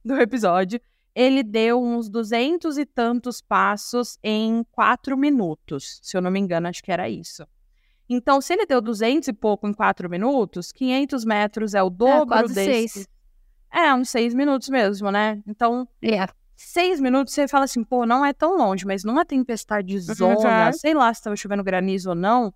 do 0.03 0.15
episódio, 0.15 0.79
ele 1.13 1.43
deu 1.43 1.81
uns 1.81 2.09
duzentos 2.09 2.77
e 2.77 2.85
tantos 2.85 3.41
passos 3.41 4.17
em 4.23 4.63
quatro 4.71 5.17
minutos, 5.17 5.99
se 6.01 6.15
eu 6.15 6.21
não 6.21 6.31
me 6.31 6.39
engano, 6.39 6.67
acho 6.67 6.81
que 6.83 6.91
era 6.91 7.09
isso. 7.09 7.45
Então, 8.09 8.41
se 8.41 8.53
ele 8.53 8.65
deu 8.65 8.81
duzentos 8.81 9.27
e 9.29 9.33
pouco 9.33 9.67
em 9.67 9.73
quatro 9.73 10.09
minutos, 10.09 10.71
500 10.71 11.23
metros 11.25 11.73
é 11.73 11.81
o 11.81 11.89
dobro 11.89 12.27
quase 12.27 12.53
desse. 12.53 12.89
seis. 12.93 13.07
É, 13.73 13.93
uns 13.93 14.09
seis 14.09 14.33
minutos 14.33 14.67
mesmo, 14.69 15.09
né? 15.11 15.41
Então, 15.47 15.87
É. 16.01 16.27
seis 16.57 16.99
minutos 16.99 17.33
você 17.33 17.47
fala 17.47 17.63
assim, 17.65 17.83
pô, 17.85 18.05
não 18.05 18.25
é 18.25 18.33
tão 18.33 18.57
longe, 18.57 18.85
mas 18.85 19.03
numa 19.05 19.25
tempestade 19.25 19.97
zona, 19.99 20.67
Uhum. 20.67 20.73
sei 20.73 20.93
lá 20.93 21.13
se 21.13 21.19
estava 21.21 21.35
chovendo 21.37 21.63
granizo 21.63 22.09
ou 22.09 22.15
não, 22.15 22.53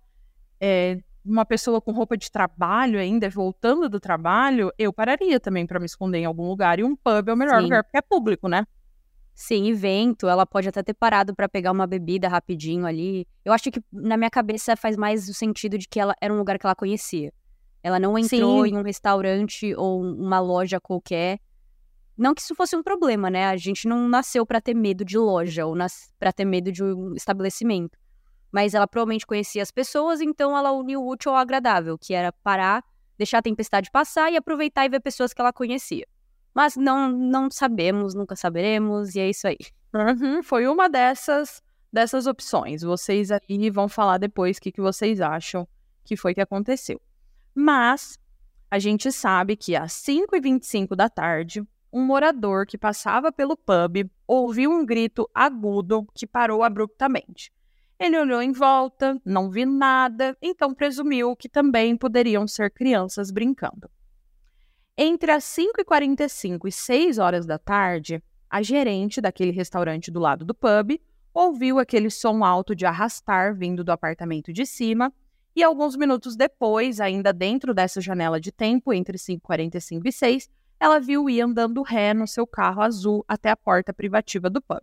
é, 0.60 0.98
uma 1.26 1.44
pessoa 1.44 1.80
com 1.80 1.92
roupa 1.92 2.16
de 2.16 2.30
trabalho 2.30 2.98
ainda, 2.98 3.28
voltando 3.28 3.88
do 3.88 3.98
trabalho, 3.98 4.72
eu 4.78 4.92
pararia 4.92 5.40
também 5.40 5.66
pra 5.66 5.80
me 5.80 5.86
esconder 5.86 6.18
em 6.18 6.24
algum 6.24 6.46
lugar. 6.46 6.78
E 6.78 6.84
um 6.84 6.94
pub 6.94 7.28
é 7.28 7.32
o 7.32 7.36
melhor 7.36 7.58
Sim. 7.58 7.64
lugar, 7.64 7.82
porque 7.82 7.98
é 7.98 8.02
público, 8.02 8.48
né? 8.48 8.64
Sim, 9.34 9.68
evento, 9.68 10.28
ela 10.28 10.46
pode 10.46 10.68
até 10.68 10.82
ter 10.82 10.94
parado 10.94 11.34
pra 11.34 11.48
pegar 11.48 11.72
uma 11.72 11.86
bebida 11.86 12.26
rapidinho 12.26 12.86
ali. 12.86 13.26
Eu 13.44 13.52
acho 13.52 13.70
que 13.70 13.82
na 13.92 14.16
minha 14.16 14.30
cabeça 14.30 14.74
faz 14.76 14.96
mais 14.96 15.28
o 15.28 15.34
sentido 15.34 15.76
de 15.76 15.86
que 15.86 16.00
ela 16.00 16.14
era 16.20 16.32
um 16.32 16.38
lugar 16.38 16.58
que 16.58 16.64
ela 16.64 16.74
conhecia. 16.74 17.32
Ela 17.82 18.00
não 18.00 18.18
entrou 18.18 18.64
Sim. 18.64 18.70
em 18.70 18.78
um 18.78 18.82
restaurante 18.82 19.74
ou 19.74 20.00
uma 20.00 20.40
loja 20.40 20.80
qualquer. 20.80 21.38
Não 22.16 22.34
que 22.34 22.40
isso 22.40 22.54
fosse 22.54 22.74
um 22.74 22.82
problema, 22.82 23.28
né? 23.28 23.46
A 23.46 23.56
gente 23.58 23.86
não 23.86 24.08
nasceu 24.08 24.46
pra 24.46 24.58
ter 24.60 24.74
medo 24.74 25.04
de 25.04 25.18
loja 25.18 25.66
ou 25.66 25.74
nas... 25.74 26.10
para 26.18 26.32
ter 26.32 26.46
medo 26.46 26.72
de 26.72 26.82
um 26.82 27.14
estabelecimento. 27.14 27.98
Mas 28.56 28.72
ela 28.72 28.88
provavelmente 28.88 29.26
conhecia 29.26 29.62
as 29.62 29.70
pessoas, 29.70 30.22
então 30.22 30.56
ela 30.56 30.72
uniu 30.72 31.02
o 31.02 31.10
útil 31.10 31.32
ao 31.32 31.36
agradável, 31.36 31.98
que 31.98 32.14
era 32.14 32.32
parar, 32.32 32.82
deixar 33.18 33.36
a 33.36 33.42
tempestade 33.42 33.90
passar 33.90 34.32
e 34.32 34.36
aproveitar 34.38 34.86
e 34.86 34.88
ver 34.88 35.00
pessoas 35.00 35.34
que 35.34 35.42
ela 35.42 35.52
conhecia. 35.52 36.06
Mas 36.54 36.74
não, 36.74 37.06
não 37.06 37.50
sabemos, 37.50 38.14
nunca 38.14 38.34
saberemos, 38.34 39.14
e 39.14 39.20
é 39.20 39.28
isso 39.28 39.46
aí. 39.46 39.58
Uhum, 39.92 40.42
foi 40.42 40.66
uma 40.66 40.88
dessas, 40.88 41.62
dessas 41.92 42.26
opções. 42.26 42.80
Vocês 42.80 43.30
aí 43.30 43.68
vão 43.68 43.90
falar 43.90 44.16
depois 44.16 44.56
o 44.56 44.60
que, 44.62 44.72
que 44.72 44.80
vocês 44.80 45.20
acham 45.20 45.68
que 46.02 46.16
foi 46.16 46.32
que 46.32 46.40
aconteceu. 46.40 46.98
Mas 47.54 48.18
a 48.70 48.78
gente 48.78 49.12
sabe 49.12 49.54
que 49.54 49.76
às 49.76 49.92
5h25 49.92 50.96
da 50.96 51.10
tarde, 51.10 51.62
um 51.92 52.02
morador 52.02 52.64
que 52.64 52.78
passava 52.78 53.30
pelo 53.30 53.54
pub 53.54 54.10
ouviu 54.26 54.70
um 54.70 54.86
grito 54.86 55.28
agudo 55.34 56.06
que 56.14 56.26
parou 56.26 56.62
abruptamente. 56.62 57.54
Ele 57.98 58.18
olhou 58.18 58.42
em 58.42 58.52
volta, 58.52 59.20
não 59.24 59.50
viu 59.50 59.66
nada, 59.66 60.36
então 60.42 60.74
presumiu 60.74 61.34
que 61.34 61.48
também 61.48 61.96
poderiam 61.96 62.46
ser 62.46 62.70
crianças 62.70 63.30
brincando. 63.30 63.90
Entre 64.98 65.32
as 65.32 65.44
5h45 65.44 66.68
e 66.68 66.72
6 66.72 67.18
horas 67.18 67.46
da 67.46 67.58
tarde, 67.58 68.22
a 68.50 68.62
gerente 68.62 69.20
daquele 69.20 69.50
restaurante 69.50 70.10
do 70.10 70.20
lado 70.20 70.44
do 70.44 70.54
pub 70.54 71.00
ouviu 71.32 71.78
aquele 71.78 72.10
som 72.10 72.44
alto 72.44 72.74
de 72.74 72.86
arrastar 72.86 73.54
vindo 73.54 73.82
do 73.82 73.92
apartamento 73.92 74.52
de 74.52 74.64
cima 74.64 75.12
e 75.54 75.62
alguns 75.62 75.96
minutos 75.96 76.36
depois, 76.36 77.00
ainda 77.00 77.32
dentro 77.32 77.72
dessa 77.72 78.00
janela 78.00 78.38
de 78.38 78.52
tempo, 78.52 78.92
entre 78.92 79.16
5h45 79.16 80.02
e 80.04 80.12
6, 80.12 80.50
ela 80.78 81.00
viu 81.00 81.30
Ian 81.30 81.50
dando 81.50 81.82
ré 81.82 82.12
no 82.12 82.26
seu 82.26 82.46
carro 82.46 82.82
azul 82.82 83.24
até 83.26 83.50
a 83.50 83.56
porta 83.56 83.92
privativa 83.92 84.50
do 84.50 84.60
pub. 84.60 84.82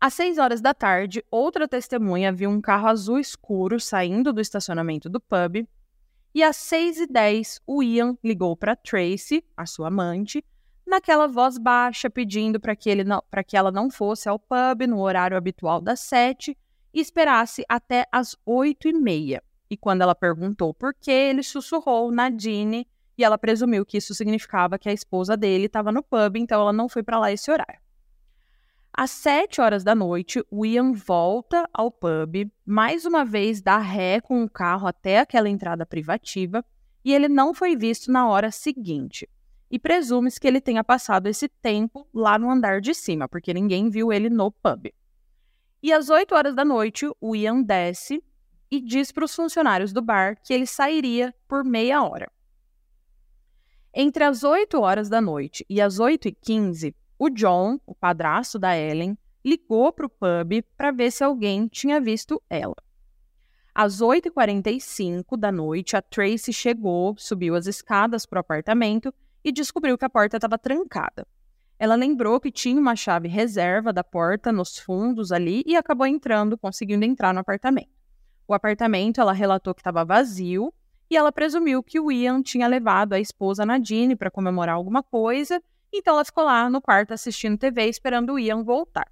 Às 0.00 0.14
6 0.14 0.38
horas 0.38 0.60
da 0.60 0.72
tarde, 0.72 1.24
outra 1.28 1.66
testemunha 1.66 2.32
viu 2.32 2.48
um 2.48 2.60
carro 2.60 2.86
azul 2.86 3.18
escuro 3.18 3.80
saindo 3.80 4.32
do 4.32 4.40
estacionamento 4.40 5.08
do 5.08 5.20
pub. 5.20 5.66
E 6.32 6.40
às 6.40 6.56
6h10, 6.56 7.60
o 7.66 7.82
Ian 7.82 8.16
ligou 8.22 8.56
para 8.56 8.76
Tracy, 8.76 9.44
a 9.56 9.66
sua 9.66 9.88
amante, 9.88 10.44
naquela 10.86 11.26
voz 11.26 11.58
baixa, 11.58 12.08
pedindo 12.08 12.60
para 12.60 12.76
que, 12.76 12.90
que 13.44 13.56
ela 13.56 13.72
não 13.72 13.90
fosse 13.90 14.28
ao 14.28 14.38
pub 14.38 14.86
no 14.86 15.00
horário 15.00 15.36
habitual 15.36 15.80
das 15.80 15.98
7 16.00 16.56
e 16.94 17.00
esperasse 17.00 17.64
até 17.68 18.06
às 18.12 18.36
8h30. 18.46 19.40
E 19.68 19.76
quando 19.76 20.02
ela 20.02 20.14
perguntou 20.14 20.72
por 20.72 20.94
quê, 20.94 21.10
ele 21.10 21.42
sussurrou 21.42 22.12
Nadine 22.12 22.86
e 23.16 23.24
ela 23.24 23.36
presumiu 23.36 23.84
que 23.84 23.96
isso 23.96 24.14
significava 24.14 24.78
que 24.78 24.88
a 24.88 24.92
esposa 24.92 25.36
dele 25.36 25.66
estava 25.66 25.90
no 25.90 26.04
pub, 26.04 26.36
então 26.36 26.60
ela 26.60 26.72
não 26.72 26.88
foi 26.88 27.02
para 27.02 27.18
lá 27.18 27.32
esse 27.32 27.50
horário. 27.50 27.80
Às 29.00 29.12
7 29.12 29.60
horas 29.60 29.84
da 29.84 29.94
noite, 29.94 30.44
o 30.50 30.66
Ian 30.66 30.90
volta 30.90 31.70
ao 31.72 31.88
pub, 31.88 32.50
mais 32.66 33.04
uma 33.04 33.24
vez 33.24 33.62
dá 33.62 33.78
ré 33.78 34.20
com 34.20 34.42
o 34.42 34.50
carro 34.50 34.88
até 34.88 35.20
aquela 35.20 35.48
entrada 35.48 35.86
privativa 35.86 36.64
e 37.04 37.14
ele 37.14 37.28
não 37.28 37.54
foi 37.54 37.76
visto 37.76 38.10
na 38.10 38.28
hora 38.28 38.50
seguinte. 38.50 39.30
E 39.70 39.78
presume-se 39.78 40.40
que 40.40 40.48
ele 40.48 40.60
tenha 40.60 40.82
passado 40.82 41.28
esse 41.28 41.46
tempo 41.48 42.08
lá 42.12 42.36
no 42.40 42.50
andar 42.50 42.80
de 42.80 42.92
cima, 42.92 43.28
porque 43.28 43.54
ninguém 43.54 43.88
viu 43.88 44.12
ele 44.12 44.28
no 44.28 44.50
pub. 44.50 44.92
E 45.80 45.92
às 45.92 46.10
8 46.10 46.34
horas 46.34 46.56
da 46.56 46.64
noite, 46.64 47.08
o 47.20 47.36
Ian 47.36 47.62
desce 47.62 48.20
e 48.68 48.80
diz 48.80 49.12
para 49.12 49.26
os 49.26 49.32
funcionários 49.32 49.92
do 49.92 50.02
bar 50.02 50.36
que 50.42 50.52
ele 50.52 50.66
sairia 50.66 51.32
por 51.46 51.64
meia 51.64 52.02
hora. 52.02 52.28
Entre 53.94 54.24
as 54.24 54.42
8 54.42 54.76
horas 54.80 55.08
da 55.08 55.20
noite 55.20 55.64
e 55.70 55.80
as 55.80 56.00
8 56.00 56.26
e 56.26 56.32
15, 56.32 56.96
o 57.18 57.28
John, 57.28 57.80
o 57.84 57.94
padrasto 57.94 58.58
da 58.58 58.76
Ellen, 58.76 59.18
ligou 59.44 59.92
para 59.92 60.06
o 60.06 60.10
pub 60.10 60.62
para 60.76 60.92
ver 60.92 61.10
se 61.10 61.24
alguém 61.24 61.66
tinha 61.66 62.00
visto 62.00 62.42
ela. 62.48 62.76
Às 63.74 64.00
8h45 64.00 65.36
da 65.36 65.52
noite, 65.52 65.96
a 65.96 66.02
Tracy 66.02 66.52
chegou, 66.52 67.14
subiu 67.16 67.54
as 67.54 67.66
escadas 67.66 68.26
para 68.26 68.38
o 68.38 68.40
apartamento 68.40 69.12
e 69.44 69.52
descobriu 69.52 69.96
que 69.96 70.04
a 70.04 70.10
porta 70.10 70.36
estava 70.36 70.58
trancada. 70.58 71.26
Ela 71.78 71.94
lembrou 71.94 72.40
que 72.40 72.50
tinha 72.50 72.80
uma 72.80 72.96
chave 72.96 73.28
reserva 73.28 73.92
da 73.92 74.02
porta 74.02 74.50
nos 74.50 74.78
fundos 74.78 75.30
ali 75.30 75.62
e 75.64 75.76
acabou 75.76 76.06
entrando, 76.06 76.58
conseguindo 76.58 77.04
entrar 77.04 77.32
no 77.32 77.40
apartamento. 77.40 77.90
O 78.48 78.54
apartamento, 78.54 79.20
ela 79.20 79.32
relatou 79.32 79.74
que 79.74 79.80
estava 79.80 80.04
vazio 80.04 80.74
e 81.08 81.16
ela 81.16 81.30
presumiu 81.30 81.82
que 81.82 82.00
o 82.00 82.10
Ian 82.10 82.42
tinha 82.42 82.66
levado 82.66 83.12
a 83.12 83.20
esposa 83.20 83.64
Nadine 83.64 84.16
para 84.16 84.30
comemorar 84.30 84.74
alguma 84.74 85.02
coisa, 85.02 85.62
então 85.92 86.14
ela 86.14 86.24
ficou 86.24 86.44
lá 86.44 86.68
no 86.68 86.80
quarto 86.80 87.12
assistindo 87.12 87.58
TV 87.58 87.86
esperando 87.86 88.34
o 88.34 88.38
Ian 88.38 88.62
voltar. 88.62 89.10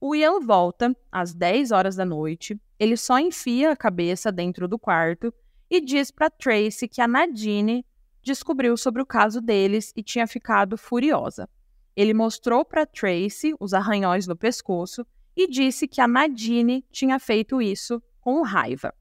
O 0.00 0.14
Ian 0.14 0.40
volta 0.40 0.96
às 1.10 1.34
10 1.34 1.72
horas 1.72 1.96
da 1.96 2.04
noite, 2.04 2.60
ele 2.78 2.96
só 2.96 3.18
enfia 3.18 3.72
a 3.72 3.76
cabeça 3.76 4.30
dentro 4.30 4.68
do 4.68 4.78
quarto 4.78 5.32
e 5.70 5.80
diz 5.80 6.10
para 6.10 6.30
Tracy 6.30 6.86
que 6.86 7.00
a 7.00 7.08
Nadine 7.08 7.84
descobriu 8.22 8.76
sobre 8.76 9.02
o 9.02 9.06
caso 9.06 9.40
deles 9.40 9.92
e 9.96 10.02
tinha 10.02 10.26
ficado 10.26 10.76
furiosa. 10.76 11.48
Ele 11.96 12.14
mostrou 12.14 12.64
para 12.64 12.86
Tracy 12.86 13.54
os 13.58 13.74
arranhões 13.74 14.26
no 14.26 14.36
pescoço 14.36 15.04
e 15.36 15.48
disse 15.48 15.88
que 15.88 16.00
a 16.00 16.06
Nadine 16.06 16.84
tinha 16.92 17.18
feito 17.18 17.60
isso 17.60 18.02
com 18.20 18.42
raiva. 18.42 18.94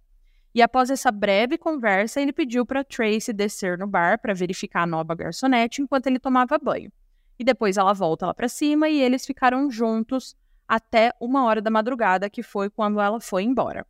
E 0.57 0.61
após 0.63 0.89
essa 0.89 1.11
breve 1.11 1.55
conversa, 1.55 2.19
ele 2.19 2.33
pediu 2.33 2.65
para 2.65 2.83
Tracy 2.83 3.31
descer 3.31 3.77
no 3.77 3.85
bar 3.85 4.19
para 4.19 4.33
verificar 4.33 4.81
a 4.81 4.87
nova 4.87 5.13
garçonete 5.13 5.83
enquanto 5.83 6.07
ele 6.07 6.17
tomava 6.17 6.57
banho. 6.57 6.91
E 7.37 7.43
depois 7.43 7.77
ela 7.77 7.93
volta 7.93 8.25
lá 8.25 8.33
para 8.33 8.49
cima 8.49 8.89
e 8.89 8.99
eles 8.99 9.23
ficaram 9.23 9.69
juntos 9.69 10.35
até 10.67 11.13
uma 11.21 11.43
hora 11.45 11.61
da 11.61 11.69
madrugada, 11.69 12.27
que 12.27 12.41
foi 12.41 12.71
quando 12.71 12.99
ela 12.99 13.21
foi 13.21 13.43
embora. 13.43 13.85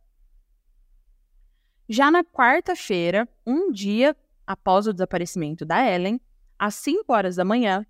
Já 1.88 2.10
na 2.10 2.22
quarta-feira, 2.22 3.26
um 3.46 3.72
dia 3.72 4.14
após 4.46 4.86
o 4.86 4.92
desaparecimento 4.92 5.64
da 5.64 5.82
Ellen, 5.90 6.20
às 6.58 6.74
5 6.74 7.10
horas 7.10 7.36
da 7.36 7.46
manhã, 7.46 7.86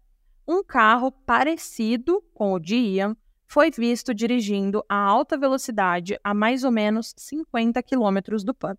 um 0.46 0.62
carro 0.62 1.10
parecido 1.10 2.22
com 2.32 2.52
o 2.52 2.60
de 2.60 2.76
Ian 2.76 3.16
foi 3.48 3.70
visto 3.70 4.14
dirigindo 4.14 4.84
a 4.86 4.94
alta 4.94 5.38
velocidade 5.38 6.18
a 6.22 6.34
mais 6.34 6.64
ou 6.64 6.70
menos 6.70 7.14
50 7.16 7.82
quilômetros 7.82 8.44
do 8.44 8.52
pub. 8.52 8.76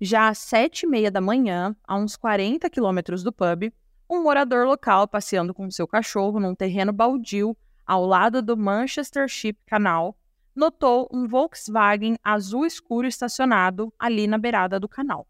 Já 0.00 0.28
às 0.28 0.38
sete 0.38 0.84
e 0.84 0.88
meia 0.88 1.10
da 1.10 1.20
manhã, 1.20 1.74
a 1.86 1.96
uns 1.96 2.14
40 2.14 2.70
quilômetros 2.70 3.24
do 3.24 3.32
pub, 3.32 3.72
um 4.08 4.22
morador 4.22 4.66
local 4.66 5.08
passeando 5.08 5.52
com 5.52 5.68
seu 5.68 5.86
cachorro 5.86 6.38
num 6.38 6.54
terreno 6.54 6.92
baldio 6.92 7.56
ao 7.84 8.06
lado 8.06 8.40
do 8.40 8.56
Manchester 8.56 9.26
Ship 9.26 9.58
Canal, 9.66 10.16
notou 10.54 11.08
um 11.12 11.26
Volkswagen 11.26 12.16
azul 12.22 12.64
escuro 12.64 13.08
estacionado 13.08 13.92
ali 13.98 14.28
na 14.28 14.38
beirada 14.38 14.78
do 14.78 14.88
canal. 14.88 15.26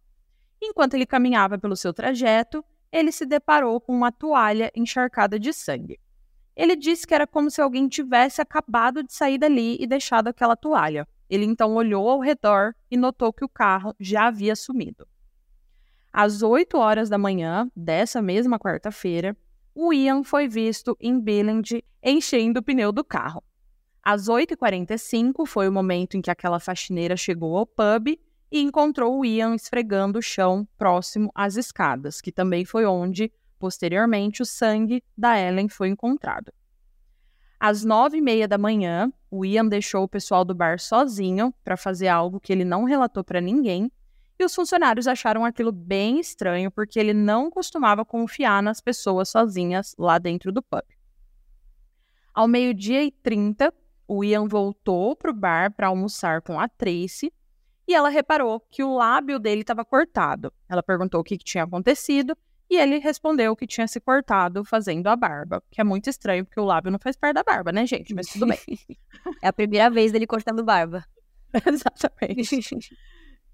Enquanto 0.60 0.92
ele 0.92 1.06
caminhava 1.06 1.58
pelo 1.58 1.76
seu 1.76 1.94
trajeto, 1.94 2.62
ele 2.92 3.10
se 3.10 3.24
deparou 3.24 3.80
com 3.80 3.94
uma 3.94 4.12
toalha 4.12 4.70
encharcada 4.74 5.38
de 5.38 5.54
sangue. 5.54 5.98
Ele 6.56 6.76
disse 6.76 7.06
que 7.06 7.14
era 7.14 7.26
como 7.26 7.50
se 7.50 7.60
alguém 7.60 7.88
tivesse 7.88 8.40
acabado 8.40 9.02
de 9.02 9.12
sair 9.12 9.38
dali 9.38 9.76
e 9.80 9.86
deixado 9.86 10.28
aquela 10.28 10.56
toalha. 10.56 11.06
Ele 11.28 11.44
então 11.44 11.74
olhou 11.74 12.08
ao 12.08 12.20
redor 12.20 12.74
e 12.90 12.96
notou 12.96 13.32
que 13.32 13.44
o 13.44 13.48
carro 13.48 13.94
já 13.98 14.28
havia 14.28 14.54
sumido. 14.54 15.06
Às 16.12 16.42
8 16.42 16.78
horas 16.78 17.08
da 17.08 17.18
manhã 17.18 17.68
dessa 17.74 18.22
mesma 18.22 18.58
quarta-feira, 18.58 19.36
o 19.74 19.92
Ian 19.92 20.22
foi 20.22 20.46
visto 20.46 20.96
em 21.00 21.18
Billund 21.18 21.84
enchendo 22.00 22.60
o 22.60 22.62
pneu 22.62 22.92
do 22.92 23.02
carro. 23.02 23.42
Às 24.00 24.28
8h45 24.28 25.46
foi 25.46 25.66
o 25.66 25.72
momento 25.72 26.16
em 26.16 26.22
que 26.22 26.30
aquela 26.30 26.60
faxineira 26.60 27.16
chegou 27.16 27.56
ao 27.56 27.66
pub 27.66 28.16
e 28.52 28.60
encontrou 28.60 29.18
o 29.18 29.24
Ian 29.24 29.56
esfregando 29.56 30.20
o 30.20 30.22
chão 30.22 30.68
próximo 30.78 31.32
às 31.34 31.56
escadas, 31.56 32.20
que 32.20 32.30
também 32.30 32.64
foi 32.64 32.84
onde, 32.84 33.32
posteriormente, 33.64 34.42
o 34.42 34.44
sangue 34.44 35.02
da 35.16 35.40
Ellen 35.40 35.70
foi 35.70 35.88
encontrado. 35.88 36.52
Às 37.58 37.82
nove 37.82 38.18
e 38.18 38.20
meia 38.20 38.46
da 38.46 38.58
manhã, 38.58 39.10
o 39.30 39.42
Ian 39.42 39.66
deixou 39.66 40.04
o 40.04 40.08
pessoal 40.08 40.44
do 40.44 40.54
bar 40.54 40.78
sozinho 40.78 41.50
para 41.64 41.74
fazer 41.74 42.08
algo 42.08 42.38
que 42.38 42.52
ele 42.52 42.62
não 42.62 42.84
relatou 42.84 43.24
para 43.24 43.40
ninguém, 43.40 43.90
e 44.38 44.44
os 44.44 44.54
funcionários 44.54 45.08
acharam 45.08 45.46
aquilo 45.46 45.72
bem 45.72 46.20
estranho 46.20 46.70
porque 46.70 47.00
ele 47.00 47.14
não 47.14 47.50
costumava 47.50 48.04
confiar 48.04 48.62
nas 48.62 48.82
pessoas 48.82 49.30
sozinhas 49.30 49.94
lá 49.98 50.18
dentro 50.18 50.52
do 50.52 50.62
pub. 50.62 50.84
Ao 52.34 52.46
meio-dia 52.46 53.02
e 53.02 53.10
trinta, 53.10 53.72
o 54.06 54.22
Ian 54.22 54.46
voltou 54.46 55.16
para 55.16 55.30
o 55.30 55.34
bar 55.34 55.72
para 55.72 55.86
almoçar 55.86 56.42
com 56.42 56.60
a 56.60 56.68
Tracy 56.68 57.32
e 57.88 57.94
ela 57.94 58.10
reparou 58.10 58.60
que 58.70 58.84
o 58.84 58.94
lábio 58.94 59.38
dele 59.38 59.62
estava 59.62 59.86
cortado. 59.86 60.52
Ela 60.68 60.82
perguntou 60.82 61.22
o 61.22 61.24
que, 61.24 61.38
que, 61.38 61.44
tinha 61.44 61.64
acontecido 61.64 62.36
e 62.70 62.76
ele 62.76 62.98
respondeu 62.98 63.54
que 63.54 63.66
tinha 63.66 63.86
se 63.86 64.00
cortado 64.00 64.64
fazendo 64.64 65.06
a 65.08 65.16
barba, 65.16 65.62
que 65.70 65.80
é 65.80 65.84
muito 65.84 66.08
estranho 66.08 66.44
porque 66.44 66.58
o 66.58 66.64
lábio 66.64 66.90
não 66.90 66.98
faz 66.98 67.16
parte 67.16 67.34
da 67.34 67.42
barba, 67.42 67.70
né, 67.70 67.86
gente? 67.86 68.14
Mas 68.14 68.28
tudo 68.28 68.46
bem. 68.46 68.58
é 69.42 69.48
a 69.48 69.52
primeira 69.52 69.90
vez 69.90 70.12
dele 70.12 70.26
cortando 70.26 70.64
barba. 70.64 71.04
Exatamente. 71.66 72.96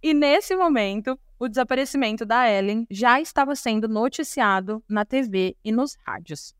e 0.02 0.14
nesse 0.14 0.56
momento, 0.56 1.18
o 1.38 1.48
desaparecimento 1.48 2.24
da 2.24 2.48
Ellen 2.50 2.86
já 2.90 3.20
estava 3.20 3.54
sendo 3.54 3.88
noticiado 3.88 4.82
na 4.88 5.04
TV 5.04 5.56
e 5.64 5.72
nos 5.72 5.96
rádios. 6.06 6.54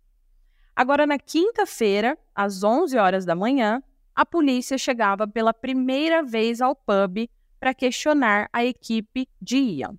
Agora, 0.75 1.07
na 1.07 1.19
quinta-feira, 1.19 2.19
às 2.35 2.63
11 2.63 2.97
horas 2.97 3.25
da 3.25 3.35
manhã, 3.35 3.83
a 4.15 4.27
polícia 4.27 4.77
chegava 4.77 5.27
pela 5.27 5.55
primeira 5.55 6.23
vez 6.23 6.61
ao 6.61 6.75
pub 6.75 7.29
para 7.59 7.75
questionar 7.75 8.49
a 8.53 8.65
equipe 8.65 9.29
de 9.41 9.57
Ian. 9.57 9.99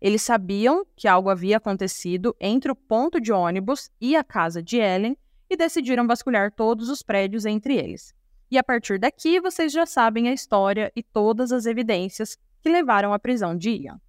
Eles 0.00 0.22
sabiam 0.22 0.86
que 0.94 1.08
algo 1.08 1.30
havia 1.30 1.56
acontecido 1.56 2.36
entre 2.38 2.70
o 2.70 2.76
ponto 2.76 3.20
de 3.20 3.32
ônibus 3.32 3.90
e 4.00 4.14
a 4.14 4.22
casa 4.22 4.62
de 4.62 4.76
Ellen 4.76 5.16
e 5.48 5.56
decidiram 5.56 6.06
vasculhar 6.06 6.52
todos 6.52 6.88
os 6.88 7.02
prédios 7.02 7.46
entre 7.46 7.76
eles. 7.76 8.14
E 8.50 8.58
a 8.58 8.62
partir 8.62 8.98
daqui 8.98 9.40
vocês 9.40 9.72
já 9.72 9.86
sabem 9.86 10.28
a 10.28 10.32
história 10.32 10.92
e 10.94 11.02
todas 11.02 11.50
as 11.50 11.66
evidências 11.66 12.36
que 12.62 12.68
levaram 12.68 13.12
à 13.12 13.18
prisão 13.18 13.56
de 13.56 13.70
Ian. 13.70 14.00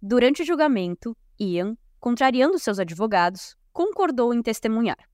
Durante 0.00 0.42
o 0.42 0.44
julgamento, 0.44 1.16
Ian, 1.38 1.76
contrariando 2.00 2.58
seus 2.58 2.80
advogados, 2.80 3.56
concordou 3.72 4.34
em 4.34 4.42
testemunhar. 4.42 5.11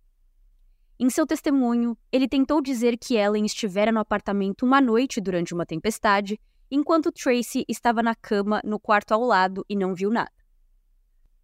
Em 0.99 1.09
seu 1.09 1.27
testemunho, 1.27 1.97
ele 2.11 2.29
tentou 2.29 2.61
dizer 2.61 2.99
que 2.99 3.15
Ellen 3.15 3.45
estivera 3.45 3.93
no 3.93 4.01
apartamento 4.01 4.65
uma 4.65 4.81
noite 4.81 5.21
durante 5.21 5.55
uma 5.55 5.65
tempestade, 5.65 6.41
enquanto 6.71 7.13
Tracy 7.13 7.65
estava 7.69 8.03
na 8.03 8.15
cama 8.15 8.61
no 8.65 8.81
quarto 8.81 9.13
ao 9.13 9.23
lado 9.23 9.65
e 9.69 9.77
não 9.77 9.95
viu 9.95 10.11
nada. 10.11 10.33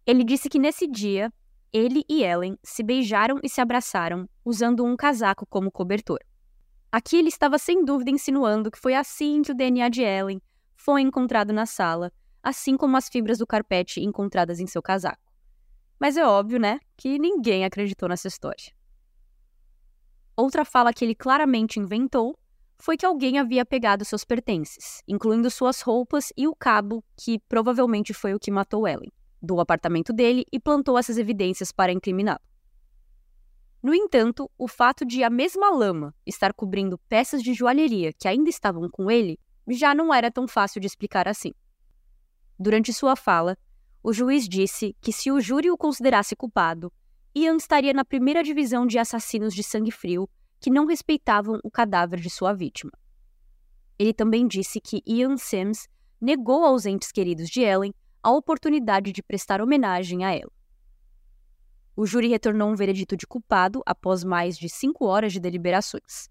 Ele 0.05 0.23
disse 0.23 0.49
que 0.49 0.59
nesse 0.59 0.85
dia, 0.87 1.31
ele 1.71 2.03
e 2.09 2.23
Ellen 2.23 2.57
se 2.63 2.83
beijaram 2.83 3.39
e 3.41 3.49
se 3.49 3.61
abraçaram, 3.61 4.29
usando 4.43 4.83
um 4.83 4.95
casaco 4.95 5.45
como 5.45 5.71
cobertor. 5.71 6.19
Aqui 6.91 7.17
ele 7.17 7.29
estava 7.29 7.57
sem 7.57 7.83
dúvida 7.83 8.11
insinuando 8.11 8.69
que 8.69 8.79
foi 8.79 8.93
assim 8.93 9.41
que 9.41 9.51
o 9.51 9.55
DNA 9.55 9.89
de 9.89 10.01
Ellen 10.01 10.41
foi 10.75 11.01
encontrado 11.01 11.51
na 11.51 11.65
sala 11.65 12.11
assim 12.45 12.77
como 12.77 12.95
as 12.95 13.09
fibras 13.09 13.39
do 13.39 13.47
carpete 13.47 13.99
encontradas 13.99 14.59
em 14.59 14.67
seu 14.67 14.79
casaco. 14.79 15.33
Mas 15.99 16.15
é 16.15 16.23
óbvio, 16.23 16.59
né, 16.59 16.79
que 16.95 17.17
ninguém 17.17 17.65
acreditou 17.65 18.07
nessa 18.07 18.27
história. 18.27 18.71
Outra 20.37 20.65
fala 20.65 20.93
que 20.93 21.05
ele 21.05 21.15
claramente 21.15 21.79
inventou 21.79 22.37
foi 22.77 22.97
que 22.97 23.05
alguém 23.05 23.39
havia 23.39 23.65
pegado 23.65 24.03
seus 24.03 24.25
pertences, 24.25 25.01
incluindo 25.07 25.49
suas 25.49 25.81
roupas 25.81 26.33
e 26.35 26.47
o 26.47 26.55
cabo, 26.55 27.03
que 27.15 27.39
provavelmente 27.47 28.13
foi 28.13 28.33
o 28.33 28.39
que 28.39 28.51
matou 28.51 28.87
Ellen, 28.87 29.11
do 29.41 29.59
apartamento 29.59 30.11
dele 30.11 30.43
e 30.51 30.59
plantou 30.59 30.97
essas 30.97 31.17
evidências 31.17 31.71
para 31.71 31.93
incriminá-lo. 31.93 32.41
No 33.81 33.93
entanto, 33.93 34.49
o 34.57 34.67
fato 34.67 35.05
de 35.05 35.23
a 35.23 35.29
mesma 35.29 35.69
lama 35.69 36.13
estar 36.25 36.53
cobrindo 36.53 36.97
peças 37.07 37.41
de 37.41 37.53
joalheria 37.53 38.11
que 38.11 38.27
ainda 38.27 38.49
estavam 38.49 38.89
com 38.89 39.09
ele 39.09 39.39
já 39.69 39.95
não 39.95 40.13
era 40.13 40.31
tão 40.31 40.47
fácil 40.47 40.81
de 40.81 40.87
explicar 40.87 41.27
assim. 41.27 41.53
Durante 42.59 42.91
sua 42.91 43.15
fala, 43.15 43.57
o 44.03 44.11
juiz 44.11 44.47
disse 44.49 44.95
que 44.99 45.13
se 45.13 45.31
o 45.31 45.39
júri 45.39 45.69
o 45.69 45.77
considerasse 45.77 46.35
culpado, 46.35 46.91
Ian 47.37 47.57
estaria 47.57 47.93
na 47.93 48.05
primeira 48.05 48.41
divisão 48.41 48.87
de 48.87 48.97
assassinos 48.97 49.53
de 49.53 49.61
sangue 49.61 49.91
frio 49.91 50.29
que 50.57 50.69
não 50.69 50.85
respeitavam 50.85 51.59
o 51.65 51.69
cadáver 51.69 52.21
de 52.21 52.29
sua 52.29 52.53
vítima. 52.53 52.93
Ele 53.99 54.13
também 54.13 54.47
disse 54.47 54.79
que 54.79 55.03
Ian 55.05 55.35
Sims 55.35 55.89
negou 56.19 56.63
aos 56.63 56.85
entes 56.85 57.11
queridos 57.11 57.49
de 57.49 57.61
Ellen 57.61 57.93
a 58.23 58.31
oportunidade 58.31 59.11
de 59.11 59.21
prestar 59.21 59.61
homenagem 59.61 60.23
a 60.23 60.33
ela. 60.33 60.51
O 61.93 62.05
júri 62.05 62.29
retornou 62.29 62.69
um 62.69 62.75
veredito 62.75 63.17
de 63.17 63.27
culpado 63.27 63.81
após 63.85 64.23
mais 64.23 64.57
de 64.57 64.69
cinco 64.69 65.05
horas 65.05 65.33
de 65.33 65.39
deliberações. 65.39 66.29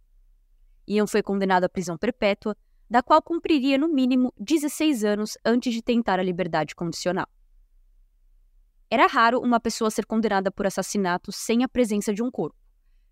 Ian 0.89 1.07
foi 1.07 1.23
condenado 1.23 1.65
à 1.65 1.69
prisão 1.69 1.99
perpétua 1.99 2.57
da 2.89 3.03
qual 3.03 3.21
cumpriria 3.21 3.77
no 3.77 3.89
mínimo 3.89 4.33
16 4.39 5.05
anos 5.05 5.37
antes 5.45 5.73
de 5.73 5.83
tentar 5.83 6.19
a 6.19 6.23
liberdade 6.23 6.75
condicional. 6.75 7.29
Era 8.91 9.07
raro 9.07 9.41
uma 9.41 9.59
pessoa 9.59 9.91
ser 9.91 10.07
condenada 10.07 10.51
por 10.51 10.67
assassinato 10.67 11.33
sem 11.33 11.65
a 11.65 11.69
presença 11.69 12.13
de 12.13 12.23
um 12.23 12.31
corpo, 12.31 12.57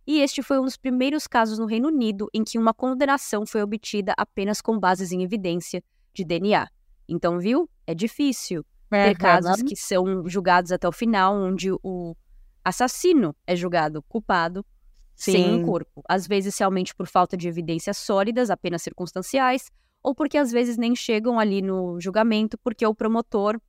e 0.06 0.20
este 0.20 0.42
foi 0.42 0.58
um 0.58 0.64
dos 0.64 0.76
primeiros 0.76 1.26
casos 1.26 1.58
no 1.58 1.66
Reino 1.66 1.88
Unido 1.88 2.28
em 2.34 2.42
que 2.42 2.58
uma 2.58 2.74
condenação 2.74 3.46
foi 3.46 3.62
obtida 3.62 4.12
apenas 4.16 4.60
com 4.60 4.78
bases 4.78 5.12
em 5.12 5.22
evidência 5.22 5.82
de 6.12 6.24
DNA. 6.24 6.68
Então, 7.08 7.38
viu? 7.38 7.68
É 7.86 7.94
difícil 7.94 8.64
é, 8.90 9.08
ter 9.08 9.16
casos 9.16 9.62
que 9.62 9.76
são 9.76 10.28
julgados 10.28 10.72
até 10.72 10.88
o 10.88 10.92
final, 10.92 11.36
onde 11.36 11.70
o 11.82 12.16
assassino 12.64 13.34
é 13.46 13.54
julgado 13.54 14.02
culpado 14.02 14.66
Sim. 15.14 15.32
sem 15.32 15.54
um 15.54 15.64
corpo. 15.64 16.02
Às 16.08 16.26
vezes, 16.26 16.58
realmente 16.58 16.94
por 16.94 17.06
falta 17.06 17.36
de 17.36 17.46
evidências 17.46 17.96
sólidas, 17.98 18.50
apenas 18.50 18.82
circunstanciais, 18.82 19.70
ou 20.02 20.14
porque 20.14 20.36
às 20.36 20.50
vezes 20.50 20.76
nem 20.76 20.96
chegam 20.96 21.38
ali 21.38 21.62
no 21.62 22.00
julgamento 22.00 22.58
porque 22.58 22.84
o 22.84 22.94
promotor 22.94 23.60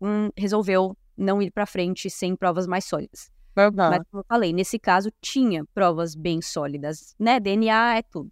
hum, 0.00 0.28
resolveu 0.36 0.94
não 1.20 1.40
ir 1.42 1.50
para 1.50 1.66
frente 1.66 2.08
sem 2.08 2.34
provas 2.34 2.66
mais 2.66 2.84
sólidas. 2.84 3.30
Verdade. 3.54 3.98
Mas, 3.98 4.06
como 4.10 4.20
eu 4.22 4.26
falei, 4.26 4.52
nesse 4.52 4.78
caso 4.78 5.10
tinha 5.20 5.64
provas 5.74 6.14
bem 6.14 6.40
sólidas, 6.40 7.14
né? 7.18 7.38
DNA 7.38 7.98
é 7.98 8.02
tudo. 8.02 8.30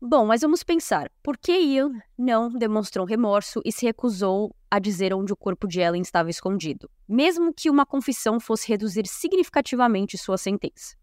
Bom, 0.00 0.26
mas 0.26 0.42
vamos 0.42 0.62
pensar. 0.62 1.10
Por 1.22 1.38
que 1.38 1.52
Ian 1.52 1.90
não 2.18 2.50
demonstrou 2.50 3.06
remorso 3.06 3.60
e 3.64 3.72
se 3.72 3.86
recusou 3.86 4.54
a 4.70 4.78
dizer 4.78 5.14
onde 5.14 5.32
o 5.32 5.36
corpo 5.36 5.66
de 5.66 5.80
Ellen 5.80 6.02
estava 6.02 6.28
escondido, 6.28 6.90
mesmo 7.08 7.52
que 7.52 7.70
uma 7.70 7.86
confissão 7.86 8.38
fosse 8.38 8.68
reduzir 8.68 9.06
significativamente 9.06 10.18
sua 10.18 10.36
sentença? 10.36 10.96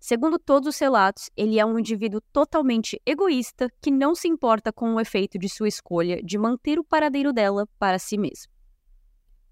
Segundo 0.00 0.38
todos 0.38 0.68
os 0.68 0.78
relatos, 0.78 1.30
ele 1.36 1.58
é 1.58 1.64
um 1.64 1.78
indivíduo 1.78 2.20
totalmente 2.32 3.00
egoísta 3.06 3.70
que 3.80 3.90
não 3.90 4.14
se 4.14 4.28
importa 4.28 4.72
com 4.72 4.94
o 4.94 5.00
efeito 5.00 5.38
de 5.38 5.48
sua 5.48 5.68
escolha 5.68 6.22
de 6.22 6.36
manter 6.36 6.78
o 6.78 6.84
paradeiro 6.84 7.32
dela 7.32 7.66
para 7.78 7.98
si 7.98 8.18
mesmo. 8.18 8.53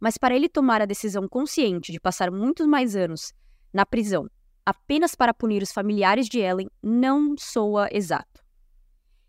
Mas 0.03 0.19
para 0.19 0.35
ele 0.35 0.49
tomar 0.49 0.83
a 0.83 0.85
decisão 0.85 1.29
consciente 1.29 1.93
de 1.93 2.01
passar 2.01 2.29
muitos 2.29 2.67
mais 2.67 2.97
anos 2.97 3.33
na 3.73 3.87
prisão 3.87 4.29
apenas 4.67 5.15
para 5.15 5.33
punir 5.33 5.63
os 5.63 5.71
familiares 5.71 6.29
de 6.29 6.41
Ellen 6.41 6.69
não 6.83 7.37
soa 7.39 7.89
exato. 7.93 8.43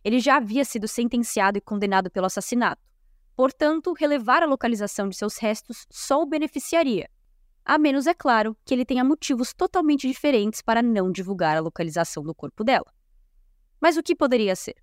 Ele 0.03 0.19
já 0.19 0.38
havia 0.38 0.65
sido 0.65 0.88
sentenciado 0.88 1.59
e 1.59 1.61
condenado 1.61 2.09
pelo 2.09 2.26
assassinato. 2.26 2.82
Portanto, 3.36 3.93
relevar 3.93 4.41
a 4.41 4.47
localização 4.47 5.07
de 5.07 5.15
seus 5.15 5.38
restos 5.38 5.86
só 5.91 6.24
o 6.24 6.26
beneficiaria, 6.26 7.07
a 7.63 7.78
menos, 7.78 8.07
é 8.07 8.13
claro, 8.15 8.57
que 8.65 8.74
ele 8.74 8.84
tenha 8.84 9.03
motivos 9.03 9.53
totalmente 9.53 10.07
diferentes 10.07 10.59
para 10.59 10.82
não 10.82 11.11
divulgar 11.11 11.55
a 11.55 11.61
localização 11.61 12.24
do 12.24 12.34
corpo 12.34 12.63
dela. 12.63 12.91
Mas 13.80 13.95
o 13.95 14.01
que 14.01 14.15
poderia 14.15 14.55
ser? 14.55 14.76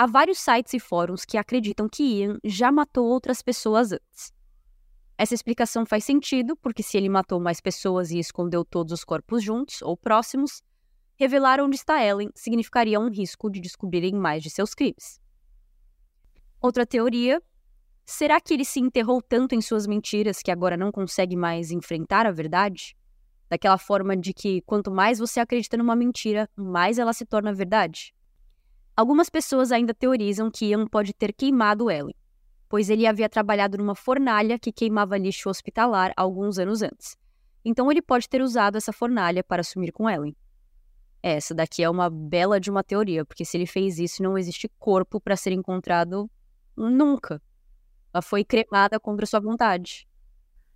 Há 0.00 0.06
vários 0.06 0.38
sites 0.38 0.74
e 0.74 0.78
fóruns 0.78 1.24
que 1.24 1.36
acreditam 1.36 1.88
que 1.88 2.04
Ian 2.04 2.38
já 2.44 2.70
matou 2.70 3.04
outras 3.04 3.42
pessoas 3.42 3.90
antes. 3.90 4.32
Essa 5.18 5.34
explicação 5.34 5.84
faz 5.84 6.04
sentido 6.04 6.56
porque, 6.56 6.84
se 6.84 6.96
ele 6.96 7.08
matou 7.08 7.40
mais 7.40 7.60
pessoas 7.60 8.12
e 8.12 8.18
escondeu 8.20 8.64
todos 8.64 8.92
os 8.92 9.02
corpos 9.02 9.42
juntos 9.42 9.82
ou 9.82 9.96
próximos, 9.96 10.62
revelar 11.16 11.60
onde 11.60 11.74
está 11.74 12.00
Ellen 12.00 12.30
significaria 12.32 13.00
um 13.00 13.10
risco 13.10 13.50
de 13.50 13.60
descobrirem 13.60 14.14
mais 14.14 14.40
de 14.40 14.50
seus 14.50 14.72
crimes. 14.72 15.20
Outra 16.60 16.86
teoria 16.86 17.42
Será 18.06 18.40
que 18.40 18.54
ele 18.54 18.64
se 18.64 18.80
enterrou 18.80 19.20
tanto 19.20 19.54
em 19.54 19.60
suas 19.60 19.86
mentiras 19.86 20.40
que 20.40 20.50
agora 20.50 20.78
não 20.78 20.90
consegue 20.90 21.36
mais 21.36 21.70
enfrentar 21.70 22.24
a 22.24 22.30
verdade? 22.30 22.96
Daquela 23.50 23.76
forma 23.76 24.16
de 24.16 24.32
que 24.32 24.62
quanto 24.62 24.90
mais 24.90 25.18
você 25.18 25.40
acredita 25.40 25.76
numa 25.76 25.94
mentira, 25.94 26.48
mais 26.56 26.98
ela 26.98 27.12
se 27.12 27.26
torna 27.26 27.52
verdade. 27.52 28.14
Algumas 28.98 29.30
pessoas 29.30 29.70
ainda 29.70 29.94
teorizam 29.94 30.50
que 30.50 30.66
Ian 30.66 30.84
pode 30.84 31.12
ter 31.12 31.32
queimado 31.32 31.88
Ellen, 31.88 32.16
pois 32.68 32.90
ele 32.90 33.06
havia 33.06 33.28
trabalhado 33.28 33.78
numa 33.78 33.94
fornalha 33.94 34.58
que 34.58 34.72
queimava 34.72 35.16
lixo 35.16 35.48
hospitalar 35.48 36.12
alguns 36.16 36.58
anos 36.58 36.82
antes. 36.82 37.16
Então 37.64 37.92
ele 37.92 38.02
pode 38.02 38.28
ter 38.28 38.42
usado 38.42 38.74
essa 38.74 38.92
fornalha 38.92 39.44
para 39.44 39.62
sumir 39.62 39.92
com 39.92 40.10
Ellen. 40.10 40.34
Essa 41.22 41.54
daqui 41.54 41.80
é 41.80 41.88
uma 41.88 42.10
bela 42.10 42.58
de 42.58 42.72
uma 42.72 42.82
teoria, 42.82 43.24
porque 43.24 43.44
se 43.44 43.56
ele 43.56 43.66
fez 43.66 44.00
isso, 44.00 44.20
não 44.20 44.36
existe 44.36 44.68
corpo 44.80 45.20
para 45.20 45.36
ser 45.36 45.52
encontrado 45.52 46.28
nunca. 46.76 47.40
Ela 48.12 48.20
foi 48.20 48.42
cremada 48.42 48.98
contra 48.98 49.26
sua 49.26 49.38
vontade. 49.38 50.08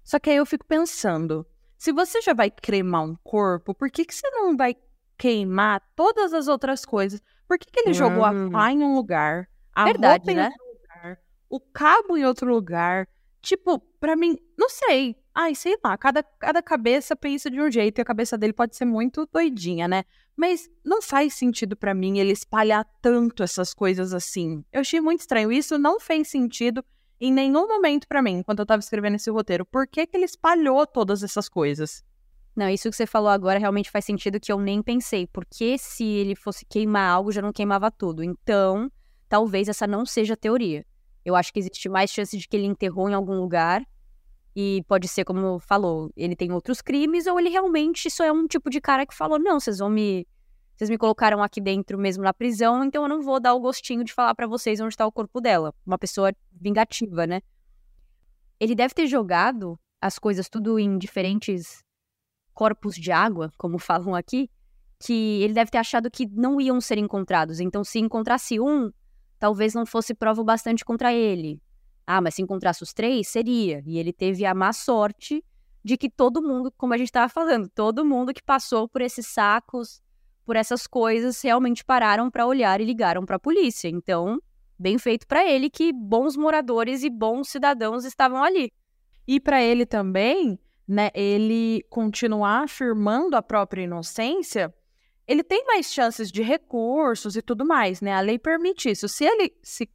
Só 0.04 0.20
que 0.20 0.30
aí 0.30 0.36
eu 0.36 0.46
fico 0.46 0.64
pensando, 0.64 1.44
se 1.76 1.90
você 1.90 2.22
já 2.22 2.34
vai 2.34 2.52
cremar 2.52 3.02
um 3.02 3.16
corpo, 3.24 3.74
por 3.74 3.90
que, 3.90 4.04
que 4.04 4.14
você 4.14 4.30
não 4.30 4.56
vai 4.56 4.76
queimar 5.18 5.82
todas 5.96 6.32
as 6.32 6.46
outras 6.46 6.84
coisas? 6.84 7.20
Por 7.52 7.58
que, 7.58 7.70
que 7.70 7.80
ele 7.80 7.92
jogou 7.92 8.24
a 8.24 8.32
pá 8.50 8.72
em 8.72 8.82
um 8.82 8.94
lugar, 8.94 9.46
a 9.74 9.84
Verdade, 9.84 10.24
roupa 10.24 10.32
né? 10.32 10.42
em 10.42 10.46
outro 10.46 10.66
lugar, 10.72 11.18
o 11.50 11.60
cabo 11.60 12.16
em 12.16 12.24
outro 12.24 12.50
lugar? 12.50 13.08
Tipo, 13.42 13.78
pra 14.00 14.16
mim, 14.16 14.38
não 14.56 14.70
sei. 14.70 15.16
Ai, 15.34 15.54
sei 15.54 15.76
lá, 15.84 15.98
cada, 15.98 16.22
cada 16.22 16.62
cabeça 16.62 17.14
pensa 17.14 17.50
de 17.50 17.60
um 17.60 17.70
jeito 17.70 17.98
e 17.98 18.00
a 18.00 18.06
cabeça 18.06 18.38
dele 18.38 18.54
pode 18.54 18.74
ser 18.74 18.86
muito 18.86 19.28
doidinha, 19.30 19.86
né? 19.86 20.04
Mas 20.34 20.66
não 20.82 21.02
faz 21.02 21.34
sentido 21.34 21.76
para 21.76 21.92
mim 21.92 22.18
ele 22.18 22.32
espalhar 22.32 22.86
tanto 23.02 23.42
essas 23.42 23.74
coisas 23.74 24.14
assim. 24.14 24.64
Eu 24.72 24.80
achei 24.80 25.02
muito 25.02 25.20
estranho. 25.20 25.52
Isso 25.52 25.76
não 25.76 26.00
fez 26.00 26.28
sentido 26.28 26.82
em 27.20 27.30
nenhum 27.30 27.68
momento 27.68 28.08
para 28.08 28.22
mim, 28.22 28.42
quando 28.42 28.60
eu 28.60 28.66
tava 28.66 28.80
escrevendo 28.80 29.16
esse 29.16 29.30
roteiro. 29.30 29.66
Por 29.66 29.86
que, 29.86 30.06
que 30.06 30.16
ele 30.16 30.24
espalhou 30.24 30.86
todas 30.86 31.22
essas 31.22 31.50
coisas? 31.50 32.02
Não, 32.54 32.68
isso 32.68 32.90
que 32.90 32.96
você 32.96 33.06
falou 33.06 33.30
agora 33.30 33.58
realmente 33.58 33.90
faz 33.90 34.04
sentido 34.04 34.38
que 34.38 34.52
eu 34.52 34.58
nem 34.58 34.82
pensei. 34.82 35.26
Porque 35.26 35.78
se 35.78 36.04
ele 36.04 36.34
fosse 36.34 36.66
queimar 36.66 37.10
algo, 37.10 37.32
já 37.32 37.40
não 37.40 37.52
queimava 37.52 37.90
tudo. 37.90 38.22
Então, 38.22 38.90
talvez 39.28 39.68
essa 39.68 39.86
não 39.86 40.04
seja 40.04 40.34
a 40.34 40.36
teoria. 40.36 40.84
Eu 41.24 41.34
acho 41.34 41.52
que 41.52 41.58
existe 41.58 41.88
mais 41.88 42.10
chance 42.10 42.36
de 42.36 42.46
que 42.46 42.56
ele 42.56 42.66
enterrou 42.66 43.08
em 43.08 43.14
algum 43.14 43.34
lugar 43.34 43.82
e 44.54 44.84
pode 44.86 45.08
ser, 45.08 45.24
como 45.24 45.58
falou, 45.60 46.10
ele 46.14 46.36
tem 46.36 46.52
outros 46.52 46.82
crimes, 46.82 47.26
ou 47.26 47.40
ele 47.40 47.48
realmente 47.48 48.10
só 48.10 48.24
é 48.24 48.32
um 48.32 48.46
tipo 48.46 48.68
de 48.68 48.80
cara 48.80 49.06
que 49.06 49.14
falou: 49.14 49.38
não, 49.38 49.58
vocês 49.58 49.78
vão 49.78 49.88
me. 49.88 50.26
Vocês 50.76 50.90
me 50.90 50.98
colocaram 50.98 51.42
aqui 51.42 51.60
dentro 51.60 51.98
mesmo 51.98 52.24
na 52.24 52.34
prisão, 52.34 52.84
então 52.84 53.02
eu 53.04 53.08
não 53.08 53.22
vou 53.22 53.38
dar 53.38 53.54
o 53.54 53.60
gostinho 53.60 54.02
de 54.02 54.12
falar 54.12 54.34
para 54.34 54.46
vocês 54.46 54.80
onde 54.80 54.92
está 54.92 55.06
o 55.06 55.12
corpo 55.12 55.40
dela. 55.40 55.72
Uma 55.86 55.98
pessoa 55.98 56.32
vingativa, 56.50 57.26
né? 57.26 57.40
Ele 58.58 58.74
deve 58.74 58.92
ter 58.92 59.06
jogado 59.06 59.78
as 60.00 60.18
coisas 60.18 60.48
tudo 60.48 60.78
em 60.78 60.98
diferentes 60.98 61.84
corpos 62.52 62.94
de 62.94 63.10
água, 63.10 63.52
como 63.56 63.78
falam 63.80 64.14
aqui, 64.14 64.50
que 64.98 65.42
ele 65.42 65.52
deve 65.54 65.70
ter 65.70 65.78
achado 65.78 66.10
que 66.10 66.26
não 66.26 66.60
iam 66.60 66.80
ser 66.80 66.98
encontrados. 66.98 67.60
Então, 67.60 67.82
se 67.82 67.98
encontrasse 67.98 68.60
um, 68.60 68.90
talvez 69.38 69.74
não 69.74 69.84
fosse 69.84 70.14
prova 70.14 70.44
bastante 70.44 70.84
contra 70.84 71.12
ele. 71.12 71.60
Ah, 72.06 72.20
mas 72.20 72.34
se 72.34 72.42
encontrasse 72.42 72.82
os 72.82 72.92
três, 72.92 73.28
seria. 73.28 73.82
E 73.84 73.98
ele 73.98 74.12
teve 74.12 74.44
a 74.44 74.54
má 74.54 74.72
sorte 74.72 75.44
de 75.84 75.96
que 75.96 76.08
todo 76.08 76.42
mundo, 76.42 76.72
como 76.76 76.94
a 76.94 76.96
gente 76.96 77.08
estava 77.08 77.28
falando, 77.28 77.68
todo 77.68 78.04
mundo 78.04 78.32
que 78.32 78.42
passou 78.42 78.88
por 78.88 79.02
esses 79.02 79.26
sacos, 79.26 80.00
por 80.44 80.56
essas 80.56 80.86
coisas, 80.86 81.40
realmente 81.42 81.84
pararam 81.84 82.30
para 82.30 82.46
olhar 82.46 82.80
e 82.80 82.84
ligaram 82.84 83.24
para 83.24 83.36
a 83.36 83.40
polícia. 83.40 83.88
Então, 83.88 84.40
bem 84.78 84.98
feito 84.98 85.26
para 85.26 85.48
ele 85.48 85.70
que 85.70 85.92
bons 85.92 86.36
moradores 86.36 87.02
e 87.02 87.10
bons 87.10 87.48
cidadãos 87.48 88.04
estavam 88.04 88.42
ali. 88.42 88.72
E 89.26 89.40
para 89.40 89.62
ele 89.62 89.86
também, 89.86 90.58
né, 90.92 91.08
ele 91.14 91.82
continuar 91.88 92.64
afirmando 92.64 93.34
a 93.34 93.40
própria 93.40 93.84
inocência, 93.84 94.72
ele 95.26 95.42
tem 95.42 95.64
mais 95.64 95.90
chances 95.90 96.30
de 96.30 96.42
recursos 96.42 97.34
e 97.34 97.40
tudo 97.40 97.64
mais, 97.64 98.02
né? 98.02 98.12
A 98.12 98.20
lei 98.20 98.38
permite 98.38 98.90
isso. 98.90 99.08
Se 99.08 99.24
ele 99.24 99.54
se 99.62 99.88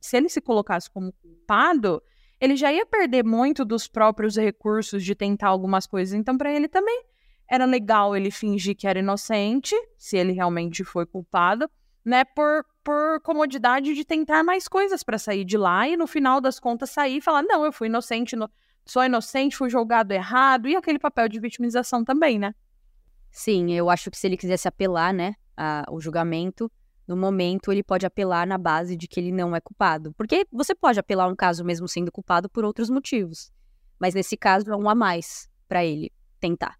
se 0.00 0.16
ele 0.16 0.28
se 0.28 0.40
colocasse 0.40 0.88
como 0.90 1.12
culpado, 1.12 2.00
ele 2.40 2.56
já 2.56 2.72
ia 2.72 2.86
perder 2.86 3.24
muito 3.24 3.64
dos 3.64 3.88
próprios 3.88 4.36
recursos 4.36 5.04
de 5.04 5.14
tentar 5.14 5.48
algumas 5.48 5.86
coisas. 5.86 6.14
Então, 6.14 6.38
para 6.38 6.52
ele 6.52 6.68
também 6.68 7.04
era 7.48 7.64
legal 7.64 8.16
ele 8.16 8.30
fingir 8.30 8.76
que 8.76 8.86
era 8.86 8.98
inocente, 8.98 9.74
se 9.96 10.16
ele 10.16 10.32
realmente 10.32 10.84
foi 10.84 11.06
culpado, 11.06 11.68
né, 12.04 12.24
por, 12.24 12.64
por 12.82 13.20
comodidade 13.22 13.94
de 13.94 14.04
tentar 14.04 14.44
mais 14.44 14.68
coisas 14.68 15.02
para 15.02 15.18
sair 15.18 15.44
de 15.44 15.56
lá 15.56 15.88
e 15.88 15.96
no 15.96 16.06
final 16.06 16.40
das 16.40 16.60
contas 16.60 16.90
sair 16.90 17.16
e 17.16 17.20
falar: 17.20 17.42
não, 17.42 17.64
eu 17.64 17.72
fui 17.72 17.88
inocente, 17.88 18.36
no... 18.36 18.48
sou 18.88 19.04
inocente, 19.04 19.56
fui 19.56 19.68
julgado 19.68 20.12
errado, 20.12 20.68
e 20.68 20.74
aquele 20.74 20.98
papel 20.98 21.28
de 21.28 21.38
vitimização 21.38 22.04
também, 22.04 22.38
né? 22.38 22.54
Sim, 23.30 23.72
eu 23.72 23.90
acho 23.90 24.10
que 24.10 24.16
se 24.16 24.26
ele 24.26 24.36
quisesse 24.36 24.66
apelar, 24.66 25.12
né, 25.12 25.34
ao 25.56 26.00
julgamento, 26.00 26.70
no 27.06 27.16
momento, 27.16 27.72
ele 27.72 27.82
pode 27.82 28.04
apelar 28.04 28.46
na 28.46 28.58
base 28.58 28.96
de 28.96 29.08
que 29.08 29.18
ele 29.18 29.32
não 29.32 29.56
é 29.56 29.60
culpado. 29.60 30.12
Porque 30.12 30.46
você 30.52 30.74
pode 30.74 31.00
apelar 31.00 31.26
um 31.26 31.34
caso 31.34 31.64
mesmo 31.64 31.88
sendo 31.88 32.12
culpado 32.12 32.50
por 32.50 32.64
outros 32.64 32.90
motivos. 32.90 33.50
Mas 33.98 34.14
nesse 34.14 34.36
caso 34.36 34.70
é 34.70 34.76
um 34.76 34.88
a 34.88 34.94
mais 34.94 35.48
para 35.66 35.84
ele 35.84 36.12
tentar. 36.38 36.78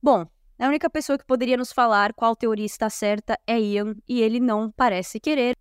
Bom, 0.00 0.24
a 0.58 0.68
única 0.68 0.88
pessoa 0.88 1.18
que 1.18 1.26
poderia 1.26 1.56
nos 1.56 1.72
falar 1.72 2.12
qual 2.14 2.36
teoria 2.36 2.64
está 2.64 2.88
certa 2.88 3.38
é 3.46 3.60
Ian, 3.60 3.96
e 4.08 4.22
ele 4.22 4.38
não 4.38 4.70
parece 4.70 5.18
querer. 5.18 5.56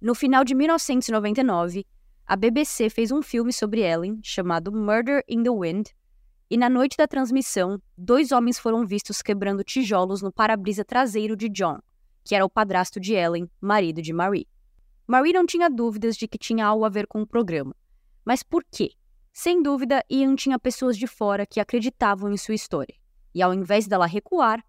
No 0.00 0.14
final 0.14 0.44
de 0.44 0.54
1999, 0.54 1.86
a 2.26 2.34
BBC 2.34 2.90
fez 2.90 3.12
um 3.12 3.22
filme 3.22 3.52
sobre 3.52 3.82
Ellen 3.82 4.18
chamado 4.20 4.72
Murder 4.72 5.22
in 5.28 5.44
the 5.44 5.50
Wind, 5.50 5.90
e 6.50 6.56
na 6.56 6.68
noite 6.68 6.96
da 6.96 7.06
transmissão, 7.06 7.80
dois 7.96 8.32
homens 8.32 8.58
foram 8.58 8.84
vistos 8.84 9.22
quebrando 9.22 9.62
tijolos 9.62 10.22
no 10.22 10.32
para-brisa 10.32 10.84
traseiro 10.84 11.36
de 11.36 11.48
John, 11.48 11.78
que 12.24 12.34
era 12.34 12.44
o 12.44 12.50
padrasto 12.50 12.98
de 12.98 13.14
Ellen, 13.14 13.48
marido 13.60 14.02
de 14.02 14.12
Marie. 14.12 14.48
Marie 15.06 15.32
não 15.32 15.46
tinha 15.46 15.70
dúvidas 15.70 16.16
de 16.16 16.26
que 16.26 16.36
tinha 16.36 16.66
algo 16.66 16.84
a 16.84 16.88
ver 16.88 17.06
com 17.06 17.22
o 17.22 17.26
programa. 17.26 17.74
Mas 18.24 18.42
por 18.42 18.64
quê? 18.64 18.90
Sem 19.32 19.62
dúvida, 19.62 20.04
Ian 20.10 20.34
tinha 20.34 20.58
pessoas 20.58 20.96
de 20.96 21.06
fora 21.06 21.46
que 21.46 21.60
acreditavam 21.60 22.32
em 22.32 22.36
sua 22.36 22.54
história. 22.54 22.94
E 23.32 23.40
ao 23.40 23.54
invés 23.54 23.86
dela 23.86 24.06
recuar, 24.06 24.64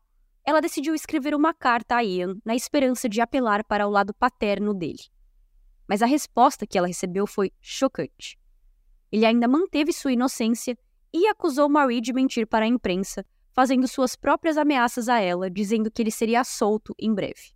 ela 0.46 0.62
decidiu 0.62 0.94
escrever 0.94 1.34
uma 1.34 1.56
carta 1.56 1.96
a 1.96 2.04
Ian 2.04 2.38
na 2.46 2.56
esperança 2.56 3.10
de 3.10 3.20
apelar 3.20 3.64
para 3.64 3.88
o 3.88 3.90
lado 3.90 4.14
paterno 4.14 4.76
dele. 4.76 5.10
Mas 5.88 6.02
a 6.02 6.06
resposta 6.06 6.68
que 6.68 6.78
ela 6.78 6.88
recebeu 6.88 7.26
foi 7.26 7.52
chocante. 7.62 8.38
Ele 9.12 9.26
ainda 9.26 9.48
manteve 9.48 9.94
sua 9.94 10.12
inocência 10.12 10.78
e 11.14 11.28
acusou 11.28 11.70
Marie 11.70 12.02
de 12.02 12.12
mentir 12.12 12.46
para 12.46 12.66
a 12.66 12.68
imprensa, 12.68 13.26
fazendo 13.54 13.88
suas 13.88 14.16
próprias 14.16 14.58
ameaças 14.58 15.08
a 15.08 15.20
ela, 15.20 15.50
dizendo 15.50 15.90
que 15.90 16.02
ele 16.02 16.12
seria 16.12 16.44
solto 16.44 16.94
em 17.00 17.14
breve. 17.14 17.54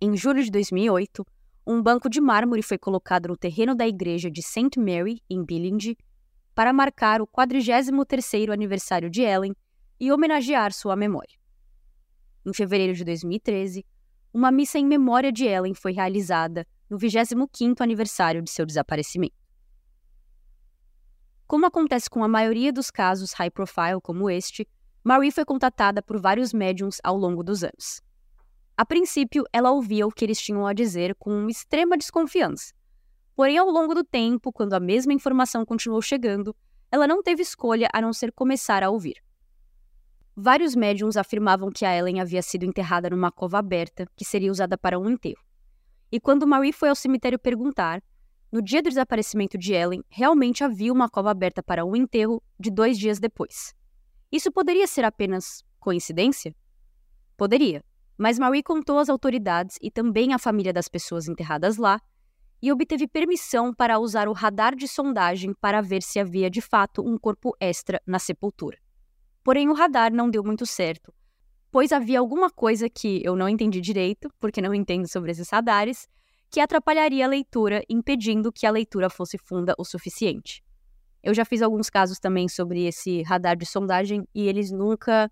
Em 0.00 0.16
julho 0.16 0.42
de 0.42 0.50
2008, 0.50 1.26
um 1.66 1.82
banco 1.82 2.08
de 2.08 2.20
mármore 2.20 2.62
foi 2.62 2.78
colocado 2.78 3.28
no 3.28 3.36
terreno 3.36 3.74
da 3.74 3.86
igreja 3.86 4.30
de 4.30 4.42
St. 4.42 4.78
Mary, 4.78 5.20
em 5.28 5.44
Billings, 5.44 5.94
para 6.54 6.72
marcar 6.72 7.20
o 7.20 7.26
43º 7.26 8.50
aniversário 8.50 9.10
de 9.10 9.22
Ellen 9.22 9.54
e 9.98 10.10
homenagear 10.10 10.72
sua 10.72 10.96
memória. 10.96 11.38
Em 12.46 12.54
fevereiro 12.54 12.94
de 12.94 13.04
2013, 13.04 13.84
uma 14.32 14.50
missa 14.50 14.78
em 14.78 14.86
memória 14.86 15.30
de 15.30 15.44
Ellen 15.44 15.74
foi 15.74 15.92
realizada 15.92 16.66
no 16.90 16.98
25º 16.98 17.80
aniversário 17.80 18.42
de 18.42 18.50
seu 18.50 18.66
desaparecimento. 18.66 19.36
Como 21.46 21.66
acontece 21.66 22.10
com 22.10 22.22
a 22.22 22.28
maioria 22.28 22.72
dos 22.72 22.90
casos 22.90 23.32
high 23.32 23.50
profile 23.50 24.00
como 24.02 24.28
este, 24.28 24.68
Marie 25.02 25.30
foi 25.30 25.44
contatada 25.44 26.02
por 26.02 26.20
vários 26.20 26.52
médiums 26.52 26.98
ao 27.02 27.16
longo 27.16 27.42
dos 27.42 27.64
anos. 27.64 28.02
A 28.76 28.84
princípio, 28.84 29.44
ela 29.52 29.70
ouvia 29.70 30.06
o 30.06 30.10
que 30.10 30.24
eles 30.24 30.40
tinham 30.40 30.66
a 30.66 30.72
dizer 30.72 31.14
com 31.16 31.48
extrema 31.48 31.96
desconfiança. 31.96 32.72
Porém, 33.34 33.56
ao 33.58 33.70
longo 33.70 33.94
do 33.94 34.04
tempo, 34.04 34.52
quando 34.52 34.74
a 34.74 34.80
mesma 34.80 35.12
informação 35.12 35.64
continuou 35.64 36.02
chegando, 36.02 36.54
ela 36.90 37.06
não 37.06 37.22
teve 37.22 37.42
escolha 37.42 37.88
a 37.92 38.00
não 38.00 38.12
ser 38.12 38.32
começar 38.32 38.82
a 38.82 38.90
ouvir. 38.90 39.22
Vários 40.36 40.74
médiums 40.74 41.16
afirmavam 41.16 41.70
que 41.70 41.84
a 41.84 41.96
Ellen 41.96 42.20
havia 42.20 42.42
sido 42.42 42.64
enterrada 42.64 43.10
numa 43.10 43.30
cova 43.30 43.58
aberta, 43.58 44.06
que 44.16 44.24
seria 44.24 44.50
usada 44.50 44.76
para 44.76 44.98
um 44.98 45.08
enterro. 45.08 45.42
E 46.12 46.18
quando 46.18 46.46
Marie 46.46 46.72
foi 46.72 46.88
ao 46.88 46.94
cemitério 46.94 47.38
perguntar, 47.38 48.02
no 48.50 48.60
dia 48.60 48.82
do 48.82 48.88
desaparecimento 48.88 49.56
de 49.56 49.72
Ellen, 49.72 50.02
realmente 50.08 50.64
havia 50.64 50.92
uma 50.92 51.08
cova 51.08 51.30
aberta 51.30 51.62
para 51.62 51.84
um 51.84 51.94
enterro 51.94 52.42
de 52.58 52.70
dois 52.70 52.98
dias 52.98 53.20
depois. 53.20 53.74
Isso 54.32 54.50
poderia 54.50 54.86
ser 54.86 55.04
apenas 55.04 55.64
coincidência? 55.78 56.54
Poderia, 57.36 57.84
mas 58.18 58.38
Marie 58.38 58.62
contou 58.62 58.98
às 58.98 59.08
autoridades 59.08 59.78
e 59.80 59.90
também 59.90 60.34
à 60.34 60.38
família 60.38 60.72
das 60.72 60.88
pessoas 60.88 61.28
enterradas 61.28 61.76
lá 61.76 62.00
e 62.60 62.70
obteve 62.70 63.06
permissão 63.06 63.72
para 63.72 63.98
usar 63.98 64.28
o 64.28 64.32
radar 64.32 64.74
de 64.74 64.86
sondagem 64.86 65.54
para 65.54 65.80
ver 65.80 66.02
se 66.02 66.18
havia 66.18 66.50
de 66.50 66.60
fato 66.60 67.02
um 67.02 67.16
corpo 67.16 67.56
extra 67.58 68.02
na 68.06 68.18
sepultura. 68.18 68.78
Porém, 69.42 69.68
o 69.68 69.72
radar 69.72 70.12
não 70.12 70.28
deu 70.28 70.44
muito 70.44 70.66
certo, 70.66 71.14
pois 71.70 71.92
havia 71.92 72.18
alguma 72.18 72.50
coisa 72.50 72.88
que 72.88 73.20
eu 73.24 73.36
não 73.36 73.48
entendi 73.48 73.80
direito, 73.80 74.28
porque 74.40 74.60
não 74.60 74.74
entendo 74.74 75.08
sobre 75.08 75.30
esses 75.30 75.48
radares, 75.48 76.08
que 76.50 76.60
atrapalharia 76.60 77.24
a 77.24 77.28
leitura, 77.28 77.82
impedindo 77.88 78.52
que 78.52 78.66
a 78.66 78.70
leitura 78.70 79.08
fosse 79.08 79.38
funda 79.38 79.74
o 79.78 79.84
suficiente. 79.84 80.64
Eu 81.22 81.32
já 81.32 81.44
fiz 81.44 81.62
alguns 81.62 81.88
casos 81.88 82.18
também 82.18 82.48
sobre 82.48 82.86
esse 82.86 83.22
radar 83.22 83.56
de 83.56 83.66
sondagem 83.66 84.26
e 84.34 84.48
eles 84.48 84.70
nunca 84.72 85.30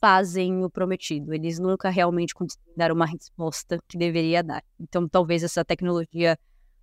fazem 0.00 0.64
o 0.64 0.70
prometido. 0.70 1.32
Eles 1.32 1.60
nunca 1.60 1.90
realmente 1.90 2.34
conseguem 2.34 2.74
dar 2.76 2.90
uma 2.90 3.06
resposta 3.06 3.78
que 3.86 3.96
deveria 3.96 4.42
dar. 4.42 4.64
Então, 4.80 5.08
talvez 5.08 5.44
essa 5.44 5.64
tecnologia 5.64 6.36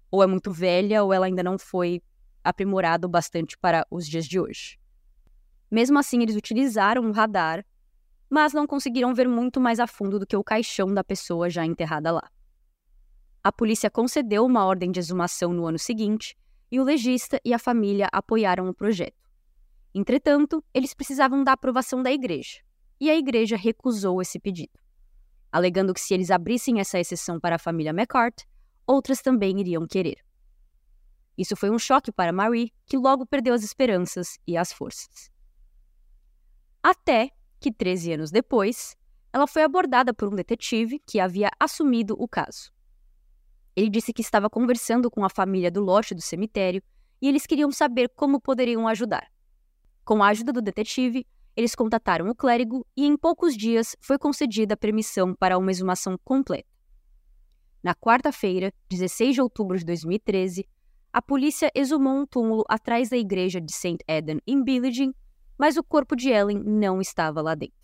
ou 0.09 0.23
é 0.23 0.27
muito 0.27 0.51
velha 0.51 1.03
ou 1.03 1.11
ela 1.11 1.25
ainda 1.25 1.43
não 1.43 1.57
foi 1.57 2.01
aprimorada 2.43 3.07
bastante 3.07 3.57
para 3.57 3.85
os 3.91 4.07
dias 4.07 4.25
de 4.25 4.39
hoje. 4.39 4.79
Mesmo 5.69 5.99
assim, 5.99 6.21
eles 6.21 6.35
utilizaram 6.35 7.03
o 7.09 7.11
radar, 7.11 7.65
mas 8.29 8.53
não 8.53 8.67
conseguiram 8.67 9.13
ver 9.13 9.27
muito 9.27 9.59
mais 9.59 9.79
a 9.79 9.87
fundo 9.87 10.19
do 10.19 10.27
que 10.27 10.37
o 10.37 10.43
caixão 10.43 10.93
da 10.93 11.03
pessoa 11.03 11.49
já 11.49 11.65
enterrada 11.65 12.11
lá. 12.11 12.29
A 13.43 13.51
polícia 13.51 13.89
concedeu 13.89 14.45
uma 14.45 14.65
ordem 14.65 14.91
de 14.91 14.99
exumação 14.99 15.53
no 15.53 15.65
ano 15.65 15.79
seguinte 15.79 16.37
e 16.71 16.79
o 16.79 16.83
legista 16.83 17.39
e 17.43 17.53
a 17.53 17.59
família 17.59 18.07
apoiaram 18.11 18.69
o 18.69 18.73
projeto. 18.73 19.17
Entretanto, 19.95 20.63
eles 20.73 20.93
precisavam 20.93 21.43
da 21.43 21.53
aprovação 21.53 22.03
da 22.03 22.11
igreja, 22.11 22.59
e 22.99 23.09
a 23.09 23.15
igreja 23.15 23.57
recusou 23.57 24.21
esse 24.21 24.39
pedido, 24.39 24.77
alegando 25.51 25.93
que 25.93 26.01
se 26.01 26.13
eles 26.13 26.29
abrissem 26.29 26.79
essa 26.79 26.99
exceção 26.99 27.39
para 27.39 27.55
a 27.55 27.59
família 27.59 27.89
McCart, 27.89 28.43
outras 28.85 29.21
também 29.21 29.59
iriam 29.59 29.87
querer. 29.87 30.17
Isso 31.35 31.55
foi 31.55 31.69
um 31.71 31.79
choque 31.79 32.11
para 32.11 32.33
Marie, 32.33 32.71
que 32.85 32.97
logo 32.97 33.25
perdeu 33.25 33.53
as 33.53 33.63
esperanças 33.63 34.37
e 34.45 34.57
as 34.57 34.71
forças. 34.71 35.31
Até 36.83 37.31
que, 37.59 37.71
13 37.71 38.13
anos 38.13 38.31
depois, 38.31 38.95
ela 39.31 39.47
foi 39.47 39.63
abordada 39.63 40.13
por 40.13 40.27
um 40.27 40.35
detetive 40.35 40.99
que 41.05 41.19
havia 41.19 41.49
assumido 41.59 42.15
o 42.17 42.27
caso. 42.27 42.71
Ele 43.75 43.89
disse 43.89 44.11
que 44.11 44.21
estava 44.21 44.49
conversando 44.49 45.09
com 45.09 45.23
a 45.23 45.29
família 45.29 45.69
do 45.69 45.81
lote 45.81 46.15
do 46.15 46.21
cemitério 46.21 46.81
e 47.21 47.27
eles 47.27 47.45
queriam 47.45 47.71
saber 47.71 48.09
como 48.09 48.41
poderiam 48.41 48.87
ajudar. 48.87 49.27
Com 50.03 50.23
a 50.23 50.29
ajuda 50.29 50.51
do 50.51 50.61
detetive, 50.61 51.27
eles 51.55 51.75
contataram 51.75 52.29
o 52.29 52.35
clérigo 52.35 52.85
e 52.95 53.05
em 53.05 53.17
poucos 53.17 53.55
dias 53.55 53.95
foi 53.99 54.17
concedida 54.17 54.73
a 54.73 54.77
permissão 54.77 55.35
para 55.35 55.57
uma 55.57 55.71
exumação 55.71 56.17
completa. 56.23 56.67
Na 57.83 57.93
quarta-feira, 57.93 58.73
16 58.89 59.35
de 59.35 59.41
outubro 59.41 59.77
de 59.77 59.85
2013, 59.85 60.67
a 61.11 61.21
polícia 61.21 61.71
exumou 61.73 62.17
um 62.17 62.25
túmulo 62.25 62.63
atrás 62.67 63.09
da 63.09 63.17
igreja 63.17 63.59
de 63.59 63.71
St. 63.71 63.97
Eden 64.07 64.39
em 64.45 64.63
Billingen, 64.63 65.13
mas 65.59 65.75
o 65.75 65.83
corpo 65.83 66.15
de 66.15 66.29
Ellen 66.29 66.63
não 66.65 67.01
estava 67.01 67.41
lá 67.41 67.53
dentro. 67.53 67.77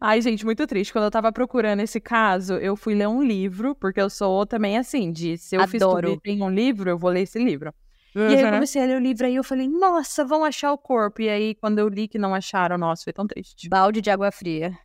Ai, 0.00 0.20
gente, 0.20 0.44
muito 0.44 0.66
triste. 0.66 0.92
Quando 0.92 1.04
eu 1.04 1.10
tava 1.10 1.32
procurando 1.32 1.80
esse 1.80 2.00
caso, 2.00 2.54
eu 2.54 2.76
fui 2.76 2.94
ler 2.94 3.08
um 3.08 3.22
livro, 3.22 3.74
porque 3.74 4.00
eu 4.00 4.08
sou 4.08 4.46
também 4.46 4.78
assim, 4.78 5.10
de 5.10 5.36
se 5.38 5.56
eu 5.56 5.66
fiz 5.66 5.80
tudo 5.80 6.20
em 6.24 6.42
um 6.42 6.50
livro, 6.50 6.90
eu 6.90 6.98
vou 6.98 7.10
ler 7.10 7.22
esse 7.22 7.38
livro. 7.38 7.72
Uhum. 8.14 8.30
E 8.30 8.36
aí 8.36 8.40
eu 8.40 8.50
comecei 8.50 8.82
a 8.82 8.86
ler 8.86 8.96
o 8.96 9.00
livro 9.00 9.26
aí 9.26 9.34
eu 9.34 9.44
falei, 9.44 9.68
nossa, 9.68 10.24
vão 10.24 10.44
achar 10.44 10.72
o 10.72 10.78
corpo. 10.78 11.22
E 11.22 11.28
aí, 11.28 11.54
quando 11.54 11.78
eu 11.78 11.88
li 11.88 12.06
que 12.06 12.18
não 12.18 12.34
acharam, 12.34 12.78
nossa, 12.78 13.04
foi 13.04 13.12
tão 13.12 13.26
triste. 13.26 13.68
Balde 13.68 14.00
de 14.00 14.10
água 14.10 14.30
fria. 14.30 14.76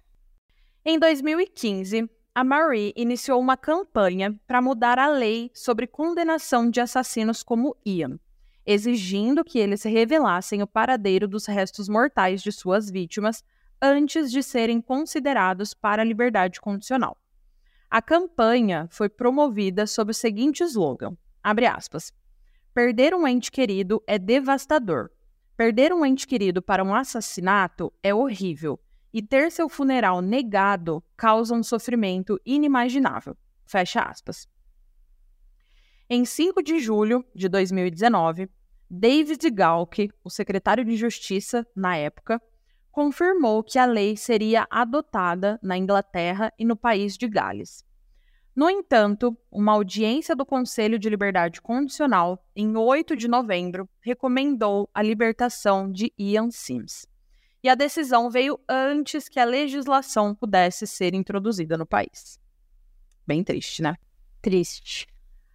Em 0.84 1.00
2015, 1.00 2.10
a 2.36 2.44
Marie 2.44 2.94
iniciou 2.96 3.40
uma 3.40 3.56
campanha 3.56 4.36
para 4.48 4.62
mudar 4.62 4.98
a 4.98 5.08
lei 5.08 5.52
sobre 5.54 5.86
condenação 5.86 6.70
de 6.70 6.82
assassinos 6.82 7.44
como 7.44 7.78
Ian, 7.86 8.20
exigindo 8.66 9.44
que 9.44 9.60
eles 9.60 9.84
revelassem 9.84 10.62
o 10.64 10.68
paradeiro 10.68 11.28
dos 11.28 11.46
restos 11.46 11.88
mortais 11.88 12.42
de 12.42 12.52
suas 12.52 12.90
vítimas 12.90 13.44
antes 13.80 14.32
de 14.32 14.42
serem 14.42 14.82
considerados 14.82 15.76
para 15.76 16.02
a 16.02 16.06
liberdade 16.06 16.60
condicional. 16.60 17.18
A 17.88 18.02
campanha 18.02 18.88
foi 18.90 19.10
promovida 19.10 19.86
sob 19.86 20.10
o 20.10 20.16
seguinte 20.16 20.64
slogan: 20.64 21.16
aspas, 21.44 22.12
Perder 22.74 23.14
um 23.14 23.28
ente 23.28 23.52
querido 23.52 24.02
é 24.08 24.18
devastador. 24.18 25.12
Perder 25.56 25.94
um 25.94 26.04
ente 26.04 26.26
querido 26.26 26.64
para 26.64 26.84
um 26.84 26.96
assassinato 26.96 27.94
é 28.02 28.12
horrível. 28.12 28.80
E 29.14 29.22
ter 29.22 29.52
seu 29.52 29.70
funeral 29.70 30.22
negado 30.22 31.04
causa 31.16 31.54
um 31.54 31.62
sofrimento 31.62 32.40
inimaginável. 32.44 33.38
Fecha 33.64 34.02
aspas. 34.02 34.48
Em 36.10 36.26
5 36.26 36.64
de 36.64 36.80
julho 36.80 37.24
de 37.34 37.48
2019, 37.48 38.50
David 38.90 39.50
Galk, 39.52 40.12
o 40.24 40.30
secretário 40.30 40.84
de 40.84 40.96
Justiça 40.96 41.66
na 41.76 41.96
época, 41.96 42.42
confirmou 42.92 43.64
que 43.64 43.80
a 43.80 43.86
lei 43.86 44.16
seria 44.16 44.68
adotada 44.70 45.60
na 45.64 45.78
Inglaterra 45.78 46.52
e 46.60 46.66
no 46.66 46.76
país 46.76 47.18
de 47.18 47.28
Gales. 47.28 47.84
No 48.56 48.70
entanto, 48.70 49.36
uma 49.52 49.72
audiência 49.72 50.36
do 50.36 50.46
Conselho 50.46 51.00
de 51.00 51.10
Liberdade 51.10 51.60
Condicional, 51.60 52.46
em 52.56 52.78
8 52.78 53.16
de 53.16 53.28
novembro, 53.28 53.90
recomendou 54.00 54.88
a 54.94 55.02
libertação 55.02 55.92
de 55.92 56.14
Ian 56.20 56.52
Sims. 56.52 57.08
E 57.64 57.70
a 57.70 57.76
decisão 57.76 58.30
veio 58.30 58.60
antes 58.68 59.30
que 59.30 59.40
a 59.40 59.46
legislação 59.46 60.36
pudesse 60.36 60.86
ser 60.86 61.14
introduzida 61.14 61.78
no 61.78 61.86
país. 61.86 62.38
Bem 63.26 63.44
triste, 63.44 63.82
né? 63.82 63.96
Triste. 64.42 65.08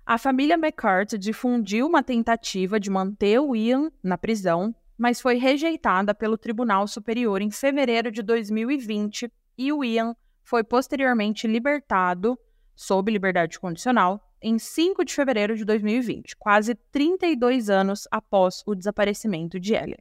A 0.07 0.17
família 0.17 0.55
McCart 0.55 1.19
difundiu 1.19 1.87
uma 1.87 2.03
tentativa 2.03 2.81
de 2.81 2.89
manter 2.89 3.39
o 3.39 3.55
Ian 3.55 3.93
na 4.03 4.17
prisão 4.17 4.75
mas 4.99 5.21
foi 5.21 5.37
rejeitada 5.37 6.13
pelo 6.13 6.37
Tribunal 6.37 6.89
Superior 6.89 7.41
em 7.41 7.53
fevereiro 7.53 8.11
de 8.11 8.21
2020 8.21 9.33
e 9.57 9.73
o 9.73 9.85
Ian 9.85 10.15
foi 10.43 10.65
posteriormente 10.65 11.47
libertado, 11.47 12.37
sob 12.75 13.11
liberdade 13.11 13.61
condicional, 13.61 14.21
em 14.43 14.59
5 14.59 15.05
de 15.05 15.15
fevereiro 15.15 15.57
de 15.57 15.65
2020, 15.65 16.37
quase 16.37 16.75
32 16.75 17.71
anos 17.71 18.09
após 18.11 18.63
o 18.67 18.75
desaparecimento 18.75 19.61
de 19.61 19.75
Ellen. 19.75 19.99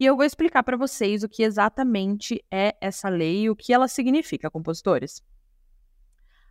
E 0.00 0.06
eu 0.06 0.16
vou 0.16 0.24
explicar 0.24 0.62
para 0.62 0.76
vocês 0.76 1.24
o 1.24 1.28
que 1.28 1.42
exatamente 1.42 2.44
é 2.50 2.76
essa 2.80 3.08
lei 3.08 3.42
e 3.42 3.50
o 3.50 3.56
que 3.56 3.72
ela 3.72 3.88
significa, 3.88 4.50
compositores. 4.50 5.22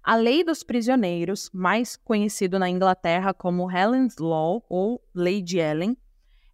A 0.04 0.16
Lei 0.16 0.43
dos 0.43 0.64
Prisioneiros, 0.64 1.50
mais 1.54 1.95
conhecido 1.95 2.60
na 2.60 2.70
Inglaterra 2.70 3.34
como 3.34 3.72
Helen's 3.72 4.18
Law 4.18 4.66
ou 4.70 5.02
Lei 5.14 5.41
de 5.41 5.60
Ellen, 5.60 5.98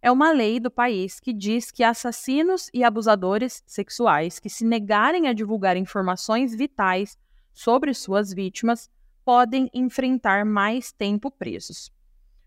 é 0.00 0.10
uma 0.10 0.32
lei 0.32 0.60
do 0.60 0.70
país 0.70 1.18
que 1.18 1.32
diz 1.32 1.70
que 1.70 1.82
assassinos 1.82 2.68
e 2.74 2.84
abusadores 2.84 3.62
sexuais 3.66 4.38
que 4.38 4.50
se 4.50 4.64
negarem 4.64 5.28
a 5.28 5.32
divulgar 5.32 5.76
informações 5.76 6.54
vitais 6.54 7.16
sobre 7.52 7.94
suas 7.94 8.32
vítimas 8.32 8.90
podem 9.24 9.70
enfrentar 9.72 10.44
mais 10.44 10.92
tempo 10.92 11.30
presos. 11.30 11.90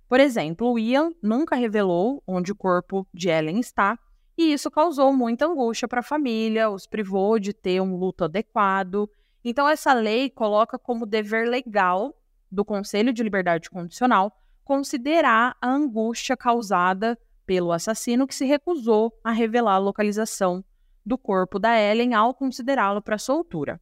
Por 0.07 0.19
exemplo, 0.19 0.77
Ian 0.77 1.11
nunca 1.21 1.55
revelou 1.55 2.21
onde 2.27 2.51
o 2.51 2.55
corpo 2.55 3.07
de 3.13 3.27
Ellen 3.27 3.59
está, 3.59 3.97
e 4.37 4.53
isso 4.53 4.69
causou 4.69 5.11
muita 5.11 5.47
angústia 5.47 5.87
para 5.87 6.01
a 6.01 6.03
família, 6.03 6.69
os 6.69 6.85
privou 6.85 7.39
de 7.39 7.53
ter 7.53 7.81
um 7.81 7.95
luto 7.95 8.25
adequado. 8.25 9.09
Então, 9.43 9.67
essa 9.67 9.93
lei 9.93 10.29
coloca 10.29 10.77
como 10.77 11.05
dever 11.05 11.49
legal 11.49 12.15
do 12.51 12.63
Conselho 12.63 13.11
de 13.11 13.23
Liberdade 13.23 13.69
Condicional 13.69 14.31
considerar 14.63 15.55
a 15.61 15.69
angústia 15.69 16.35
causada 16.37 17.17
pelo 17.45 17.71
assassino 17.71 18.27
que 18.27 18.35
se 18.35 18.45
recusou 18.45 19.17
a 19.23 19.31
revelar 19.31 19.75
a 19.75 19.79
localização 19.79 20.63
do 21.05 21.17
corpo 21.17 21.57
da 21.57 21.79
Ellen 21.79 22.13
ao 22.13 22.33
considerá-lo 22.33 23.01
para 23.01 23.17
soltura. 23.17 23.79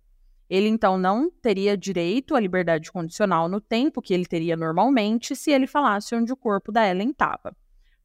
Ele 0.47 0.69
então 0.69 0.97
não 0.97 1.31
teria 1.31 1.75
direito 1.75 2.35
à 2.35 2.39
liberdade 2.39 2.91
condicional 2.91 3.49
no 3.49 3.59
tempo 3.59 4.01
que 4.01 4.13
ele 4.13 4.25
teria 4.25 4.55
normalmente 4.55 5.35
se 5.35 5.51
ele 5.51 5.65
falasse 5.65 6.15
onde 6.15 6.31
o 6.31 6.37
corpo 6.37 6.71
da 6.71 6.87
Ellen 6.87 7.09
estava. 7.09 7.55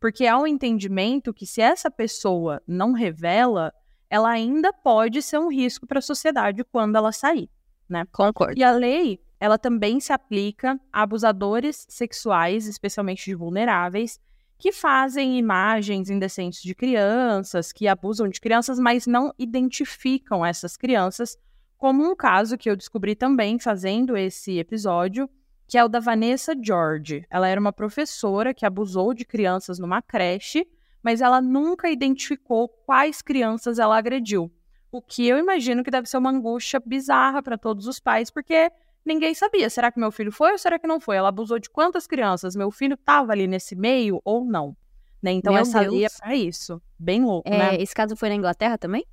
Porque 0.01 0.27
há 0.27 0.39
um 0.39 0.47
entendimento 0.47 1.33
que 1.33 1.47
se 1.47 1.61
essa 1.61 1.91
pessoa 1.91 2.63
não 2.67 2.93
revela, 2.93 3.73
ela 4.09 4.31
ainda 4.31 4.73
pode 4.73 5.21
ser 5.23 5.39
um 5.39 5.49
risco 5.49 5.87
para 5.87 5.99
a 5.99 6.03
sociedade 6.03 6.65
quando 6.65 6.97
ela 6.97 7.13
sair, 7.13 7.49
né? 7.89 8.07
Concordo. 8.11 8.59
E 8.59 8.65
a 8.65 8.73
lei, 8.73 9.21
ela 9.39 9.59
também 9.59 10.01
se 10.01 10.13
aplica 10.13 10.81
a 10.93 11.03
abusadores 11.03 11.87
sexuais, 11.89 12.67
especialmente 12.67 13.27
de 13.27 13.35
vulneráveis, 13.35 14.19
que 14.59 14.73
fazem 14.73 15.39
imagens 15.39 16.11
indecentes 16.11 16.61
de 16.61 16.75
crianças, 16.75 17.73
que 17.73 17.87
abusam 17.87 18.29
de 18.29 18.41
crianças, 18.41 18.79
mas 18.79 19.07
não 19.07 19.33
identificam 19.39 20.45
essas 20.45 20.77
crianças, 20.77 21.39
como 21.79 22.05
um 22.05 22.15
caso 22.15 22.59
que 22.59 22.69
eu 22.69 22.77
descobri 22.77 23.15
também 23.15 23.59
fazendo 23.59 24.17
esse 24.17 24.59
episódio, 24.59 25.31
que 25.71 25.79
é 25.79 25.85
o 25.85 25.89
da 25.89 26.01
Vanessa 26.01 26.53
George. 26.61 27.25
Ela 27.31 27.47
era 27.47 27.61
uma 27.61 27.73
professora 27.73 28.53
que 28.53 28.67
abusou 28.67 29.15
de 29.15 29.25
crianças 29.25 29.79
numa 29.79 30.03
creche, 30.03 30.67
mas 31.01 31.21
ela 31.21 31.41
nunca 31.41 31.89
identificou 31.89 32.69
quais 32.69 33.23
crianças 33.23 33.79
ela 33.79 33.97
agrediu. 33.97 34.53
O 34.91 35.01
que 35.01 35.29
eu 35.29 35.39
imagino 35.39 35.85
que 35.85 35.91
deve 35.91 36.09
ser 36.09 36.17
uma 36.19 36.31
angústia 36.31 36.83
bizarra 36.85 37.41
para 37.41 37.57
todos 37.57 37.87
os 37.87 38.01
pais, 38.01 38.33
porque 38.33 38.69
ninguém 39.05 39.33
sabia. 39.33 39.71
Será 39.71 39.93
que 39.93 40.01
meu 40.01 40.11
filho 40.11 40.33
foi 40.33 40.51
ou 40.51 40.59
será 40.59 40.77
que 40.77 40.89
não 40.89 40.99
foi? 40.99 41.15
Ela 41.15 41.29
abusou 41.29 41.61
de 41.61 41.71
quantas 41.71 42.05
crianças? 42.05 42.57
Meu 42.57 42.73
filho 42.73 42.95
estava 42.95 43.31
ali 43.31 43.47
nesse 43.47 43.77
meio 43.77 44.21
ou 44.25 44.45
não? 44.45 44.77
Né? 45.23 45.31
Então, 45.31 45.53
meu 45.53 45.63
essa 45.63 45.83
Deus. 45.83 45.95
lei 45.95 46.05
é 46.05 46.09
pra 46.11 46.35
isso. 46.35 46.83
Bem 46.99 47.23
louco, 47.25 47.49
é, 47.49 47.57
né? 47.57 47.77
Esse 47.81 47.95
caso 47.95 48.17
foi 48.17 48.29
na 48.29 48.35
Inglaterra 48.35 48.77
também? 48.77 49.07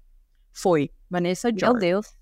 Foi. 0.52 0.90
Vanessa 1.08 1.50
George. 1.50 1.66
Meu 1.66 1.76
Deus. 1.76 2.18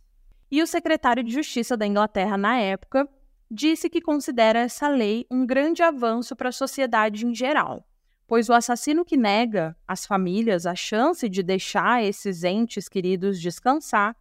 E 0.51 0.61
o 0.61 0.67
secretário 0.67 1.23
de 1.23 1.31
Justiça 1.31 1.77
da 1.77 1.87
Inglaterra, 1.87 2.37
na 2.37 2.57
época, 2.59 3.07
disse 3.55 3.89
que 3.89 4.01
considera 4.01 4.59
essa 4.59 4.89
lei 4.89 5.25
um 5.31 5.45
grande 5.45 5.81
avanço 5.81 6.35
para 6.35 6.49
a 6.49 6.51
sociedade 6.51 7.25
em 7.25 7.33
geral, 7.33 7.87
pois 8.27 8.49
o 8.49 8.53
assassino 8.53 9.05
que 9.05 9.15
nega 9.15 9.75
às 9.87 10.05
famílias 10.05 10.65
a 10.65 10.75
chance 10.75 11.29
de 11.29 11.41
deixar 11.41 12.03
esses 12.03 12.43
entes 12.43 12.89
queridos 12.89 13.39
descansar 13.39 14.13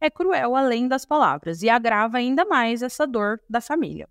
é 0.00 0.08
cruel 0.08 0.54
além 0.54 0.86
das 0.86 1.04
palavras 1.04 1.62
e 1.62 1.68
agrava 1.68 2.18
ainda 2.18 2.44
mais 2.44 2.80
essa 2.80 3.06
dor 3.06 3.40
da 3.50 3.60
família. 3.60 4.08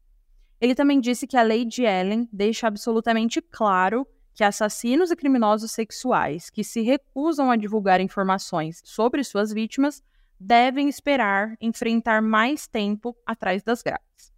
Ele 0.59 0.75
também 0.75 0.99
disse 0.99 1.25
que 1.25 1.37
a 1.37 1.41
lei 1.41 1.63
de 1.63 1.83
Ellen 1.83 2.27
deixa 2.31 2.67
absolutamente 2.67 3.41
claro 3.41 4.05
que 4.33 4.43
assassinos 4.43 5.09
e 5.09 5.15
criminosos 5.15 5.71
sexuais 5.71 6.49
que 6.49 6.65
se 6.65 6.81
recusam 6.81 7.49
a 7.49 7.55
divulgar 7.55 8.01
informações 8.01 8.81
sobre 8.83 9.23
suas 9.23 9.53
vítimas 9.53 10.03
devem 10.37 10.89
esperar 10.89 11.55
enfrentar 11.61 12.21
mais 12.21 12.67
tempo 12.67 13.15
atrás 13.25 13.63
das 13.63 13.81
grades. 13.81 14.34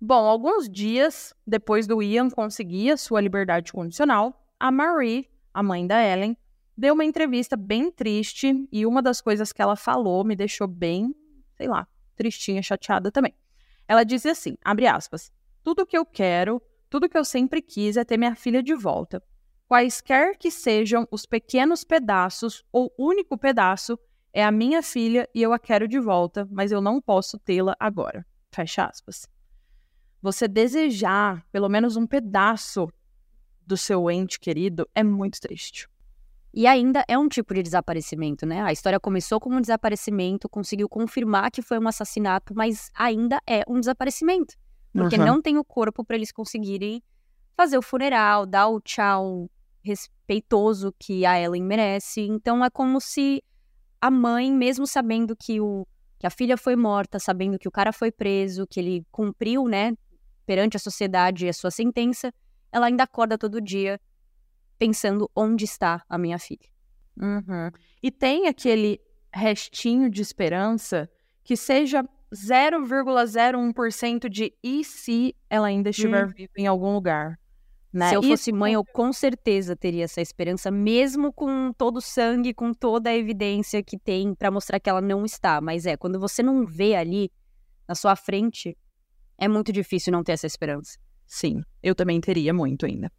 Bom, 0.00 0.26
alguns 0.26 0.68
dias 0.68 1.34
depois 1.46 1.86
do 1.86 2.02
Ian 2.02 2.28
conseguir 2.28 2.90
a 2.90 2.96
sua 2.98 3.20
liberdade 3.20 3.72
condicional, 3.72 4.46
a 4.60 4.70
Marie, 4.70 5.26
a 5.54 5.62
mãe 5.62 5.86
da 5.86 6.02
Ellen, 6.02 6.36
deu 6.76 6.92
uma 6.92 7.04
entrevista 7.04 7.56
bem 7.56 7.90
triste 7.90 8.68
e 8.70 8.84
uma 8.84 9.00
das 9.00 9.22
coisas 9.22 9.52
que 9.52 9.62
ela 9.62 9.74
falou 9.74 10.22
me 10.22 10.36
deixou 10.36 10.68
bem, 10.68 11.14
sei 11.56 11.66
lá, 11.66 11.88
tristinha, 12.14 12.62
chateada 12.62 13.10
também. 13.10 13.34
Ela 13.88 14.04
disse 14.04 14.28
assim, 14.28 14.58
abre 14.62 14.86
aspas, 14.86 15.32
tudo 15.64 15.86
que 15.86 15.96
eu 15.96 16.04
quero, 16.04 16.60
tudo 16.90 17.08
que 17.08 17.16
eu 17.16 17.24
sempre 17.24 17.62
quis 17.62 17.96
é 17.96 18.04
ter 18.04 18.18
minha 18.18 18.34
filha 18.34 18.62
de 18.62 18.74
volta. 18.74 19.22
Quaisquer 19.66 20.36
que 20.36 20.50
sejam 20.50 21.08
os 21.10 21.24
pequenos 21.24 21.84
pedaços 21.84 22.62
ou 22.70 22.92
único 22.98 23.38
pedaço, 23.38 23.98
é 24.30 24.44
a 24.44 24.52
minha 24.52 24.82
filha 24.82 25.26
e 25.34 25.40
eu 25.40 25.54
a 25.54 25.58
quero 25.58 25.88
de 25.88 25.98
volta, 25.98 26.46
mas 26.50 26.70
eu 26.70 26.82
não 26.82 27.00
posso 27.00 27.38
tê-la 27.38 27.74
agora. 27.80 28.26
Fecha 28.52 28.84
aspas. 28.84 29.26
Você 30.22 30.48
desejar 30.48 31.44
pelo 31.52 31.68
menos 31.68 31.96
um 31.96 32.06
pedaço 32.06 32.88
do 33.66 33.76
seu 33.76 34.10
ente 34.10 34.38
querido 34.38 34.88
é 34.94 35.02
muito 35.02 35.40
triste. 35.40 35.88
E 36.54 36.66
ainda 36.66 37.04
é 37.06 37.18
um 37.18 37.28
tipo 37.28 37.52
de 37.52 37.62
desaparecimento, 37.62 38.46
né? 38.46 38.62
A 38.62 38.72
história 38.72 38.98
começou 38.98 39.38
como 39.38 39.56
um 39.56 39.60
desaparecimento, 39.60 40.48
conseguiu 40.48 40.88
confirmar 40.88 41.50
que 41.50 41.60
foi 41.60 41.78
um 41.78 41.86
assassinato, 41.86 42.54
mas 42.54 42.90
ainda 42.94 43.38
é 43.46 43.62
um 43.68 43.78
desaparecimento. 43.78 44.54
Porque 44.90 45.16
uhum. 45.16 45.26
não 45.26 45.42
tem 45.42 45.58
o 45.58 45.64
corpo 45.64 46.02
para 46.02 46.16
eles 46.16 46.32
conseguirem 46.32 47.02
fazer 47.54 47.76
o 47.76 47.82
funeral, 47.82 48.46
dar 48.46 48.68
o 48.68 48.80
tchau 48.80 49.50
respeitoso 49.82 50.94
que 50.98 51.26
a 51.26 51.38
Ellen 51.38 51.62
merece. 51.62 52.22
Então 52.22 52.64
é 52.64 52.70
como 52.70 53.00
se 53.00 53.42
a 54.00 54.10
mãe, 54.10 54.50
mesmo 54.50 54.86
sabendo 54.86 55.36
que, 55.36 55.60
o, 55.60 55.86
que 56.18 56.26
a 56.26 56.30
filha 56.30 56.56
foi 56.56 56.74
morta, 56.74 57.18
sabendo 57.18 57.58
que 57.58 57.68
o 57.68 57.70
cara 57.70 57.92
foi 57.92 58.10
preso, 58.10 58.66
que 58.66 58.80
ele 58.80 59.06
cumpriu, 59.10 59.68
né, 59.68 59.92
perante 60.46 60.76
a 60.76 60.80
sociedade 60.80 61.48
a 61.48 61.52
sua 61.52 61.70
sentença, 61.70 62.32
ela 62.72 62.86
ainda 62.86 63.02
acorda 63.02 63.36
todo 63.36 63.60
dia 63.60 64.00
pensando 64.78 65.30
onde 65.34 65.64
está 65.64 66.02
a 66.08 66.16
minha 66.16 66.38
filha. 66.38 66.68
Uhum. 67.20 67.70
E 68.02 68.10
tem 68.10 68.46
aquele 68.46 69.00
restinho 69.32 70.08
de 70.10 70.22
esperança 70.22 71.10
que 71.42 71.56
seja 71.56 72.04
0,01% 72.32 74.28
de 74.28 74.52
e 74.62 74.84
se 74.84 75.34
ela 75.48 75.66
ainda 75.68 75.90
estiver 75.90 76.26
hum. 76.26 76.32
viva 76.36 76.52
em 76.56 76.66
algum 76.66 76.92
lugar. 76.92 77.38
Né? 77.92 78.08
Se 78.10 78.14
eu 78.14 78.22
fosse 78.22 78.52
mãe, 78.52 78.74
eu 78.74 78.84
com 78.84 79.12
certeza 79.12 79.74
teria 79.74 80.04
essa 80.04 80.20
esperança, 80.20 80.70
mesmo 80.70 81.32
com 81.32 81.72
todo 81.72 81.96
o 81.96 82.02
sangue, 82.02 82.52
com 82.52 82.74
toda 82.74 83.08
a 83.08 83.16
evidência 83.16 83.82
que 83.82 83.98
tem 83.98 84.34
para 84.34 84.50
mostrar 84.50 84.78
que 84.78 84.90
ela 84.90 85.00
não 85.00 85.24
está. 85.24 85.62
Mas 85.62 85.86
é, 85.86 85.96
quando 85.96 86.20
você 86.20 86.42
não 86.42 86.66
vê 86.66 86.94
ali 86.94 87.32
na 87.88 87.94
sua 87.94 88.14
frente, 88.14 88.76
é 89.38 89.48
muito 89.48 89.72
difícil 89.72 90.12
não 90.12 90.24
ter 90.24 90.32
essa 90.32 90.46
esperança. 90.46 90.98
Sim, 91.26 91.62
eu 91.82 91.94
também 91.94 92.20
teria 92.20 92.54
muito 92.54 92.86
ainda. 92.86 93.10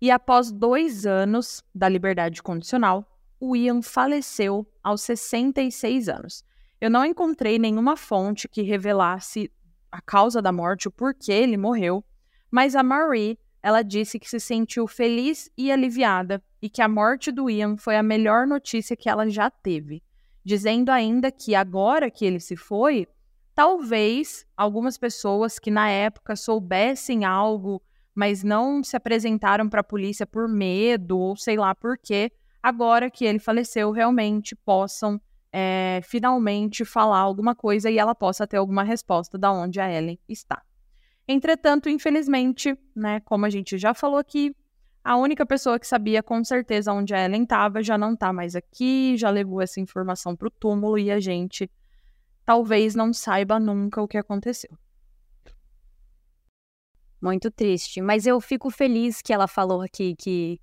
E 0.00 0.10
após 0.10 0.52
dois 0.52 1.06
anos 1.06 1.62
da 1.74 1.88
liberdade 1.88 2.42
condicional, 2.42 3.06
o 3.40 3.56
Ian 3.56 3.82
faleceu 3.82 4.66
aos 4.82 5.02
66 5.02 6.08
anos. 6.08 6.44
Eu 6.80 6.90
não 6.90 7.04
encontrei 7.04 7.58
nenhuma 7.58 7.96
fonte 7.96 8.48
que 8.48 8.62
revelasse 8.62 9.50
a 9.90 10.00
causa 10.00 10.42
da 10.42 10.52
morte, 10.52 10.88
o 10.88 10.90
porquê 10.90 11.32
ele 11.32 11.56
morreu, 11.56 12.04
mas 12.50 12.74
a 12.74 12.82
Marie, 12.82 13.38
ela 13.62 13.82
disse 13.82 14.18
que 14.18 14.28
se 14.28 14.38
sentiu 14.38 14.86
feliz 14.86 15.50
e 15.56 15.72
aliviada 15.72 16.42
e 16.60 16.68
que 16.68 16.82
a 16.82 16.88
morte 16.88 17.32
do 17.32 17.48
Ian 17.48 17.76
foi 17.76 17.96
a 17.96 18.02
melhor 18.02 18.46
notícia 18.46 18.96
que 18.96 19.08
ela 19.08 19.28
já 19.28 19.50
teve, 19.50 20.02
dizendo 20.44 20.90
ainda 20.90 21.30
que 21.30 21.54
agora 21.54 22.10
que 22.10 22.24
ele 22.24 22.40
se 22.40 22.56
foi, 22.56 23.08
talvez 23.56 24.46
algumas 24.56 24.96
pessoas 24.96 25.58
que 25.58 25.70
na 25.72 25.90
época 25.90 26.36
soubessem 26.36 27.24
algo 27.24 27.82
mas 28.16 28.42
não 28.42 28.82
se 28.82 28.96
apresentaram 28.96 29.68
para 29.68 29.82
a 29.82 29.84
polícia 29.84 30.26
por 30.26 30.48
medo 30.48 31.18
ou 31.18 31.36
sei 31.36 31.58
lá 31.58 31.74
por 31.74 31.98
quê, 31.98 32.32
agora 32.62 33.10
que 33.10 33.26
ele 33.26 33.38
faleceu, 33.38 33.90
realmente 33.90 34.56
possam 34.56 35.20
é, 35.52 36.00
finalmente 36.02 36.82
falar 36.82 37.18
alguma 37.18 37.54
coisa 37.54 37.90
e 37.90 37.98
ela 37.98 38.14
possa 38.14 38.46
ter 38.46 38.56
alguma 38.56 38.82
resposta 38.82 39.36
da 39.36 39.52
onde 39.52 39.78
a 39.78 39.92
Ellen 39.92 40.18
está. 40.26 40.62
Entretanto, 41.28 41.90
infelizmente, 41.90 42.74
né, 42.94 43.20
como 43.20 43.44
a 43.44 43.50
gente 43.50 43.76
já 43.76 43.92
falou 43.92 44.18
aqui, 44.18 44.56
a 45.04 45.18
única 45.18 45.44
pessoa 45.44 45.78
que 45.78 45.86
sabia 45.86 46.22
com 46.22 46.42
certeza 46.42 46.94
onde 46.94 47.14
a 47.14 47.22
Ellen 47.22 47.42
estava 47.42 47.82
já 47.82 47.98
não 47.98 48.14
está 48.14 48.32
mais 48.32 48.56
aqui, 48.56 49.14
já 49.18 49.28
levou 49.28 49.60
essa 49.60 49.78
informação 49.78 50.34
para 50.34 50.48
o 50.48 50.50
túmulo 50.50 50.98
e 50.98 51.10
a 51.10 51.20
gente 51.20 51.70
talvez 52.46 52.94
não 52.94 53.12
saiba 53.12 53.58
nunca 53.58 54.00
o 54.00 54.08
que 54.08 54.16
aconteceu. 54.16 54.70
Muito 57.20 57.50
triste. 57.50 58.00
Mas 58.00 58.24
eu 58.24 58.40
fico 58.40 58.70
feliz 58.70 59.20
que 59.20 59.32
ela 59.32 59.48
falou 59.48 59.82
aqui 59.82 60.14
que 60.14 60.60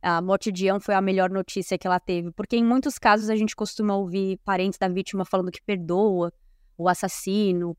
a 0.00 0.22
morte 0.22 0.52
de 0.52 0.66
Ian 0.66 0.78
foi 0.78 0.94
a 0.94 1.00
melhor 1.00 1.28
notícia 1.28 1.76
que 1.76 1.86
ela 1.86 1.98
teve. 1.98 2.30
Porque 2.30 2.56
em 2.56 2.64
muitos 2.64 2.98
casos 2.98 3.28
a 3.28 3.36
gente 3.36 3.56
costuma 3.56 3.96
ouvir 3.96 4.38
parentes 4.44 4.78
da 4.78 4.86
vítima 4.86 5.24
falando 5.24 5.50
que 5.50 5.62
perdoa 5.62 6.32
o 6.78 6.88
assassino 6.88 7.76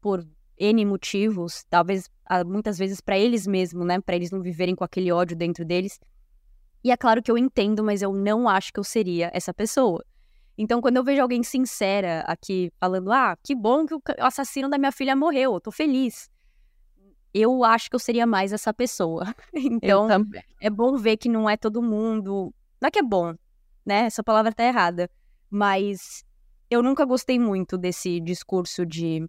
por 0.00 0.26
N 0.56 0.84
motivos, 0.86 1.64
talvez 1.68 2.08
ah, 2.24 2.44
muitas 2.44 2.78
vezes 2.78 3.00
para 3.00 3.18
eles 3.18 3.46
mesmos, 3.46 3.84
né? 3.84 4.00
Para 4.00 4.16
eles 4.16 4.30
não 4.30 4.40
viverem 4.40 4.74
com 4.74 4.84
aquele 4.84 5.10
ódio 5.12 5.36
dentro 5.36 5.64
deles. 5.64 5.98
E 6.82 6.90
é 6.90 6.96
claro 6.96 7.22
que 7.22 7.30
eu 7.30 7.36
entendo, 7.36 7.82
mas 7.82 8.02
eu 8.02 8.12
não 8.12 8.48
acho 8.48 8.72
que 8.72 8.78
eu 8.78 8.84
seria 8.84 9.30
essa 9.34 9.52
pessoa. 9.52 10.04
Então, 10.56 10.80
quando 10.80 10.96
eu 10.96 11.04
vejo 11.04 11.20
alguém 11.20 11.42
sincera 11.42 12.20
aqui 12.26 12.70
falando, 12.78 13.12
ah, 13.12 13.36
que 13.42 13.54
bom 13.54 13.84
que 13.86 13.94
o 13.94 14.00
assassino 14.20 14.68
da 14.68 14.78
minha 14.78 14.92
filha 14.92 15.16
morreu, 15.16 15.54
eu 15.54 15.60
tô 15.60 15.72
feliz 15.72 16.28
eu 17.34 17.64
acho 17.64 17.90
que 17.90 17.96
eu 17.96 18.00
seria 18.00 18.26
mais 18.26 18.52
essa 18.52 18.72
pessoa. 18.72 19.24
Então, 19.52 20.06
é 20.60 20.70
bom 20.70 20.96
ver 20.96 21.16
que 21.16 21.28
não 21.28 21.50
é 21.50 21.56
todo 21.56 21.82
mundo. 21.82 22.54
Não 22.80 22.86
é 22.86 22.90
que 22.90 23.00
é 23.00 23.02
bom, 23.02 23.34
né? 23.84 24.04
Essa 24.06 24.22
palavra 24.22 24.52
tá 24.52 24.64
errada. 24.64 25.10
Mas 25.50 26.24
eu 26.70 26.82
nunca 26.82 27.04
gostei 27.04 27.38
muito 27.38 27.76
desse 27.76 28.20
discurso 28.20 28.86
de 28.86 29.28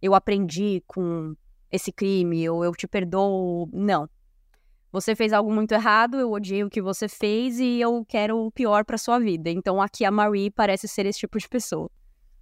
eu 0.00 0.14
aprendi 0.14 0.82
com 0.86 1.36
esse 1.70 1.92
crime, 1.92 2.48
ou 2.48 2.64
eu 2.64 2.72
te 2.72 2.88
perdoo. 2.88 3.68
Não. 3.72 4.08
Você 4.92 5.16
fez 5.16 5.32
algo 5.32 5.50
muito 5.50 5.72
errado, 5.72 6.18
eu 6.18 6.30
odiei 6.30 6.62
o 6.62 6.68
que 6.68 6.82
você 6.82 7.08
fez 7.08 7.58
e 7.58 7.80
eu 7.80 8.04
quero 8.06 8.38
o 8.38 8.52
pior 8.52 8.84
para 8.84 8.98
sua 8.98 9.18
vida. 9.18 9.48
Então 9.48 9.80
aqui 9.80 10.04
a 10.04 10.10
Marie 10.10 10.50
parece 10.50 10.86
ser 10.86 11.06
esse 11.06 11.20
tipo 11.20 11.38
de 11.38 11.48
pessoa. 11.48 11.90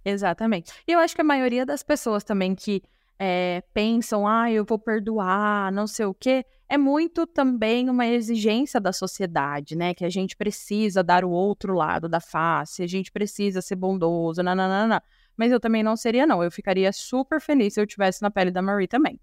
Exatamente. 0.03 0.73
E 0.85 0.91
eu 0.91 0.99
acho 0.99 1.15
que 1.15 1.21
a 1.21 1.23
maioria 1.23 1.65
das 1.65 1.81
pessoas 1.81 2.25
também 2.25 2.53
que 2.53 2.83
é, 3.17 3.63
pensam, 3.73 4.27
ah, 4.27 4.51
eu 4.51 4.65
vou 4.65 4.77
perdoar, 4.77 5.71
não 5.71 5.87
sei 5.87 6.05
o 6.05 6.13
quê, 6.13 6.43
é 6.67 6.77
muito 6.77 7.25
também 7.27 7.89
uma 7.89 8.05
exigência 8.05 8.81
da 8.81 8.91
sociedade, 8.91 9.75
né? 9.75 9.93
Que 9.93 10.03
a 10.03 10.09
gente 10.09 10.35
precisa 10.35 11.03
dar 11.03 11.23
o 11.23 11.29
outro 11.29 11.73
lado 11.73 12.09
da 12.09 12.19
face, 12.19 12.81
a 12.81 12.87
gente 12.87 13.11
precisa 13.11 13.61
ser 13.61 13.75
bondoso, 13.75 14.41
nananana. 14.41 15.01
Mas 15.37 15.51
eu 15.51 15.59
também 15.59 15.83
não 15.83 15.95
seria, 15.95 16.25
não. 16.25 16.43
Eu 16.43 16.51
ficaria 16.51 16.91
super 16.91 17.39
feliz 17.39 17.75
se 17.75 17.79
eu 17.79 17.85
estivesse 17.85 18.21
na 18.21 18.31
pele 18.31 18.51
da 18.51 18.61
Marie 18.61 18.87
também. 18.87 19.19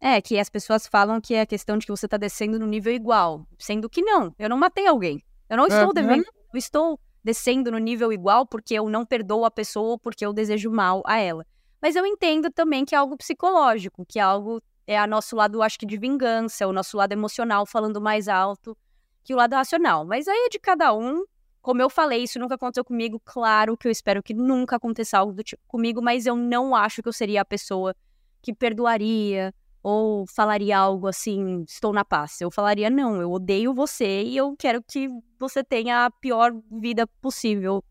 É, 0.00 0.20
que 0.20 0.38
as 0.38 0.48
pessoas 0.48 0.86
falam 0.86 1.20
que 1.20 1.34
é 1.34 1.40
a 1.40 1.46
questão 1.46 1.78
de 1.78 1.86
que 1.86 1.92
você 1.92 2.06
tá 2.06 2.16
descendo 2.16 2.58
no 2.58 2.66
nível 2.66 2.92
igual, 2.92 3.46
sendo 3.58 3.88
que 3.88 4.02
não. 4.02 4.34
Eu 4.38 4.48
não 4.48 4.56
matei 4.56 4.86
alguém. 4.86 5.22
Eu 5.48 5.56
não 5.56 5.66
estou 5.66 5.86
uhum. 5.86 5.92
devendo, 5.94 6.24
eu 6.52 6.58
estou 6.58 7.00
descendo 7.24 7.70
no 7.70 7.78
nível 7.78 8.12
igual 8.12 8.46
porque 8.46 8.74
eu 8.74 8.88
não 8.88 9.04
perdoo 9.04 9.44
a 9.44 9.50
pessoa 9.50 9.90
ou 9.90 9.98
porque 9.98 10.24
eu 10.24 10.32
desejo 10.32 10.70
mal 10.70 11.02
a 11.06 11.18
ela. 11.18 11.46
Mas 11.80 11.96
eu 11.96 12.04
entendo 12.04 12.50
também 12.50 12.84
que 12.84 12.94
é 12.94 12.98
algo 12.98 13.16
psicológico, 13.16 14.04
que 14.06 14.18
é 14.18 14.22
algo 14.22 14.62
é 14.86 14.96
a 14.96 15.06
nosso 15.06 15.34
lado, 15.34 15.62
acho 15.62 15.78
que 15.78 15.86
de 15.86 15.96
vingança, 15.96 16.66
o 16.66 16.72
nosso 16.72 16.96
lado 16.96 17.12
emocional 17.12 17.66
falando 17.66 18.00
mais 18.00 18.28
alto 18.28 18.76
que 19.24 19.34
o 19.34 19.36
lado 19.36 19.54
racional. 19.54 20.04
Mas 20.04 20.28
aí 20.28 20.46
é 20.46 20.48
de 20.48 20.58
cada 20.60 20.94
um. 20.94 21.24
Como 21.60 21.82
eu 21.82 21.90
falei, 21.90 22.22
isso 22.22 22.38
nunca 22.38 22.54
aconteceu 22.54 22.84
comigo. 22.84 23.20
Claro 23.24 23.76
que 23.76 23.88
eu 23.88 23.90
espero 23.90 24.22
que 24.22 24.32
nunca 24.32 24.76
aconteça 24.76 25.18
algo 25.18 25.32
do 25.32 25.42
tipo 25.42 25.60
comigo, 25.66 26.00
mas 26.00 26.24
eu 26.26 26.36
não 26.36 26.76
acho 26.76 27.02
que 27.02 27.08
eu 27.08 27.12
seria 27.12 27.40
a 27.40 27.44
pessoa 27.44 27.92
que 28.40 28.54
perdoaria 28.54 29.52
ou 29.88 30.26
falaria 30.26 30.76
algo 30.76 31.06
assim, 31.06 31.62
estou 31.62 31.92
na 31.92 32.04
paz. 32.04 32.40
Eu 32.40 32.50
falaria, 32.50 32.90
não, 32.90 33.20
eu 33.20 33.30
odeio 33.30 33.72
você 33.72 34.24
e 34.24 34.36
eu 34.36 34.56
quero 34.58 34.82
que 34.82 35.08
você 35.38 35.62
tenha 35.62 36.06
a 36.06 36.10
pior 36.10 36.52
vida 36.72 37.06
possível 37.06 37.84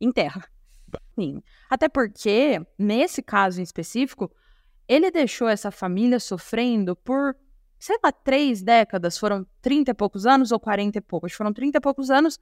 em 0.00 0.10
terra. 0.10 0.48
Sim. 1.14 1.42
Até 1.68 1.90
porque, 1.90 2.58
nesse 2.78 3.22
caso 3.22 3.60
em 3.60 3.62
específico, 3.62 4.32
ele 4.88 5.10
deixou 5.10 5.46
essa 5.46 5.70
família 5.70 6.18
sofrendo 6.18 6.96
por, 6.96 7.36
sei 7.78 7.98
lá, 8.02 8.10
três 8.10 8.62
décadas. 8.62 9.18
Foram 9.18 9.46
30 9.60 9.90
e 9.90 9.94
poucos 9.94 10.24
anos 10.24 10.52
ou 10.52 10.58
40 10.58 10.96
e 10.96 11.00
poucos? 11.02 11.34
Foram 11.34 11.52
30 11.52 11.76
e 11.76 11.80
poucos 11.82 12.10
anos 12.10 12.40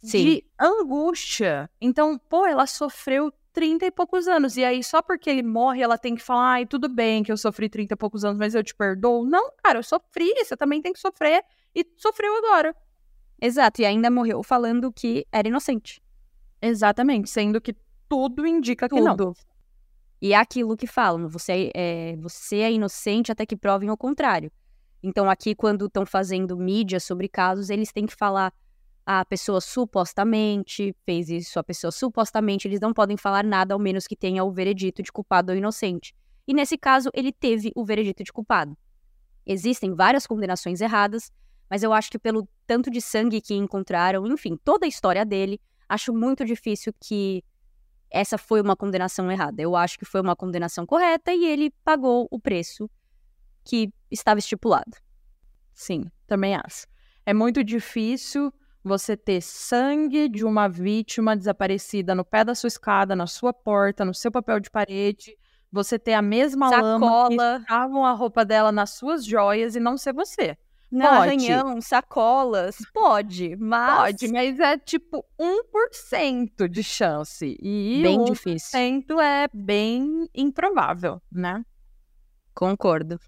Sim. 0.00 0.24
de 0.24 0.44
angústia. 0.60 1.68
Então, 1.80 2.16
pô, 2.16 2.46
ela 2.46 2.68
sofreu 2.68 3.32
30 3.54 3.86
e 3.86 3.90
poucos 3.90 4.26
anos. 4.28 4.56
E 4.56 4.64
aí, 4.64 4.82
só 4.84 5.00
porque 5.00 5.30
ele 5.30 5.42
morre, 5.42 5.80
ela 5.80 5.96
tem 5.96 6.14
que 6.14 6.20
falar: 6.22 6.54
ai, 6.54 6.66
tudo 6.66 6.88
bem 6.88 7.22
que 7.22 7.32
eu 7.32 7.36
sofri 7.36 7.68
30 7.70 7.94
e 7.94 7.96
poucos 7.96 8.24
anos, 8.24 8.36
mas 8.36 8.54
eu 8.54 8.62
te 8.62 8.74
perdoo. 8.74 9.24
Não, 9.24 9.50
cara, 9.62 9.78
eu 9.78 9.82
sofri, 9.82 10.34
você 10.34 10.56
também 10.56 10.82
tem 10.82 10.92
que 10.92 10.98
sofrer. 10.98 11.42
E 11.74 11.86
sofreu 11.96 12.36
agora. 12.36 12.76
Exato, 13.40 13.80
e 13.80 13.86
ainda 13.86 14.10
morreu 14.10 14.42
falando 14.42 14.92
que 14.92 15.26
era 15.32 15.48
inocente. 15.48 16.02
Exatamente, 16.60 17.30
sendo 17.30 17.60
que 17.60 17.74
tudo 18.08 18.46
indica 18.46 18.88
que 18.88 19.00
não. 19.00 19.16
Tudo. 19.16 19.34
E 20.20 20.32
é 20.32 20.36
aquilo 20.36 20.76
que 20.76 20.86
falam, 20.86 21.28
você 21.28 21.70
é, 21.74 22.16
você 22.16 22.56
é 22.58 22.72
inocente 22.72 23.30
até 23.30 23.44
que 23.44 23.56
provem 23.56 23.90
o 23.90 23.96
contrário. 23.96 24.50
Então, 25.02 25.28
aqui, 25.28 25.54
quando 25.54 25.84
estão 25.86 26.06
fazendo 26.06 26.56
mídia 26.56 26.98
sobre 26.98 27.28
casos, 27.28 27.68
eles 27.68 27.92
têm 27.92 28.06
que 28.06 28.14
falar 28.16 28.46
"Ah, 28.46 28.52
a 29.06 29.24
pessoa 29.24 29.60
supostamente 29.60 30.94
fez 31.04 31.28
isso, 31.28 31.58
a 31.58 31.64
pessoa 31.64 31.90
supostamente, 31.90 32.66
eles 32.66 32.80
não 32.80 32.94
podem 32.94 33.16
falar 33.16 33.44
nada 33.44 33.74
ao 33.74 33.80
menos 33.80 34.06
que 34.06 34.16
tenha 34.16 34.42
o 34.42 34.50
veredito 34.50 35.02
de 35.02 35.12
culpado 35.12 35.52
ou 35.52 35.58
inocente. 35.58 36.14
E 36.46 36.54
nesse 36.54 36.78
caso, 36.78 37.10
ele 37.12 37.32
teve 37.32 37.70
o 37.74 37.84
veredito 37.84 38.24
de 38.24 38.32
culpado. 38.32 38.76
Existem 39.46 39.94
várias 39.94 40.26
condenações 40.26 40.80
erradas, 40.80 41.30
mas 41.68 41.82
eu 41.82 41.92
acho 41.92 42.10
que 42.10 42.18
pelo 42.18 42.48
tanto 42.66 42.90
de 42.90 43.00
sangue 43.00 43.40
que 43.40 43.54
encontraram, 43.54 44.26
enfim, 44.26 44.58
toda 44.64 44.86
a 44.86 44.88
história 44.88 45.24
dele, 45.24 45.60
acho 45.88 46.12
muito 46.14 46.44
difícil 46.44 46.94
que 46.98 47.44
essa 48.10 48.38
foi 48.38 48.60
uma 48.60 48.76
condenação 48.76 49.30
errada. 49.30 49.60
Eu 49.60 49.76
acho 49.76 49.98
que 49.98 50.04
foi 50.04 50.20
uma 50.20 50.36
condenação 50.36 50.86
correta 50.86 51.32
e 51.32 51.44
ele 51.44 51.70
pagou 51.84 52.26
o 52.30 52.38
preço 52.38 52.88
que 53.64 53.90
estava 54.10 54.38
estipulado. 54.38 54.96
Sim, 55.72 56.04
também 56.26 56.54
acho. 56.54 56.86
É 57.26 57.34
muito 57.34 57.64
difícil 57.64 58.52
você 58.84 59.16
ter 59.16 59.40
sangue 59.40 60.28
de 60.28 60.44
uma 60.44 60.68
vítima 60.68 61.34
desaparecida 61.34 62.14
no 62.14 62.24
pé 62.24 62.44
da 62.44 62.54
sua 62.54 62.68
escada, 62.68 63.16
na 63.16 63.26
sua 63.26 63.52
porta, 63.52 64.04
no 64.04 64.14
seu 64.14 64.30
papel 64.30 64.60
de 64.60 64.70
parede, 64.70 65.36
você 65.72 65.98
ter 65.98 66.12
a 66.12 66.22
mesma 66.22 66.68
lama 66.68 66.98
que 67.00 67.34
Sacola. 67.34 67.58
estavam 67.60 68.04
a 68.04 68.12
roupa 68.12 68.44
dela 68.44 68.70
nas 68.70 68.90
suas 68.90 69.24
joias 69.24 69.74
e 69.74 69.80
não 69.80 69.96
ser 69.96 70.12
você. 70.12 70.56
Não, 70.92 71.06
Pode. 71.08 71.18
arranhão, 71.22 71.80
sacolas, 71.80 72.76
pode, 72.92 73.56
mas 73.56 74.20
Pode, 74.20 74.32
mas 74.32 74.60
é 74.60 74.78
tipo 74.78 75.24
1% 75.40 76.68
de 76.68 76.84
chance. 76.84 77.56
E 77.60 78.00
bem 78.00 78.18
1% 78.20 78.24
difícil. 78.30 79.20
é 79.20 79.48
bem 79.52 80.28
improvável, 80.32 81.20
né? 81.32 81.64
Concordo. 82.54 83.18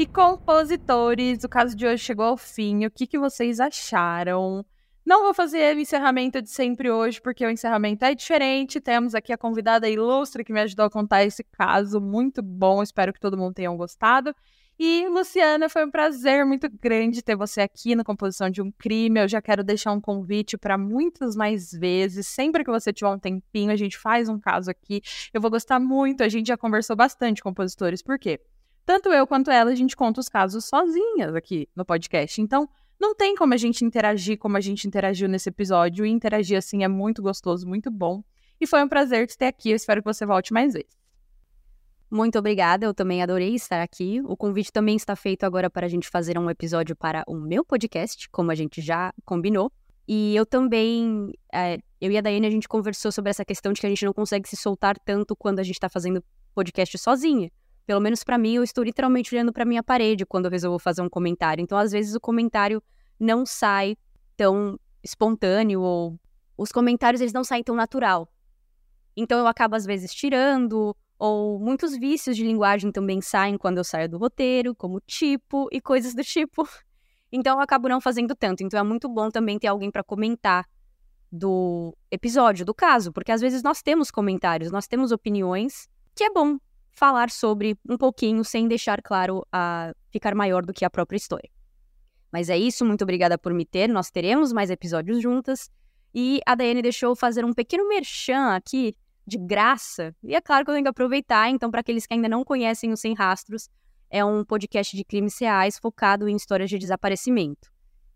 E 0.00 0.06
compositores, 0.06 1.44
o 1.44 1.48
caso 1.50 1.76
de 1.76 1.86
hoje 1.86 2.02
chegou 2.02 2.24
ao 2.24 2.36
fim. 2.38 2.86
O 2.86 2.90
que, 2.90 3.06
que 3.06 3.18
vocês 3.18 3.60
acharam? 3.60 4.64
Não 5.04 5.24
vou 5.24 5.34
fazer 5.34 5.76
o 5.76 5.78
encerramento 5.78 6.40
de 6.40 6.48
sempre 6.48 6.90
hoje, 6.90 7.20
porque 7.20 7.44
o 7.44 7.50
encerramento 7.50 8.06
é 8.06 8.14
diferente. 8.14 8.80
Temos 8.80 9.14
aqui 9.14 9.30
a 9.30 9.36
convidada 9.36 9.90
ilustre 9.90 10.42
que 10.42 10.54
me 10.54 10.60
ajudou 10.62 10.86
a 10.86 10.90
contar 10.90 11.22
esse 11.26 11.44
caso. 11.44 12.00
Muito 12.00 12.40
bom, 12.42 12.82
espero 12.82 13.12
que 13.12 13.20
todo 13.20 13.36
mundo 13.36 13.52
tenha 13.52 13.70
gostado. 13.72 14.34
E, 14.78 15.06
Luciana, 15.06 15.68
foi 15.68 15.84
um 15.84 15.90
prazer 15.90 16.46
muito 16.46 16.70
grande 16.80 17.22
ter 17.22 17.36
você 17.36 17.60
aqui 17.60 17.94
na 17.94 18.02
composição 18.02 18.48
de 18.48 18.62
um 18.62 18.72
crime. 18.72 19.20
Eu 19.20 19.28
já 19.28 19.42
quero 19.42 19.62
deixar 19.62 19.92
um 19.92 20.00
convite 20.00 20.56
para 20.56 20.78
muitas 20.78 21.36
mais 21.36 21.72
vezes. 21.72 22.26
Sempre 22.26 22.64
que 22.64 22.70
você 22.70 22.90
tiver 22.90 23.10
um 23.10 23.18
tempinho, 23.18 23.70
a 23.70 23.76
gente 23.76 23.98
faz 23.98 24.30
um 24.30 24.40
caso 24.40 24.70
aqui. 24.70 25.02
Eu 25.30 25.42
vou 25.42 25.50
gostar 25.50 25.78
muito. 25.78 26.22
A 26.22 26.28
gente 26.30 26.46
já 26.46 26.56
conversou 26.56 26.96
bastante 26.96 27.42
com 27.42 27.50
compositores. 27.50 28.02
Por 28.02 28.18
quê? 28.18 28.40
Tanto 28.90 29.10
eu 29.10 29.24
quanto 29.24 29.52
ela, 29.52 29.70
a 29.70 29.74
gente 29.76 29.94
conta 29.94 30.18
os 30.18 30.28
casos 30.28 30.64
sozinhas 30.64 31.32
aqui 31.36 31.68
no 31.76 31.84
podcast. 31.84 32.42
Então, 32.42 32.68
não 32.98 33.14
tem 33.14 33.36
como 33.36 33.54
a 33.54 33.56
gente 33.56 33.84
interagir 33.84 34.36
como 34.36 34.56
a 34.56 34.60
gente 34.60 34.84
interagiu 34.84 35.28
nesse 35.28 35.48
episódio. 35.48 36.04
E 36.04 36.10
interagir 36.10 36.58
assim 36.58 36.82
é 36.82 36.88
muito 36.88 37.22
gostoso, 37.22 37.68
muito 37.68 37.88
bom. 37.88 38.20
E 38.60 38.66
foi 38.66 38.82
um 38.82 38.88
prazer 38.88 39.28
te 39.28 39.38
ter 39.38 39.46
aqui. 39.46 39.70
Eu 39.70 39.76
espero 39.76 40.02
que 40.02 40.12
você 40.12 40.26
volte 40.26 40.52
mais 40.52 40.72
vezes. 40.72 40.90
Muito 42.10 42.36
obrigada, 42.36 42.84
eu 42.84 42.92
também 42.92 43.22
adorei 43.22 43.54
estar 43.54 43.80
aqui. 43.80 44.20
O 44.24 44.36
convite 44.36 44.72
também 44.72 44.96
está 44.96 45.14
feito 45.14 45.44
agora 45.44 45.70
para 45.70 45.86
a 45.86 45.88
gente 45.88 46.08
fazer 46.08 46.36
um 46.36 46.50
episódio 46.50 46.96
para 46.96 47.22
o 47.28 47.36
meu 47.36 47.64
podcast, 47.64 48.28
como 48.30 48.50
a 48.50 48.56
gente 48.56 48.80
já 48.80 49.14
combinou. 49.24 49.70
E 50.08 50.34
eu 50.34 50.44
também, 50.44 51.32
é, 51.54 51.78
eu 52.00 52.10
e 52.10 52.18
a 52.18 52.20
Daiane, 52.20 52.48
a 52.48 52.50
gente 52.50 52.66
conversou 52.66 53.12
sobre 53.12 53.30
essa 53.30 53.44
questão 53.44 53.72
de 53.72 53.80
que 53.80 53.86
a 53.86 53.90
gente 53.90 54.04
não 54.04 54.12
consegue 54.12 54.48
se 54.48 54.56
soltar 54.56 54.98
tanto 54.98 55.36
quando 55.36 55.60
a 55.60 55.62
gente 55.62 55.76
está 55.76 55.88
fazendo 55.88 56.24
podcast 56.56 56.98
sozinha. 56.98 57.52
Pelo 57.90 58.00
menos 58.00 58.22
para 58.22 58.38
mim, 58.38 58.54
eu 58.54 58.62
estou 58.62 58.84
literalmente 58.84 59.34
olhando 59.34 59.52
para 59.52 59.64
minha 59.64 59.82
parede 59.82 60.24
quando 60.24 60.44
eu 60.44 60.50
resolvo 60.52 60.78
fazer 60.78 61.02
um 61.02 61.08
comentário. 61.08 61.60
Então, 61.60 61.76
às 61.76 61.90
vezes, 61.90 62.14
o 62.14 62.20
comentário 62.20 62.80
não 63.18 63.44
sai 63.44 63.96
tão 64.36 64.78
espontâneo 65.02 65.80
ou 65.80 66.16
os 66.56 66.70
comentários 66.70 67.20
eles 67.20 67.32
não 67.32 67.42
saem 67.42 67.64
tão 67.64 67.74
natural. 67.74 68.32
Então, 69.16 69.40
eu 69.40 69.46
acabo 69.48 69.74
às 69.74 69.84
vezes 69.84 70.14
tirando 70.14 70.96
ou 71.18 71.58
muitos 71.58 71.96
vícios 71.96 72.36
de 72.36 72.44
linguagem 72.44 72.92
também 72.92 73.20
saem 73.20 73.58
quando 73.58 73.78
eu 73.78 73.84
saio 73.84 74.08
do 74.08 74.18
roteiro, 74.18 74.72
como 74.72 75.00
tipo 75.00 75.68
e 75.72 75.80
coisas 75.80 76.14
do 76.14 76.22
tipo. 76.22 76.62
Então, 77.32 77.56
eu 77.56 77.60
acabo 77.60 77.88
não 77.88 78.00
fazendo 78.00 78.36
tanto. 78.36 78.62
Então, 78.62 78.78
é 78.78 78.84
muito 78.84 79.08
bom 79.08 79.30
também 79.30 79.58
ter 79.58 79.66
alguém 79.66 79.90
para 79.90 80.04
comentar 80.04 80.64
do 81.30 81.96
episódio, 82.08 82.64
do 82.64 82.74
caso, 82.74 83.12
porque 83.12 83.32
às 83.32 83.40
vezes 83.40 83.64
nós 83.64 83.82
temos 83.82 84.12
comentários, 84.12 84.70
nós 84.70 84.86
temos 84.86 85.10
opiniões, 85.10 85.88
que 86.14 86.22
é 86.22 86.30
bom 86.30 86.56
falar 86.92 87.30
sobre 87.30 87.76
um 87.88 87.96
pouquinho 87.96 88.44
sem 88.44 88.68
deixar 88.68 89.00
claro 89.02 89.46
a 89.52 89.92
ficar 90.10 90.34
maior 90.34 90.64
do 90.64 90.72
que 90.72 90.84
a 90.84 90.90
própria 90.90 91.16
história. 91.16 91.50
Mas 92.32 92.48
é 92.48 92.56
isso, 92.56 92.84
muito 92.84 93.02
obrigada 93.02 93.36
por 93.36 93.52
me 93.52 93.64
ter. 93.64 93.88
Nós 93.88 94.10
teremos 94.10 94.52
mais 94.52 94.70
episódios 94.70 95.20
juntas. 95.20 95.70
E 96.14 96.40
a 96.46 96.54
Daiane 96.54 96.82
deixou 96.82 97.14
fazer 97.14 97.44
um 97.44 97.52
pequeno 97.52 97.88
merchan 97.88 98.54
aqui, 98.54 98.96
de 99.26 99.38
graça. 99.38 100.14
E 100.22 100.34
é 100.34 100.40
claro 100.40 100.64
que 100.64 100.70
eu 100.70 100.74
tenho 100.74 100.84
que 100.84 100.90
aproveitar. 100.90 101.48
Então, 101.50 101.70
para 101.70 101.80
aqueles 101.80 102.06
que 102.06 102.14
ainda 102.14 102.28
não 102.28 102.44
conhecem 102.44 102.92
o 102.92 102.96
Sem 102.96 103.14
Rastros, 103.14 103.68
é 104.08 104.24
um 104.24 104.44
podcast 104.44 104.96
de 104.96 105.04
crimes 105.04 105.38
reais 105.38 105.78
focado 105.78 106.28
em 106.28 106.34
histórias 106.34 106.68
de 106.68 106.78
desaparecimento. 106.78 107.70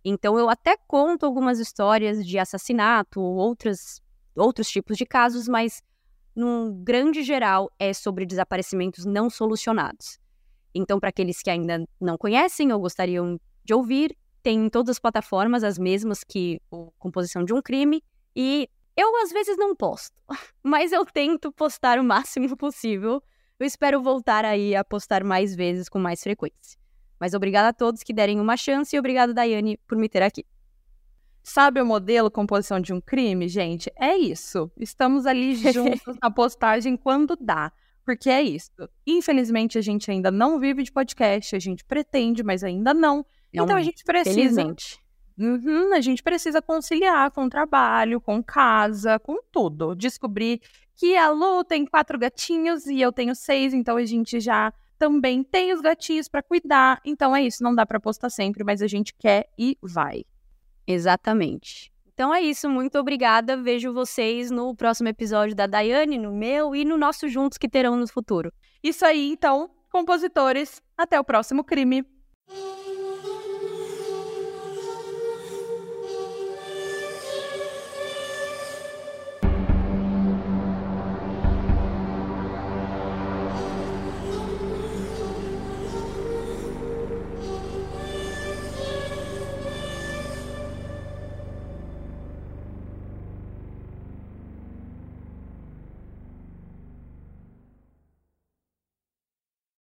Então, 0.05 0.39
eu 0.39 0.51
até 0.51 0.77
conto 0.87 1.25
algumas 1.25 1.59
histórias 1.59 2.25
de 2.27 2.39
assassinato, 2.39 3.20
outras, 3.20 4.03
outros 4.35 4.68
tipos 4.68 4.97
de 4.97 5.07
casos, 5.07 5.49
mas 5.49 5.83
num 6.35 6.82
grande 6.82 7.22
geral, 7.22 7.70
é 7.78 7.93
sobre 7.93 8.26
desaparecimentos 8.26 9.05
não 9.05 9.30
solucionados. 9.30 10.18
Então, 10.74 10.99
para 10.99 11.11
aqueles 11.11 11.41
que 11.41 11.51
ainda 11.51 11.85
não 12.01 12.18
conhecem 12.18 12.72
ou 12.72 12.80
gostariam 12.80 13.39
de 13.64 13.72
ouvir, 13.72 14.16
tem 14.43 14.66
em 14.66 14.68
todas 14.68 14.91
as 14.91 14.99
plataformas 14.99 15.62
as 15.62 15.78
mesmas 15.78 16.24
que 16.24 16.61
o 16.70 16.91
Composição 16.99 17.45
de 17.45 17.55
um 17.55 17.62
Crime. 17.62 18.03
E 18.35 18.68
eu, 18.97 19.16
às 19.22 19.30
vezes, 19.30 19.57
não 19.57 19.74
posto, 19.74 20.14
mas 20.62 20.93
eu 20.93 21.05
tento 21.07 21.53
postar 21.53 21.99
o 21.99 22.05
máximo 22.05 22.55
possível. 22.57 23.22
Eu 23.59 23.66
espero 23.66 24.03
voltar 24.03 24.45
aí 24.45 24.74
a 24.74 24.85
postar 24.85 25.22
mais 25.22 25.55
vezes 25.55 25.89
com 25.89 25.99
mais 25.99 26.22
frequência. 26.22 26.78
Mas 27.20 27.35
obrigada 27.35 27.68
a 27.68 27.72
todos 27.72 28.03
que 28.03 28.12
derem 28.12 28.41
uma 28.41 28.57
chance 28.57 28.95
e 28.95 28.99
obrigada, 28.99 29.32
Daiane, 29.32 29.78
por 29.87 29.97
me 29.97 30.09
ter 30.09 30.22
aqui. 30.22 30.45
Sabe 31.47 31.78
o 31.78 31.84
modelo 31.84 32.30
composição 32.30 32.80
de 32.80 32.95
um 32.95 33.03
crime, 33.03 33.47
gente? 33.49 33.92
É 33.97 34.16
isso. 34.16 34.72
Estamos 34.78 35.26
ali 35.26 35.55
juntos 35.55 36.16
na 36.22 36.30
postagem 36.30 36.97
quando 36.97 37.36
dá. 37.38 37.70
Porque 38.03 38.30
é 38.30 38.40
isso. 38.40 38.70
Infelizmente, 39.07 39.76
a 39.76 39.82
gente 39.82 40.11
ainda 40.11 40.30
não 40.30 40.59
vive 40.59 40.82
de 40.82 40.90
podcast, 40.90 41.55
a 41.55 41.59
gente 41.59 41.84
pretende, 41.84 42.42
mas 42.42 42.64
ainda 42.64 42.95
não. 42.95 43.26
Então 43.53 43.76
a 43.76 43.82
gente 43.82 44.03
precisa. 44.05 44.34
Felizmente. 44.34 44.99
Uhum, 45.38 45.92
a 45.92 46.01
gente 46.01 46.22
precisa 46.22 46.62
conciliar 46.62 47.30
com 47.30 47.45
o 47.45 47.51
trabalho, 47.51 48.22
com 48.22 48.42
casa, 48.42 49.18
com 49.18 49.38
tudo. 49.53 49.95
Descobrir 49.95 50.62
que 50.97 51.14
a 51.14 51.28
Lu 51.30 51.62
tem 51.62 51.84
quatro 51.84 52.18
gatinhos 52.18 52.86
e 52.86 53.03
eu 53.03 53.12
tenho 53.12 53.34
seis, 53.34 53.74
então 53.74 53.97
a 53.99 54.05
gente 54.07 54.40
já 54.40 54.72
também 54.99 55.42
tem 55.42 55.74
os 55.74 55.82
gatinhos 55.82 56.26
para 56.26 56.42
cuidar. 56.42 57.01
Então 57.05 57.36
é 57.36 57.42
isso, 57.42 57.62
não 57.62 57.74
dá 57.74 57.84
para 57.84 58.01
postar 58.01 58.30
sempre, 58.30 58.64
mas 58.64 58.80
a 58.80 58.86
gente 58.86 59.12
quer 59.14 59.51
e 59.59 59.76
vai. 59.82 60.24
Exatamente. 60.87 61.93
Então 62.12 62.32
é 62.32 62.41
isso, 62.41 62.68
muito 62.68 62.97
obrigada. 62.99 63.57
Vejo 63.57 63.93
vocês 63.93 64.51
no 64.51 64.74
próximo 64.74 65.09
episódio 65.09 65.55
da 65.55 65.66
Daiane, 65.66 66.16
no 66.16 66.32
meu 66.32 66.74
e 66.74 66.85
no 66.85 66.97
nosso 66.97 67.28
juntos 67.28 67.59
que 67.59 67.68
terão 67.68 67.97
no 67.97 68.07
futuro. 68.07 68.53
Isso 68.82 69.05
aí, 69.05 69.30
então, 69.30 69.68
compositores, 69.91 70.80
até 70.97 71.18
o 71.18 71.24
próximo 71.24 71.64
crime. 71.64 72.05